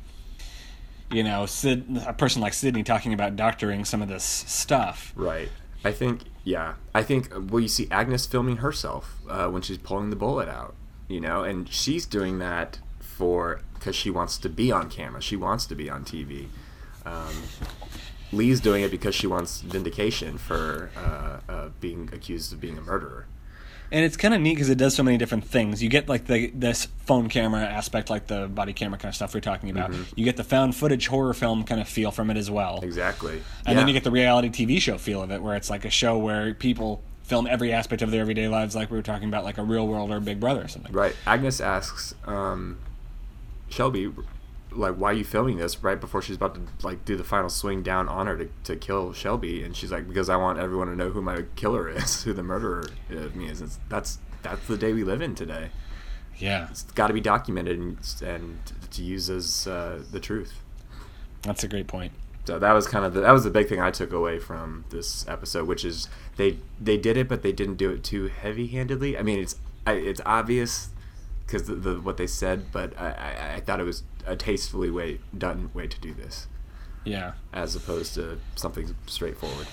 you 1.10 1.24
know, 1.24 1.48
Sid, 1.48 2.04
a 2.06 2.14
person 2.14 2.42
like 2.42 2.54
Sydney 2.54 2.84
talking 2.84 3.12
about 3.14 3.36
doctoring 3.36 3.86
some 3.86 4.04
of 4.04 4.08
this 4.08 4.24
stuff. 4.24 5.14
Right. 5.16 5.50
I 5.84 5.92
think, 5.92 6.26
yeah. 6.44 6.76
I 6.94 7.02
think, 7.02 7.32
well, 7.50 7.60
you 7.62 7.68
see 7.68 7.88
Agnes 7.90 8.28
filming 8.28 8.58
herself 8.58 9.16
uh, 9.28 9.48
when 9.48 9.64
she's 9.64 9.78
pulling 9.80 10.10
the 10.12 10.16
bullet 10.16 10.48
out, 10.48 10.76
you 11.08 11.20
know, 11.20 11.44
and 11.44 11.68
she's 11.70 12.06
doing 12.06 12.38
that 12.40 12.80
for, 13.00 13.62
because 13.74 13.96
she 13.96 14.12
wants 14.12 14.38
to 14.40 14.50
be 14.50 14.72
on 14.72 14.90
camera. 14.92 15.22
She 15.22 15.36
wants 15.36 15.66
to 15.68 15.76
be 15.76 15.90
on 15.90 16.04
TV. 16.04 16.48
Um, 17.06 17.34
Lee's 18.32 18.60
doing 18.60 18.84
it 18.84 18.92
because 18.92 19.16
she 19.16 19.28
wants 19.28 19.62
vindication 19.62 20.38
for 20.38 20.90
uh, 20.98 21.52
uh, 21.52 21.70
being 21.80 22.10
accused 22.14 22.52
of 22.54 22.60
being 22.60 22.78
a 22.78 22.82
murderer. 22.82 23.26
And 23.90 24.04
it's 24.04 24.18
kind 24.18 24.34
of 24.34 24.42
neat 24.42 24.56
because 24.56 24.70
it 24.70 24.78
does 24.78 24.94
so 24.96 25.04
many 25.04 25.18
different 25.18 25.46
things. 25.46 25.82
You 25.82 25.88
get 25.88 26.10
like 26.10 26.26
the 26.26 26.48
this 26.48 26.90
phone 27.06 27.30
camera 27.30 27.62
aspect, 27.62 28.10
like 28.10 28.28
the 28.28 28.48
body 28.48 28.74
camera 28.74 29.00
kind 29.00 29.10
of 29.10 29.16
stuff 29.16 29.34
we're 29.34 29.40
talking 29.40 29.70
about. 29.70 29.94
You 30.16 30.26
get 30.26 30.36
the 30.36 30.44
found 30.44 30.76
footage 30.76 31.08
horror 31.08 31.34
film 31.34 31.64
kind 31.64 31.80
of 31.80 31.88
feel 31.88 32.12
from 32.12 32.30
it 32.30 32.36
as 32.36 32.52
well. 32.52 32.82
Exactly. 32.84 33.42
And 33.66 33.78
then 33.78 33.88
you 33.88 33.94
get 33.94 34.04
the 34.04 34.12
reality 34.12 34.50
TV 34.50 34.82
show 34.82 34.98
feel 34.98 35.24
of 35.24 35.32
it, 35.32 35.42
where 35.42 35.56
it's 35.56 35.70
like 35.70 35.86
a 35.86 35.90
show 35.90 36.18
where 36.18 36.54
people 36.54 37.02
film 37.24 37.46
every 37.46 37.74
aspect 37.74 38.02
of 38.02 38.12
their 38.12 38.22
everyday 38.22 38.48
lives, 38.48 38.76
like 38.76 38.90
we 38.90 38.98
were 38.98 39.04
talking 39.04 39.28
about, 39.28 39.44
like 39.44 39.58
a 39.58 39.64
Real 39.64 39.88
World 39.88 40.12
or 40.12 40.20
Big 40.20 40.40
Brother 40.40 40.64
or 40.64 40.68
something. 40.68 40.94
Right. 40.94 41.16
Agnes 41.26 41.60
asks 41.60 42.16
um, 42.26 42.80
Shelby, 43.70 44.14
like, 44.72 44.96
why 44.96 45.12
are 45.12 45.14
you 45.14 45.24
filming 45.24 45.58
this 45.58 45.82
right 45.84 46.00
before 46.00 46.22
she's 46.22 46.36
about 46.36 46.56
to 46.56 46.62
like 46.86 47.06
do 47.06 47.16
the 47.16 47.24
final 47.24 47.50
swing 47.50 47.84
down 47.84 48.08
on 48.08 48.28
her 48.28 48.38
to, 48.38 48.50
to 48.66 48.76
kill 48.76 49.14
Shelby? 49.14 49.64
And 49.64 49.76
she's 49.76 49.92
like, 49.92 50.08
because 50.08 50.30
I 50.30 50.36
want 50.36 50.60
everyone 50.60 50.88
to 50.88 50.96
know 50.96 51.10
who 51.10 51.22
my 51.22 51.44
killer 51.56 51.90
is, 51.96 52.24
who 52.24 52.34
the 52.34 52.44
murderer 52.44 52.86
of 53.10 53.36
me 53.36 53.48
is. 53.48 53.62
It's, 53.62 53.80
that's 53.90 54.20
that's 54.44 54.66
the 54.68 54.78
day 54.78 54.94
we 54.94 55.04
live 55.04 55.22
in 55.22 55.36
today. 55.36 55.70
Yeah, 56.38 56.68
It's 56.70 56.84
got 56.84 57.08
to 57.08 57.14
be 57.14 57.22
documented 57.22 57.80
and, 57.80 57.98
and 58.24 58.60
to 58.92 59.04
use 59.04 59.28
as 59.30 59.66
uh, 59.66 60.04
the 60.12 60.20
truth. 60.20 60.54
that's 61.42 61.64
a 61.64 61.68
great 61.68 61.88
point. 61.88 62.12
So 62.46 62.60
that 62.60 62.72
was 62.74 62.88
kind 62.88 63.04
of 63.04 63.14
the, 63.14 63.22
that 63.22 63.32
was 63.32 63.44
the 63.44 63.50
big 63.50 63.68
thing 63.68 63.82
I 63.82 63.92
took 63.92 64.14
away 64.14 64.40
from 64.40 64.86
this 64.90 65.28
episode, 65.28 65.68
which 65.68 65.84
is 65.84 66.08
they 66.38 66.60
they 66.80 66.98
did 66.98 67.18
it, 67.18 67.28
but 67.28 67.42
they 67.42 67.52
didn't 67.52 67.76
do 67.76 67.90
it 67.90 68.04
too 68.04 68.28
heavy 68.28 68.68
handedly. 68.68 69.18
I 69.18 69.24
mean, 69.24 69.40
it's 69.40 69.56
I, 69.86 69.94
it's 69.94 70.22
obvious 70.26 70.90
because 71.46 71.64
the, 71.64 71.76
the 71.76 72.00
what 72.00 72.18
they 72.18 72.28
said, 72.28 72.72
but 72.72 72.98
I, 72.98 73.10
I, 73.12 73.54
I 73.56 73.60
thought 73.60 73.80
it 73.80 73.84
was 73.84 74.04
a 74.28 74.36
tastefully 74.36 74.92
way 74.92 75.20
done 75.38 75.72
way 75.74 75.88
to 75.88 76.00
do 76.00 76.14
this, 76.14 76.48
Yeah, 77.04 77.34
as 77.54 77.76
opposed 77.76 78.14
to 78.16 78.40
something 78.56 78.96
straightforward. 79.08 79.68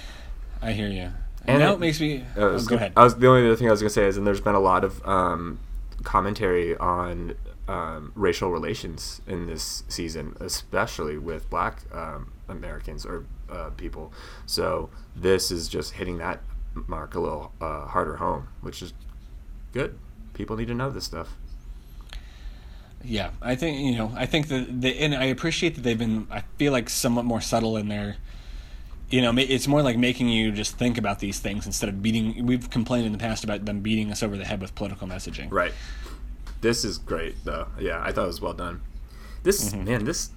I 0.63 0.73
hear 0.73 0.89
you. 0.89 1.11
And 1.47 1.59
now 1.61 1.73
it- 1.73 1.75
it 1.75 1.81
makes 1.81 2.01
me. 2.01 2.25
I 2.37 2.41
oh, 2.41 2.53
was 2.53 2.67
go 2.67 2.77
ahead. 2.77 2.93
I 2.97 3.05
was 3.05 3.17
the 3.17 3.27
only 3.27 3.45
other 3.47 3.57
thing 3.57 3.69
I 3.69 3.71
was 3.71 3.81
gonna 3.83 3.91
say 3.91 4.07
is, 4.07 4.17
and 4.17 4.27
there's 4.27 4.41
been 4.41 4.55
a 4.55 4.61
lot 4.61 4.83
of 4.85 5.07
um, 5.07 5.59
commentary 6.05 6.77
on 6.79 7.35
um, 7.69 8.13
racial 8.15 8.51
relations 8.51 9.21
in 9.27 9.47
this 9.47 9.85
season, 9.89 10.37
especially 10.41 11.19
with 11.19 11.49
Black 11.51 11.83
um, 11.93 12.33
Americans 12.49 13.05
or 13.07 13.25
uh, 13.51 13.71
people. 13.77 14.13
So 14.47 14.91
this 15.17 15.51
is 15.51 15.69
just 15.69 15.93
hitting 15.95 16.19
that 16.19 16.41
mark 16.87 17.15
a 17.15 17.21
little 17.21 17.53
uh, 17.61 17.87
harder 17.87 18.17
home, 18.17 18.49
which 18.61 18.83
is 18.83 18.93
good. 19.73 19.99
People 20.35 20.57
need 20.57 20.69
to 20.69 20.75
know 20.75 20.91
this 20.91 21.05
stuff. 21.05 21.37
Yeah, 23.05 23.31
I 23.43 23.55
think 23.55 23.81
you 23.81 23.97
know. 23.99 24.13
I 24.17 24.27
think 24.27 24.49
that 24.49 24.81
they, 24.81 24.97
and 24.99 25.15
I 25.15 25.25
appreciate 25.25 25.75
that 25.75 25.83
they've 25.83 25.99
been. 25.99 26.27
I 26.31 26.43
feel 26.59 26.73
like 26.73 26.89
somewhat 26.89 27.25
more 27.25 27.41
subtle 27.41 27.77
in 27.77 27.89
their. 27.89 28.17
You 29.11 29.21
know, 29.21 29.33
it's 29.37 29.69
more 29.69 29.83
like 29.83 29.97
making 29.99 30.29
you 30.31 30.51
just 30.51 30.77
think 30.79 30.97
about 30.99 31.19
these 31.21 31.39
things 31.39 31.67
instead 31.67 31.89
of 31.89 32.03
beating. 32.03 32.47
We've 32.47 32.69
complained 32.71 33.07
in 33.07 33.13
the 33.13 33.19
past 33.19 33.45
about 33.45 33.65
them 33.67 33.81
beating 33.81 34.11
us 34.11 34.23
over 34.23 34.37
the 34.37 34.45
head 34.45 34.61
with 34.61 34.75
political 34.75 35.07
messaging. 35.07 35.53
Right. 35.53 35.73
This 36.63 36.85
is 36.85 36.97
great, 36.99 37.37
though. 37.45 37.69
Yeah, 37.79 38.03
I 38.03 38.11
thought 38.13 38.25
it 38.25 38.29
was 38.29 38.41
well 38.41 38.55
done. 38.55 38.81
This 39.43 39.75
man, 39.75 40.05
this 40.07 40.31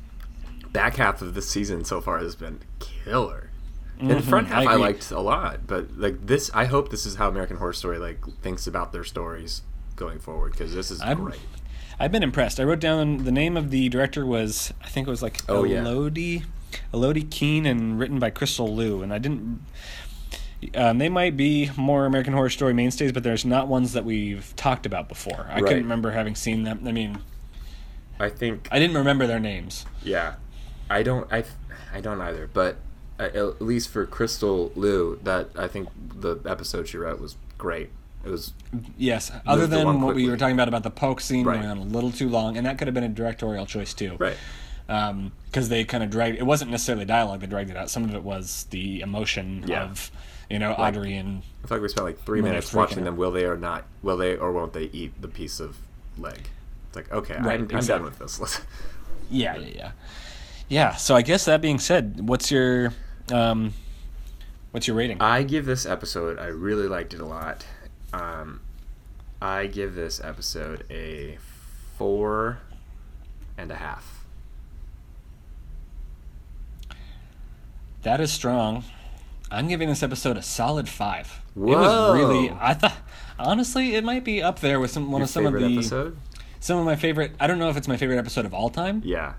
back 0.74 0.98
half 0.98 1.22
of 1.22 1.34
this 1.34 1.50
season 1.50 1.86
so 1.86 2.02
far 2.02 2.20
has 2.20 2.36
been 2.36 2.60
killer. 2.80 3.50
And 4.00 4.12
the 4.12 4.22
front 4.22 4.48
Mhm, 4.48 4.52
half 4.52 4.68
I 4.68 4.74
I, 4.74 4.76
liked 4.76 5.10
a 5.10 5.20
lot, 5.22 5.66
but 5.66 5.98
like 5.98 6.28
this, 6.28 6.52
I 6.54 6.66
hope 6.66 6.90
this 6.92 7.06
is 7.08 7.16
how 7.16 7.30
American 7.30 7.58
Horror 7.58 7.74
Story 7.74 7.98
like 7.98 8.20
thinks 8.44 8.68
about 8.68 8.92
their 8.92 9.06
stories 9.06 9.64
going 9.96 10.20
forward 10.20 10.52
because 10.52 10.76
this 10.76 10.92
is 10.92 11.02
I'm- 11.02 11.24
great. 11.24 11.40
I've 12.00 12.12
been 12.12 12.24
impressed. 12.24 12.60
I 12.60 12.64
wrote 12.64 12.80
down 12.80 13.24
the 13.24 13.32
name 13.32 13.58
of 13.58 13.72
the 13.72 13.90
director 13.90 14.26
was 14.26 14.74
I 14.84 14.88
think 14.88 15.08
it 15.08 15.10
was 15.12 15.22
like 15.24 15.40
Oh, 15.50 15.64
yeah. 15.64 15.82
Elodie, 15.82 16.44
Elodie 16.94 17.24
Keene, 17.24 17.66
and 17.66 18.00
written 18.00 18.20
by 18.20 18.30
Crystal 18.30 18.74
Liu. 18.74 19.02
And 19.02 19.14
I 19.14 19.18
didn't. 19.18 19.62
Um, 20.76 20.98
they 20.98 21.10
might 21.10 21.38
be 21.38 21.70
more 21.78 22.06
American 22.06 22.34
Horror 22.34 22.50
Story 22.50 22.74
mainstays, 22.74 23.12
but 23.12 23.24
there's 23.24 23.46
not 23.46 23.68
ones 23.68 23.94
that 23.94 24.04
we've 24.06 24.54
talked 24.56 24.86
about 24.88 25.08
before. 25.08 25.46
I 25.50 25.56
Right. 25.56 25.64
couldn't 25.66 25.84
remember 25.84 26.12
having 26.12 26.34
seen 26.36 26.64
them. 26.64 26.82
I 26.86 26.92
mean, 26.92 27.20
I 28.20 28.30
think, 28.30 28.68
I 28.72 28.80
didn't 28.80 28.98
remember 28.98 29.28
their 29.28 29.40
names. 29.40 29.86
yeah, 30.04 30.36
I 30.90 31.04
don't, 31.04 31.32
I, 31.32 31.44
I 31.94 32.02
don't 32.02 32.20
either, 32.22 32.50
but 32.52 32.78
uh, 33.20 33.24
at 33.34 33.62
least 33.62 33.90
for 33.90 34.06
Crystal 34.08 34.72
Liu, 34.76 35.20
that 35.24 35.50
I 35.56 35.68
think 35.68 35.90
the 36.20 36.38
episode 36.46 36.88
she 36.88 36.98
wrote 36.98 37.20
was 37.22 37.36
great. 37.60 37.90
It 38.28 38.32
was 38.32 38.54
Yes, 38.98 39.32
other 39.46 39.68
than 39.68 40.02
what 40.02 40.16
we 40.16 40.30
were 40.30 40.38
talking 40.38 40.56
about 40.56 40.68
about 40.68 40.84
the 40.84 40.90
Polk 40.92 41.22
scene 41.22 41.46
Right. 41.46 41.56
going 41.62 41.68
on 41.70 41.78
a 41.78 41.84
little 41.84 42.12
too 42.12 42.30
long, 42.30 42.58
and 42.58 42.66
that 42.66 42.78
could 42.78 42.88
have 42.88 42.94
been 42.96 43.04
a 43.04 43.10
directorial 43.10 43.66
choice 43.66 43.94
too. 43.94 44.16
right. 44.20 44.38
because 44.88 45.70
they 45.70 45.84
kind 45.84 46.04
of 46.04 46.10
dragged. 46.10 46.38
It 46.38 46.46
wasn't 46.46 46.72
necessarily 46.72 47.04
dialogue 47.06 47.42
that 47.42 47.50
dragged 47.50 47.70
it 47.70 47.76
out. 47.78 47.90
Some 47.90 48.04
of 48.06 48.14
it 48.16 48.24
was 48.24 48.66
the 48.70 49.02
emotion 49.02 49.64
Yeah. 49.68 49.84
of, 49.84 50.10
you 50.50 50.60
know, 50.60 50.72
Audrey 50.74 51.16
and 51.18 51.42
I 51.64 51.68
feel 51.68 51.78
like 51.78 51.82
we 51.82 51.90
spent 51.90 52.06
like 52.06 52.24
three 52.24 52.42
minutes 52.42 52.74
watching 52.74 53.00
out. 53.00 53.06
them. 53.06 53.18
Will 53.18 53.32
they 53.32 53.44
or 53.46 53.58
not? 53.58 53.84
Will 54.02 54.16
they 54.18 54.38
or 54.38 54.52
won't 54.54 54.72
they 54.74 54.90
eat 54.94 55.22
the 55.22 55.28
piece 55.28 55.60
of 55.60 55.78
leg? 56.18 56.50
It's 56.88 56.96
like 56.96 57.12
okay, 57.12 57.36
Right, 57.36 57.60
I'm, 57.60 57.70
I'm 57.76 57.86
done 57.86 58.04
with 58.04 58.20
this. 58.20 58.40
Yeah, 59.30 59.58
yeah, 59.58 59.68
yeah, 59.76 59.92
yeah. 60.70 60.96
So 60.96 61.14
I 61.16 61.22
guess 61.22 61.44
that 61.46 61.60
being 61.62 61.80
said, 61.80 62.30
what's 62.30 62.50
your, 62.50 62.94
um, 63.30 63.74
what's 64.72 64.88
your 64.88 64.96
rating? 64.96 65.22
I 65.22 65.44
give 65.44 65.66
this 65.66 65.86
episode. 65.86 66.40
I 66.40 66.46
really 66.46 66.88
liked 66.88 67.14
it 67.14 67.20
a 67.20 67.26
lot. 67.26 67.66
Um, 68.20 68.62
I 69.42 69.68
give 69.68 69.94
this 69.96 70.20
episode 70.24 70.86
a 70.90 71.38
four 71.98 72.60
and 73.58 73.72
a 73.72 73.76
half. 73.76 74.14
that 78.04 78.22
is 78.22 78.32
strong. 78.32 78.84
I'm 79.52 79.68
giving 79.68 79.90
this 79.90 80.02
episode 80.04 80.38
a 80.38 80.42
solid 80.42 80.88
five. 80.88 81.42
It 81.56 81.60
was 81.60 82.16
really. 82.18 82.52
I 82.60 82.74
thought 82.74 82.96
honestly 83.40 83.96
it 83.96 84.04
might 84.04 84.24
be 84.24 84.42
up 84.42 84.60
there 84.60 84.80
with 84.80 84.92
some 84.92 85.12
one 85.12 85.20
Your 85.20 85.26
of 85.26 85.30
some 85.30 85.46
of 85.46 85.54
the 85.54 85.66
episode? 85.66 86.18
some 86.60 86.78
of 86.80 86.86
my 86.86 86.96
favorite. 86.96 87.34
I 87.40 87.48
don't 87.48 87.60
know 87.60 87.70
if 87.70 87.76
it's 87.78 87.88
my 87.88 87.98
favorite 87.98 88.18
episode 88.18 88.46
of 88.46 88.54
all 88.54 88.70
time. 88.70 89.02
Yeah. 89.04 89.34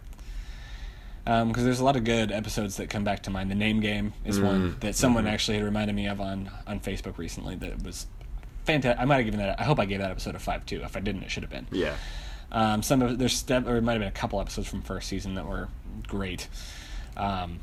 because 1.24 1.64
there's 1.64 1.80
a 1.80 1.84
lot 1.84 1.96
of 1.96 2.04
good 2.04 2.30
episodes 2.32 2.76
that 2.76 2.88
come 2.90 3.04
back 3.04 3.22
to 3.24 3.30
mind. 3.30 3.50
The 3.50 3.54
name 3.54 3.80
game 3.80 4.12
is 4.24 4.40
one 4.40 4.72
Mm, 4.74 4.80
that 4.80 4.94
someone 4.94 5.24
mhm. 5.24 5.32
actually 5.32 5.56
had 5.58 5.64
reminded 5.64 5.94
me 5.96 6.06
of 6.06 6.20
on 6.20 6.50
on 6.66 6.80
Facebook 6.80 7.16
recently. 7.18 7.54
That 7.54 7.82
was 7.82 8.06
fantastic. 8.68 9.00
I 9.00 9.04
might 9.04 9.16
have 9.16 9.24
given 9.24 9.40
that. 9.40 9.58
I 9.60 9.64
hope 9.64 9.80
I 9.80 9.84
gave 9.86 9.98
that 9.98 10.10
episode 10.12 10.34
a 10.36 10.38
five 10.38 10.64
too. 10.64 10.82
If 10.84 10.96
I 10.96 11.00
didn't, 11.00 11.24
it 11.24 11.30
should 11.30 11.42
have 11.42 11.50
been. 11.50 11.66
Yeah. 11.72 11.94
Um, 12.52 12.82
some 12.82 13.02
of 13.02 13.18
there's 13.18 13.34
step 13.36 13.66
or 13.66 13.76
it 13.76 13.82
might 13.82 13.92
have 13.94 14.00
been 14.00 14.08
a 14.08 14.12
couple 14.12 14.40
episodes 14.40 14.68
from 14.68 14.80
first 14.82 15.08
season 15.08 15.34
that 15.34 15.46
were 15.46 15.68
great. 16.06 16.48
Um, 17.16 17.58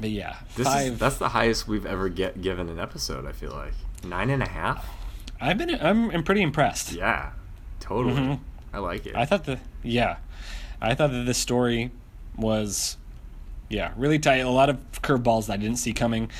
but 0.00 0.10
yeah, 0.10 0.36
This 0.54 0.66
five. 0.68 0.92
is 0.92 0.98
that's 0.98 1.16
the 1.16 1.30
highest 1.30 1.66
we've 1.66 1.86
ever 1.86 2.08
get 2.08 2.40
given 2.42 2.68
an 2.68 2.78
episode. 2.78 3.26
I 3.26 3.32
feel 3.32 3.50
like 3.50 3.72
nine 4.04 4.30
and 4.30 4.42
a 4.42 4.48
half. 4.48 4.86
I've 5.40 5.58
been 5.58 5.70
I'm, 5.80 6.10
I'm 6.10 6.22
pretty 6.22 6.42
impressed. 6.42 6.92
Yeah. 6.92 7.30
Totally. 7.80 8.14
Mhm. 8.14 8.40
I 8.72 8.78
like 8.78 9.06
it. 9.06 9.16
I 9.16 9.24
thought 9.24 9.44
the 9.46 9.58
yeah, 9.82 10.16
I 10.80 10.94
thought 10.94 11.10
that 11.10 11.24
this 11.26 11.38
story 11.38 11.90
was 12.36 12.96
yeah 13.68 13.92
really 13.96 14.18
tight. 14.18 14.38
A 14.38 14.48
lot 14.50 14.68
of 14.70 14.78
curveballs 15.02 15.46
that 15.46 15.54
I 15.54 15.56
didn't 15.56 15.76
see 15.78 15.92
coming. 15.92 16.30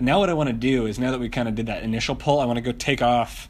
Now 0.00 0.18
what 0.20 0.30
I 0.30 0.34
want 0.34 0.48
to 0.48 0.52
do 0.54 0.86
is 0.86 0.98
now 0.98 1.10
that 1.10 1.20
we 1.20 1.28
kind 1.28 1.48
of 1.48 1.54
did 1.54 1.66
that 1.66 1.82
initial 1.82 2.14
pull, 2.14 2.40
I 2.40 2.44
want 2.44 2.56
to 2.56 2.62
go 2.62 2.72
take 2.72 3.02
off. 3.02 3.48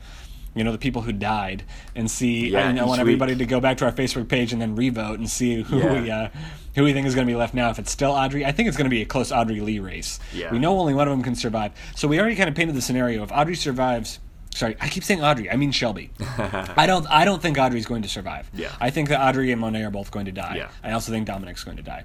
You 0.54 0.64
know 0.64 0.72
the 0.72 0.78
people 0.78 1.02
who 1.02 1.12
died, 1.12 1.62
and 1.94 2.10
see. 2.10 2.48
Yeah, 2.48 2.68
and 2.68 2.80
I 2.80 2.84
want 2.84 2.98
week. 2.98 3.00
everybody 3.02 3.36
to 3.36 3.46
go 3.46 3.60
back 3.60 3.76
to 3.76 3.84
our 3.84 3.92
Facebook 3.92 4.26
page 4.28 4.52
and 4.52 4.60
then 4.60 4.74
revote 4.74 5.18
and 5.20 5.30
see 5.30 5.62
who 5.62 5.78
Yeah. 5.78 6.00
we 6.02 6.10
uh, 6.10 6.28
who 6.74 6.82
we 6.82 6.92
think 6.92 7.06
is 7.06 7.14
going 7.14 7.26
to 7.26 7.30
be 7.30 7.36
left 7.36 7.54
now. 7.54 7.70
If 7.70 7.78
it's 7.78 7.92
still 7.92 8.10
Audrey, 8.10 8.44
I 8.44 8.50
think 8.50 8.66
it's 8.66 8.76
going 8.76 8.86
to 8.86 8.90
be 8.90 9.02
a 9.02 9.04
close 9.06 9.30
Audrey 9.30 9.60
Lee 9.60 9.78
race. 9.78 10.18
Yeah. 10.32 10.50
We 10.50 10.58
know 10.58 10.76
only 10.80 10.94
one 10.94 11.06
of 11.06 11.12
them 11.12 11.22
can 11.22 11.36
survive, 11.36 11.72
so 11.94 12.08
we 12.08 12.18
already 12.18 12.34
kind 12.34 12.48
of 12.48 12.56
painted 12.56 12.74
the 12.74 12.82
scenario. 12.82 13.22
If 13.22 13.30
Audrey 13.30 13.54
survives, 13.54 14.18
sorry, 14.52 14.74
I 14.80 14.88
keep 14.88 15.04
saying 15.04 15.22
Audrey, 15.22 15.48
I 15.48 15.54
mean 15.56 15.70
Shelby. 15.70 16.10
I 16.38 16.86
don't. 16.88 17.06
I 17.08 17.24
don't 17.24 17.40
think 17.40 17.56
Audrey's 17.58 17.86
going 17.86 18.02
to 18.02 18.08
survive. 18.08 18.50
Yeah. 18.52 18.72
I 18.80 18.90
think 18.90 19.10
that 19.10 19.20
Audrey 19.20 19.52
and 19.52 19.60
Monet 19.60 19.84
are 19.84 19.90
both 19.92 20.10
going 20.10 20.24
to 20.24 20.32
die. 20.32 20.54
Yeah. 20.56 20.70
I 20.82 20.92
also 20.92 21.12
think 21.12 21.26
Dominic's 21.26 21.62
going 21.62 21.76
to 21.76 21.82
die. 21.84 22.02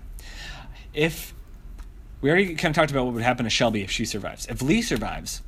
If 0.93 1.33
we 2.23 2.29
already 2.29 2.55
kind 2.55 2.71
of 2.71 2.75
talked 2.75 2.89
about 2.89 3.03
what 3.05 3.13
would 3.15 3.23
happen 3.23 3.43
to 3.43 3.49
Shelby 3.49 3.81
if 3.83 3.91
she 3.91 4.05
survives. 4.05 4.47
If 4.47 4.61
Lee 4.61 4.81
survives, 4.81 5.41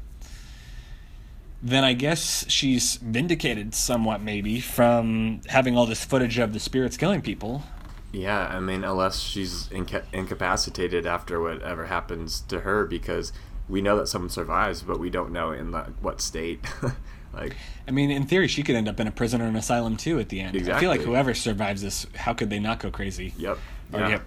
then 1.63 1.85
I 1.85 1.93
guess 1.93 2.45
she's 2.49 2.97
vindicated 2.97 3.73
somewhat, 3.73 4.21
maybe, 4.21 4.59
from 4.59 5.39
having 5.47 5.77
all 5.77 5.85
this 5.85 6.03
footage 6.03 6.37
of 6.37 6.51
the 6.51 6.59
spirits 6.59 6.97
killing 6.97 7.21
people. 7.21 7.63
Yeah, 8.11 8.47
I 8.47 8.59
mean, 8.59 8.83
unless 8.83 9.19
she's 9.19 9.71
inca- 9.71 10.03
incapacitated 10.11 11.05
after 11.05 11.39
whatever 11.41 11.85
happens 11.85 12.41
to 12.49 12.59
her, 12.59 12.85
because 12.85 13.31
we 13.69 13.81
know 13.81 13.97
that 13.97 14.07
someone 14.07 14.29
survives, 14.29 14.81
but 14.81 14.99
we 14.99 15.09
don't 15.09 15.31
know 15.31 15.51
in 15.53 15.71
the, 15.71 15.83
what 16.01 16.19
state. 16.19 16.59
like, 17.33 17.55
I 17.87 17.91
mean, 17.91 18.11
in 18.11 18.25
theory, 18.25 18.49
she 18.49 18.63
could 18.63 18.75
end 18.75 18.89
up 18.89 18.99
in 18.99 19.07
a 19.07 19.11
prison 19.11 19.41
or 19.41 19.45
an 19.45 19.55
asylum 19.55 19.95
too 19.95 20.19
at 20.19 20.27
the 20.27 20.41
end. 20.41 20.69
I 20.69 20.77
feel 20.77 20.89
like 20.89 21.01
whoever 21.01 21.33
survives 21.33 21.81
this, 21.81 22.05
how 22.15 22.33
could 22.33 22.49
they 22.49 22.59
not 22.59 22.79
go 22.79 22.91
crazy? 22.91 23.33
yep, 23.37 23.57
Or 23.93 24.01
yeah, 24.01 24.09
get 24.09 24.21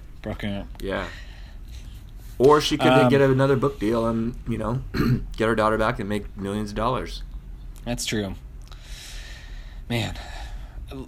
yeah. 0.80 1.06
Or 2.38 2.60
she 2.60 2.76
could 2.78 2.86
Um, 2.92 3.08
get 3.08 3.20
another 3.20 3.56
book 3.56 3.80
deal 3.80 4.06
and 4.06 4.34
you 4.48 4.58
know 4.58 4.82
get 5.36 5.48
her 5.48 5.54
daughter 5.56 5.76
back 5.76 5.98
and 5.98 6.08
make 6.08 6.36
millions 6.36 6.70
of 6.70 6.76
dollars. 6.76 7.22
That's 7.84 8.06
true. 8.06 8.34
Man. 9.88 10.16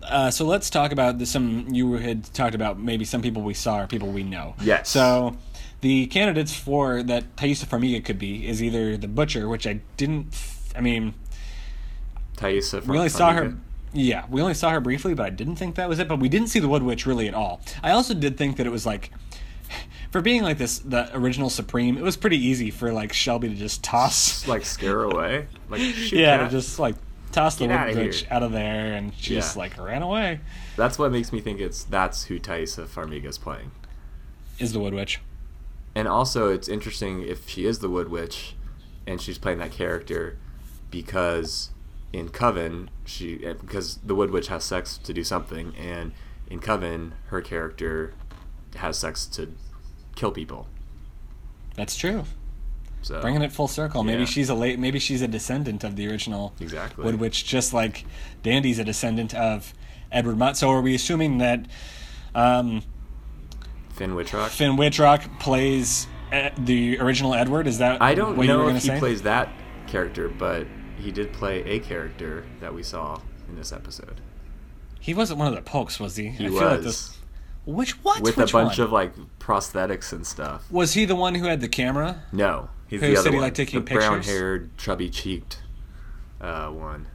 Uh, 0.02 0.30
so 0.30 0.44
let's 0.44 0.68
talk 0.68 0.92
about 0.92 1.18
the, 1.18 1.24
some 1.26 1.68
you 1.72 1.94
had 1.94 2.24
talked 2.34 2.54
about 2.54 2.78
maybe 2.78 3.04
some 3.04 3.22
people 3.22 3.42
we 3.42 3.54
saw 3.54 3.80
or 3.80 3.86
people 3.86 4.08
we 4.08 4.22
know. 4.22 4.54
Yes. 4.60 4.90
So 4.90 5.36
the 5.80 6.06
candidates 6.08 6.54
for 6.54 7.02
that 7.04 7.36
Taissa 7.36 7.64
Farmiga 7.66 8.04
could 8.04 8.18
be 8.18 8.46
is 8.46 8.62
either 8.62 8.96
the 8.96 9.08
butcher, 9.08 9.48
which 9.48 9.66
I 9.66 9.80
didn't. 9.96 10.36
I 10.76 10.80
mean, 10.80 11.14
Taissa. 12.36 12.84
we 12.86 12.96
only 12.96 13.08
saw 13.08 13.32
her. 13.32 13.56
Yeah, 13.92 14.24
we 14.30 14.40
only 14.40 14.54
saw 14.54 14.70
her 14.70 14.80
briefly, 14.80 15.14
but 15.14 15.26
I 15.26 15.30
didn't 15.30 15.56
think 15.56 15.74
that 15.74 15.88
was 15.88 15.98
it. 15.98 16.08
But 16.08 16.20
we 16.20 16.28
didn't 16.28 16.48
see 16.48 16.60
the 16.60 16.68
Wood 16.68 16.82
Witch 16.82 17.06
really 17.06 17.26
at 17.26 17.34
all. 17.34 17.60
I 17.82 17.90
also 17.90 18.14
did 18.14 18.36
think 18.36 18.56
that 18.56 18.66
it 18.66 18.70
was 18.70 18.86
like, 18.86 19.10
for 20.10 20.20
being 20.20 20.42
like 20.42 20.58
this, 20.58 20.78
the 20.78 21.14
original 21.16 21.50
Supreme, 21.50 21.96
it 21.96 22.02
was 22.02 22.16
pretty 22.16 22.38
easy 22.38 22.70
for 22.70 22.92
like 22.92 23.12
Shelby 23.12 23.48
to 23.48 23.54
just 23.54 23.82
toss. 23.82 24.46
like 24.46 24.64
scare 24.64 25.02
away. 25.02 25.46
Like 25.68 25.80
yeah, 26.12 26.38
cat. 26.38 26.50
to 26.50 26.56
just 26.56 26.78
like 26.78 26.94
toss 27.32 27.56
the 27.56 27.66
Get 27.66 27.86
Wood 27.88 27.96
Witch 27.96 28.20
here. 28.20 28.28
out 28.30 28.42
of 28.42 28.52
there, 28.52 28.94
and 28.94 29.12
she 29.16 29.34
just 29.34 29.56
like 29.56 29.76
ran 29.78 30.02
away. 30.02 30.40
That's 30.76 30.98
what 30.98 31.10
makes 31.10 31.32
me 31.32 31.40
think 31.40 31.60
it's 31.60 31.84
that's 31.84 32.24
who 32.24 32.38
Taissa 32.38 32.86
Farmiga's 32.86 33.38
playing. 33.38 33.72
Is 34.58 34.72
the 34.72 34.80
Wood 34.80 34.94
Witch? 34.94 35.20
And 35.94 36.06
also, 36.06 36.48
it's 36.48 36.68
interesting 36.68 37.22
if 37.22 37.48
she 37.48 37.66
is 37.66 37.80
the 37.80 37.88
Wood 37.88 38.08
Witch, 38.08 38.54
and 39.06 39.20
she's 39.20 39.38
playing 39.38 39.58
that 39.58 39.72
character, 39.72 40.38
because 40.90 41.70
in 42.12 42.28
Coven 42.28 42.90
she 43.04 43.44
eh, 43.44 43.54
because 43.54 43.96
the 43.98 44.14
Wood 44.14 44.30
Witch 44.30 44.48
has 44.48 44.64
sex 44.64 44.98
to 44.98 45.12
do 45.12 45.22
something, 45.24 45.74
and 45.76 46.12
in 46.48 46.58
Coven 46.60 47.14
her 47.26 47.40
character 47.40 48.14
has 48.76 48.98
sex 48.98 49.26
to 49.26 49.52
kill 50.16 50.30
people. 50.32 50.66
That's 51.76 51.96
true. 51.96 52.24
So 53.02 53.20
Bringing 53.22 53.40
it 53.42 53.52
full 53.52 53.68
circle. 53.68 54.04
Maybe 54.04 54.20
Yeah. 54.20 54.26
she's 54.26 54.50
a 54.50 54.54
late. 54.54 54.78
Maybe 54.78 54.98
she's 54.98 55.22
a 55.22 55.28
descendant 55.28 55.84
of 55.84 55.96
the 55.96 56.06
original 56.08 56.52
exactly. 56.60 57.04
Wood 57.04 57.18
Witch, 57.18 57.46
just 57.46 57.72
like 57.72 58.04
Dandy's 58.42 58.78
a 58.78 58.84
descendant 58.84 59.34
of 59.34 59.72
Edward 60.12 60.36
Mott. 60.36 60.56
So 60.58 60.70
are 60.70 60.82
we 60.82 60.94
assuming 60.94 61.38
that 61.38 61.64
um, 62.34 62.82
Finn 63.94 64.14
Wittrock. 64.14 64.50
Finn 64.50 64.76
Wittrock 64.76 65.38
plays 65.40 66.06
uh, 66.32 66.50
the 66.58 66.98
original 66.98 67.34
Edward? 67.34 67.66
Is 67.66 67.78
that 67.78 68.02
I 68.02 68.14
don't 68.14 68.36
what 68.36 68.46
you 68.46 68.52
were 68.52 68.64
know 68.64 68.68
if 68.68 68.82
he 68.82 68.88
say? 68.88 68.98
plays 68.98 69.22
that 69.22 69.48
character, 69.86 70.28
but 70.28 70.66
he 71.00 71.10
did 71.10 71.32
play 71.32 71.62
a 71.64 71.80
character 71.80 72.44
that 72.60 72.72
we 72.74 72.82
saw 72.82 73.20
in 73.48 73.56
this 73.56 73.72
episode. 73.72 74.20
He 75.00 75.14
wasn't 75.14 75.38
one 75.38 75.48
of 75.48 75.54
the 75.54 75.62
Polks, 75.62 75.98
was 75.98 76.16
he? 76.16 76.28
He 76.28 76.46
I 76.46 76.50
was 76.50 76.58
feel 76.58 76.68
like 76.68 76.80
this. 76.82 77.18
Which 77.66 77.92
what? 78.04 78.20
with 78.22 78.36
Which 78.36 78.50
a 78.50 78.52
bunch 78.52 78.78
one? 78.78 78.84
of 78.86 78.92
like 78.92 79.12
prosthetics 79.38 80.12
and 80.12 80.26
stuff. 80.26 80.70
Was 80.70 80.94
he 80.94 81.04
the 81.04 81.16
one 81.16 81.34
who 81.34 81.44
had 81.46 81.60
the 81.60 81.68
camera? 81.68 82.22
No, 82.32 82.68
he's 82.88 83.00
Who 83.00 83.08
the 83.08 83.16
said 83.16 83.20
other 83.20 83.30
he 83.30 83.36
one. 83.36 83.42
liked 83.42 83.56
taking 83.56 83.80
the 83.80 83.84
pictures? 83.86 84.06
brown-haired, 84.06 84.78
chubby-cheeked 84.78 85.58
uh, 86.40 86.68
one. 86.68 87.06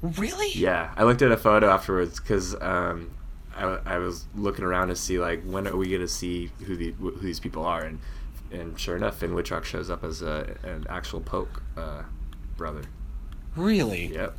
Really? 0.00 0.50
Yeah, 0.58 0.92
I 0.96 1.04
looked 1.04 1.22
at 1.22 1.30
a 1.30 1.36
photo 1.36 1.70
afterwards 1.70 2.18
because 2.20 2.54
um, 2.60 3.12
I, 3.56 3.78
I 3.84 3.98
was 3.98 4.26
looking 4.34 4.64
around 4.64 4.88
to 4.88 4.96
see 4.96 5.18
like 5.18 5.42
when 5.44 5.66
are 5.68 5.76
we 5.76 5.90
gonna 5.90 6.08
see 6.08 6.50
who 6.66 6.76
the 6.76 6.92
who 6.92 7.12
these 7.20 7.38
people 7.40 7.64
are, 7.64 7.82
and 7.82 8.00
and 8.50 8.78
sure 8.78 8.96
enough, 8.96 9.18
Finn 9.18 9.34
Wittrock 9.34 9.64
shows 9.64 9.88
up 9.90 10.02
as 10.04 10.20
a, 10.22 10.56
an 10.64 10.86
actual 10.90 11.20
Polk 11.20 11.62
uh, 11.76 12.02
brother. 12.56 12.82
Really? 13.56 14.06
Yep. 14.14 14.34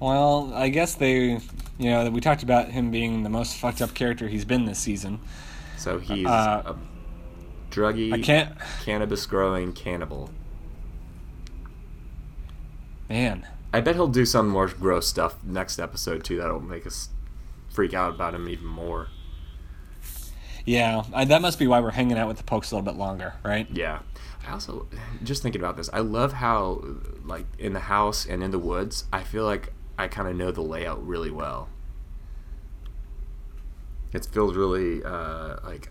Well, 0.00 0.52
I 0.54 0.68
guess 0.68 0.94
they, 0.94 1.40
you 1.78 1.90
know, 1.90 2.10
we 2.10 2.20
talked 2.20 2.42
about 2.42 2.68
him 2.70 2.90
being 2.90 3.22
the 3.22 3.30
most 3.30 3.56
fucked 3.56 3.80
up 3.80 3.94
character 3.94 4.28
he's 4.28 4.44
been 4.44 4.64
this 4.66 4.78
season. 4.78 5.20
So 5.78 5.98
he's 5.98 6.26
Uh, 6.26 6.74
a 6.74 6.76
druggy, 7.74 8.12
I 8.12 8.20
can't. 8.20 8.56
cannabis 8.84 9.24
growing 9.26 9.72
cannibal. 9.72 10.30
Man, 13.08 13.46
I 13.72 13.80
bet 13.80 13.94
he'll 13.94 14.08
do 14.08 14.24
some 14.26 14.48
more 14.48 14.66
gross 14.68 15.06
stuff 15.06 15.36
next 15.44 15.78
episode 15.78 16.24
too. 16.24 16.36
That'll 16.38 16.60
make 16.60 16.86
us 16.86 17.10
freak 17.68 17.94
out 17.94 18.14
about 18.14 18.34
him 18.34 18.48
even 18.48 18.66
more. 18.66 19.08
yeah, 20.64 21.04
I, 21.14 21.24
that 21.26 21.40
must 21.40 21.58
be 21.58 21.66
why 21.66 21.80
we're 21.80 21.90
hanging 21.92 22.18
out 22.18 22.26
with 22.26 22.38
the 22.38 22.42
Polks 22.42 22.70
a 22.72 22.74
little 22.76 22.90
bit 22.90 22.98
longer, 22.98 23.34
right? 23.44 23.68
Yeah. 23.70 24.00
I 24.46 24.52
also 24.52 24.86
just 25.24 25.42
thinking 25.42 25.60
about 25.60 25.76
this. 25.76 25.90
I 25.92 25.98
love 26.00 26.34
how 26.34 26.82
like 27.24 27.46
in 27.58 27.72
the 27.72 27.80
house 27.80 28.24
and 28.26 28.42
in 28.42 28.50
the 28.52 28.58
woods, 28.58 29.04
I 29.12 29.22
feel 29.24 29.44
like 29.44 29.72
I 29.98 30.08
kind 30.08 30.28
of 30.28 30.36
know 30.36 30.50
the 30.52 30.60
layout 30.62 31.04
really 31.04 31.30
well. 31.30 31.68
It 34.12 34.26
feels 34.26 34.54
really 34.56 35.02
uh, 35.04 35.56
like 35.64 35.90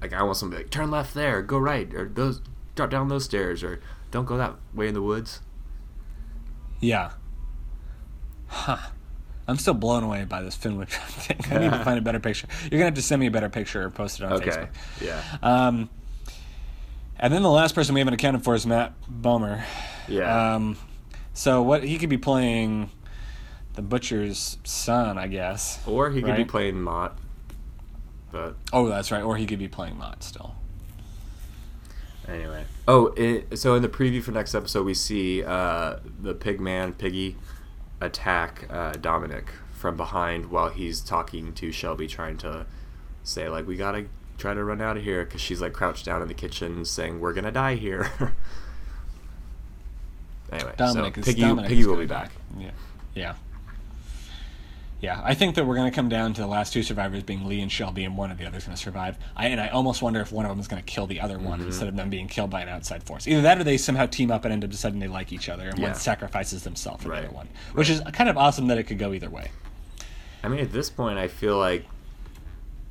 like 0.00 0.12
I 0.12 0.22
want 0.22 0.36
somebody 0.36 0.62
like 0.64 0.70
turn 0.70 0.90
left 0.90 1.14
there, 1.14 1.40
go 1.42 1.58
right, 1.58 1.92
or 1.94 2.08
those 2.08 2.40
drop 2.74 2.90
down 2.90 3.08
those 3.08 3.24
stairs, 3.24 3.62
or 3.62 3.80
don't 4.10 4.26
go 4.26 4.36
that 4.36 4.54
way 4.74 4.88
in 4.88 4.94
the 4.94 5.02
woods. 5.02 5.40
Yeah. 6.80 7.12
Huh. 8.48 8.76
I'm 9.48 9.56
still 9.56 9.74
blown 9.74 10.02
away 10.04 10.24
by 10.24 10.42
this 10.42 10.56
Finwood 10.56 10.88
thing. 10.90 11.38
I 11.50 11.58
need 11.58 11.70
to 11.70 11.84
find 11.84 11.98
a 11.98 12.02
better 12.02 12.20
picture. 12.20 12.46
You're 12.62 12.70
gonna 12.78 12.84
have 12.86 12.94
to 12.94 13.02
send 13.02 13.20
me 13.20 13.26
a 13.26 13.30
better 13.30 13.48
picture 13.48 13.82
or 13.84 13.90
post 13.90 14.20
it 14.20 14.24
on 14.24 14.34
Okay. 14.34 14.50
Facebook. 14.50 14.68
Yeah. 15.00 15.22
Um, 15.42 15.90
and 17.18 17.32
then 17.32 17.42
the 17.42 17.50
last 17.50 17.74
person 17.74 17.94
we 17.94 18.00
haven't 18.00 18.14
accounted 18.14 18.44
for 18.44 18.54
is 18.54 18.66
Matt 18.66 18.92
Bomer. 19.10 19.64
Yeah. 20.08 20.54
Um, 20.54 20.76
so 21.32 21.62
what 21.62 21.84
he 21.84 21.98
could 21.98 22.10
be 22.10 22.18
playing 22.18 22.90
the 23.74 23.82
butcher's 23.82 24.58
son, 24.64 25.18
I 25.18 25.26
guess. 25.26 25.80
or 25.86 26.10
he 26.10 26.22
could 26.22 26.36
be 26.36 26.44
playing 26.44 26.80
Mott. 26.80 27.18
But 28.30 28.56
Oh, 28.72 28.88
that's 28.88 29.10
right. 29.12 29.22
Or 29.22 29.36
he 29.36 29.46
could 29.46 29.58
be 29.58 29.68
playing 29.68 29.96
Mott 29.98 30.22
still. 30.22 30.54
Anyway. 32.28 32.64
Oh, 32.88 33.08
it, 33.16 33.58
so 33.58 33.74
in 33.74 33.82
the 33.82 33.88
preview 33.88 34.22
for 34.22 34.32
next 34.32 34.54
episode, 34.54 34.84
we 34.84 34.94
see 34.94 35.44
uh, 35.44 35.96
the 36.20 36.34
Pigman, 36.34 36.96
Piggy, 36.96 37.36
attack 38.00 38.66
uh, 38.70 38.92
Dominic 38.92 39.50
from 39.72 39.96
behind 39.96 40.50
while 40.50 40.70
he's 40.70 41.00
talking 41.00 41.52
to 41.54 41.70
Shelby, 41.70 42.06
trying 42.06 42.38
to 42.38 42.66
say, 43.22 43.48
like, 43.48 43.66
we 43.66 43.76
gotta 43.76 44.06
try 44.38 44.54
to 44.54 44.62
run 44.64 44.80
out 44.80 44.96
of 44.96 45.02
here 45.04 45.24
because 45.24 45.40
she's, 45.40 45.60
like, 45.60 45.72
crouched 45.72 46.04
down 46.04 46.22
in 46.22 46.28
the 46.28 46.34
kitchen 46.34 46.84
saying, 46.84 47.20
we're 47.20 47.32
gonna 47.32 47.52
die 47.52 47.74
here. 47.76 48.10
anyway, 50.52 50.72
Dominic 50.76 51.14
so 51.16 51.20
is 51.20 51.26
Piggy, 51.26 51.40
Dominic 51.42 51.68
Piggy 51.68 51.86
will 51.86 51.96
be 51.96 52.06
die. 52.06 52.22
back. 52.24 52.30
Yeah. 52.58 52.70
Yeah. 53.14 53.34
Yeah, 55.00 55.20
I 55.22 55.34
think 55.34 55.56
that 55.56 55.66
we're 55.66 55.74
going 55.74 55.90
to 55.90 55.94
come 55.94 56.08
down 56.08 56.32
to 56.32 56.40
the 56.40 56.46
last 56.46 56.72
two 56.72 56.82
survivors 56.82 57.22
being 57.22 57.44
Lee 57.46 57.60
and 57.60 57.70
Shelby, 57.70 58.04
and 58.04 58.16
one 58.16 58.30
of 58.30 58.38
the 58.38 58.46
others 58.46 58.64
going 58.64 58.74
to 58.74 58.82
survive. 58.82 59.18
I, 59.36 59.48
and 59.48 59.60
I 59.60 59.68
almost 59.68 60.00
wonder 60.00 60.18
if 60.22 60.32
one 60.32 60.46
of 60.46 60.50
them 60.50 60.58
is 60.60 60.66
going 60.66 60.82
to 60.82 60.86
kill 60.86 61.06
the 61.06 61.20
other 61.20 61.38
one 61.38 61.58
Mm-hmm. 61.58 61.66
instead 61.68 61.88
of 61.88 61.96
them 61.96 62.08
being 62.08 62.26
killed 62.26 62.48
by 62.48 62.62
an 62.62 62.70
outside 62.70 63.02
force. 63.02 63.28
Either 63.28 63.42
that, 63.42 63.58
or 63.60 63.64
they 63.64 63.76
somehow 63.76 64.06
team 64.06 64.30
up 64.30 64.44
and 64.46 64.52
end 64.54 64.64
up 64.64 64.70
deciding 64.70 65.00
they 65.00 65.08
like 65.08 65.30
each 65.30 65.50
other, 65.50 65.68
and 65.68 65.78
Yeah. 65.78 65.88
one 65.88 65.94
sacrifices 65.94 66.62
themselves 66.62 67.02
for 67.02 67.10
the 67.10 67.16
other 67.16 67.30
one, 67.30 67.48
which 67.74 67.90
is 67.90 68.00
kind 68.14 68.30
of 68.30 68.38
awesome 68.38 68.68
that 68.68 68.78
it 68.78 68.84
could 68.84 68.98
go 68.98 69.12
either 69.12 69.28
way. 69.28 69.50
I 70.42 70.48
mean, 70.48 70.60
at 70.60 70.72
this 70.72 70.88
point, 70.88 71.18
I 71.18 71.28
feel 71.28 71.58
like 71.58 71.84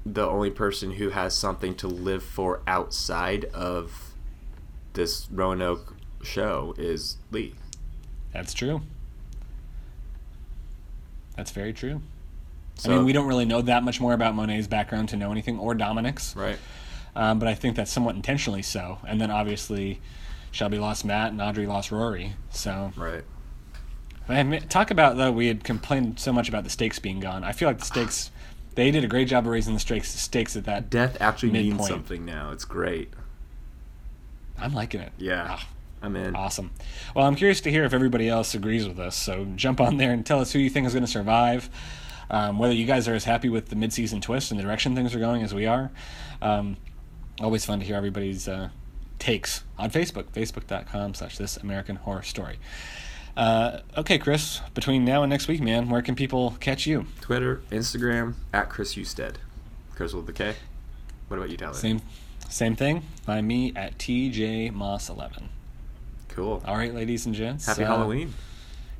the 0.05 0.27
only 0.27 0.49
person 0.49 0.91
who 0.93 1.09
has 1.09 1.33
something 1.35 1.75
to 1.75 1.87
live 1.87 2.23
for 2.23 2.61
outside 2.67 3.45
of 3.45 4.13
this 4.93 5.27
Roanoke 5.31 5.95
show 6.21 6.73
is 6.77 7.17
Lee. 7.31 7.55
That's 8.33 8.53
true. 8.53 8.81
That's 11.35 11.51
very 11.51 11.73
true. 11.73 12.01
So, 12.75 12.91
I 12.91 12.95
mean, 12.95 13.05
we 13.05 13.13
don't 13.13 13.27
really 13.27 13.45
know 13.45 13.61
that 13.61 13.83
much 13.83 14.01
more 14.01 14.13
about 14.13 14.35
Monet's 14.35 14.67
background 14.67 15.09
to 15.09 15.15
know 15.15 15.31
anything, 15.31 15.59
or 15.59 15.73
Dominic's. 15.75 16.35
right. 16.35 16.57
Um, 17.15 17.37
but 17.37 17.47
I 17.47 17.53
think 17.53 17.75
that's 17.75 17.91
somewhat 17.91 18.15
intentionally 18.15 18.63
so. 18.63 18.97
And 19.07 19.21
then 19.21 19.29
obviously, 19.29 20.01
Shelby 20.49 20.79
lost 20.79 21.05
Matt 21.05 21.31
and 21.31 21.39
Audrey 21.39 21.67
lost 21.67 21.91
Rory. 21.91 22.33
So 22.49 22.91
Right. 22.97 23.23
I 24.27 24.39
admit- 24.39 24.67
talk 24.71 24.89
about 24.89 25.17
though 25.17 25.31
we 25.31 25.45
had 25.47 25.63
complained 25.63 26.17
so 26.19 26.33
much 26.33 26.49
about 26.49 26.63
the 26.63 26.71
stakes 26.71 26.97
being 26.97 27.19
gone. 27.19 27.43
I 27.43 27.51
feel 27.51 27.67
like 27.69 27.77
the 27.77 27.85
stakes 27.85 28.31
they 28.76 28.91
did 28.91 29.03
a 29.03 29.07
great 29.07 29.28
job 29.28 29.45
of 29.45 29.51
raising 29.51 29.74
the 29.74 29.80
stakes 29.80 30.09
stakes 30.09 30.55
at 30.55 30.65
that. 30.65 30.89
Death 30.89 31.17
actually 31.19 31.51
means 31.51 31.88
something 31.88 32.26
now. 32.26 32.51
It's 32.51 32.65
great. 32.65 33.11
I'm 34.57 34.74
liking 34.74 35.01
it. 35.01 35.11
Yeah. 35.17 35.47
Ah, 35.49 35.67
I'm 36.01 36.15
in. 36.15 36.36
awesome. 36.36 36.71
Well, 37.15 37.26
I'm 37.26 37.36
curious 37.36 37.61
to 37.61 37.71
hear 37.71 37.84
if 37.86 37.93
everybody 37.93 38.30
else 38.30 38.53
agrees 38.53 38.88
with 38.88 38.99
us. 38.99 39.15
So 39.15 39.45
jump 39.55 39.82
on 39.82 39.97
there 39.97 40.11
and 40.11 40.26
tell 40.26 40.39
us 40.39 40.51
who 40.51 40.59
you 40.59 40.69
think 40.69 40.88
is 40.88 40.93
going 40.93 41.05
to 41.05 41.11
survive. 41.11 41.69
Um, 42.30 42.57
whether 42.57 42.74
you 42.74 42.86
guys 42.86 43.07
are 43.07 43.13
as 43.13 43.26
happy 43.26 43.49
with 43.49 43.69
the 43.69 43.76
midseason 43.76 44.21
twist 44.21 44.51
and 44.51 44.59
the 44.59 44.63
direction 44.63 44.95
things 44.95 45.13
are 45.13 45.19
going 45.19 45.43
as 45.43 45.53
we 45.53 45.65
are. 45.65 45.91
Um, 46.41 46.78
always 47.39 47.65
fun 47.65 47.80
to 47.80 47.86
hear 47.86 47.95
everybody's 47.95 48.47
uh, 48.47 48.69
takes 49.19 49.63
on 49.78 49.91
Facebook, 49.91 50.26
facebook.com 50.26 51.13
slash 51.13 51.38
this 51.38 51.57
American 51.57 51.97
horror 51.97 52.24
story. 52.24 52.59
Uh, 53.36 53.79
okay, 53.97 54.17
Kris, 54.17 54.61
between 54.73 55.03
now 55.03 55.23
and 55.23 55.29
next 55.29 55.47
week, 55.47 55.61
man, 55.61 55.89
where 55.89 56.01
can 56.01 56.15
people 56.15 56.55
catch 56.59 56.86
you? 56.86 57.07
Twitter, 57.21 57.63
Instagram, 57.71 58.36
at 58.53 58.69
Kris 58.69 58.95
Husted. 58.95 59.38
Kris 59.95 60.13
with 60.13 60.27
the 60.27 60.34
K. 60.34 60.55
What 61.27 61.38
about 61.38 61.49
you, 61.49 61.57
Tyler? 61.57 61.73
Same 61.73 62.01
same 62.49 62.75
thing. 62.75 63.01
Find 63.23 63.47
me 63.47 63.73
at 63.75 63.97
TJ 63.97 64.71
Moss 64.71 65.09
11. 65.09 65.49
Cool. 66.29 66.61
All 66.65 66.77
right, 66.77 66.93
ladies 66.93 67.25
and 67.25 67.34
gents. 67.34 67.65
Happy 67.65 67.84
uh, 67.84 67.88
Halloween. 67.88 68.34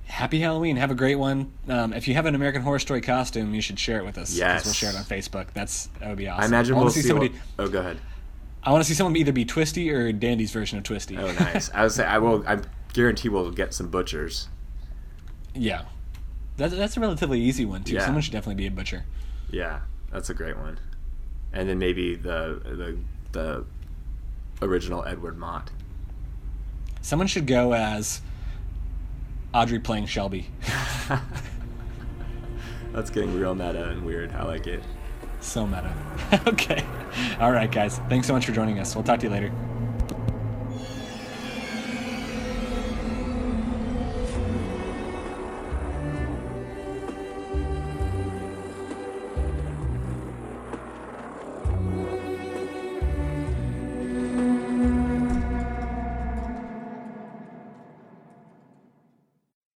Happy 0.05 0.39
Halloween. 0.39 0.77
Have 0.77 0.91
a 0.91 0.95
great 0.95 1.15
one. 1.15 1.51
Um, 1.67 1.93
if 1.93 2.07
you 2.07 2.13
have 2.15 2.25
an 2.25 2.36
American 2.36 2.61
Horror 2.61 2.79
Story 2.79 3.01
costume, 3.01 3.53
you 3.53 3.61
should 3.61 3.79
share 3.79 3.99
it 3.99 4.05
with 4.05 4.17
us. 4.17 4.36
Yes. 4.36 4.65
We'll 4.65 4.73
share 4.73 4.89
it 4.89 4.95
on 4.95 5.03
Facebook. 5.03 5.47
That's 5.53 5.88
that 5.99 6.09
would 6.09 6.17
be 6.17 6.27
awesome. 6.27 6.43
I 6.43 6.47
imagine 6.47 6.75
wanna 6.75 6.86
we'll 6.86 6.93
see 6.93 7.01
see. 7.01 7.07
somebody. 7.07 7.34
oh, 7.59 7.67
go 7.67 7.79
ahead. 7.79 7.99
I 8.63 8.71
want 8.71 8.84
to 8.84 8.88
see 8.88 8.93
someone 8.95 9.15
either 9.17 9.31
be 9.31 9.45
Twisty 9.45 9.91
or 9.91 10.11
Dandy's 10.11 10.51
version 10.51 10.77
of 10.77 10.84
Twisty. 10.84 11.17
Oh, 11.17 11.31
nice. 11.34 11.69
I 11.73 11.84
was. 11.84 11.95
say 11.95 12.05
I 12.05 12.17
will. 12.17 12.43
I 12.47 12.59
guarantee 12.93 13.29
we'll 13.29 13.51
get 13.51 13.73
some 13.73 13.89
butchers. 13.89 14.47
yeah. 15.53 15.83
That's, 16.55 16.75
that's 16.75 16.95
a 16.97 16.99
relatively 16.99 17.41
easy 17.41 17.65
one 17.65 17.83
too. 17.83 17.95
Yeah. 17.95 18.05
Someone 18.05 18.21
should 18.21 18.31
definitely 18.33 18.61
be 18.61 18.67
a 18.67 18.71
butcher. 18.71 19.05
Yeah, 19.49 19.79
that's 20.11 20.29
a 20.29 20.35
great 20.35 20.55
one. 20.55 20.79
And 21.51 21.67
then 21.67 21.79
maybe 21.79 22.15
the 22.15 22.61
the 22.63 22.97
the 23.31 23.65
original 24.61 25.03
Edward 25.03 25.35
Mott. 25.37 25.71
Someone 27.01 27.27
should 27.27 27.47
go 27.47 27.73
as 27.73 28.21
Audrey 29.51 29.79
playing 29.79 30.05
Shelby. 30.05 30.47
That's 32.93 33.09
getting 33.09 33.37
real 33.39 33.55
meta 33.55 33.89
and 33.89 34.05
weird. 34.05 34.31
I 34.33 34.43
like 34.43 34.67
it. 34.67 34.83
so 35.41 35.65
meta. 35.65 35.91
okay. 36.47 36.85
All 37.39 37.51
right, 37.51 37.71
guys. 37.71 37.97
Thanks 38.09 38.27
so 38.27 38.33
much 38.33 38.45
for 38.45 38.51
joining 38.51 38.77
us. 38.79 38.95
We'll 38.95 39.03
talk 39.03 39.19
to 39.21 39.25
you 39.25 39.31
later. 39.31 39.51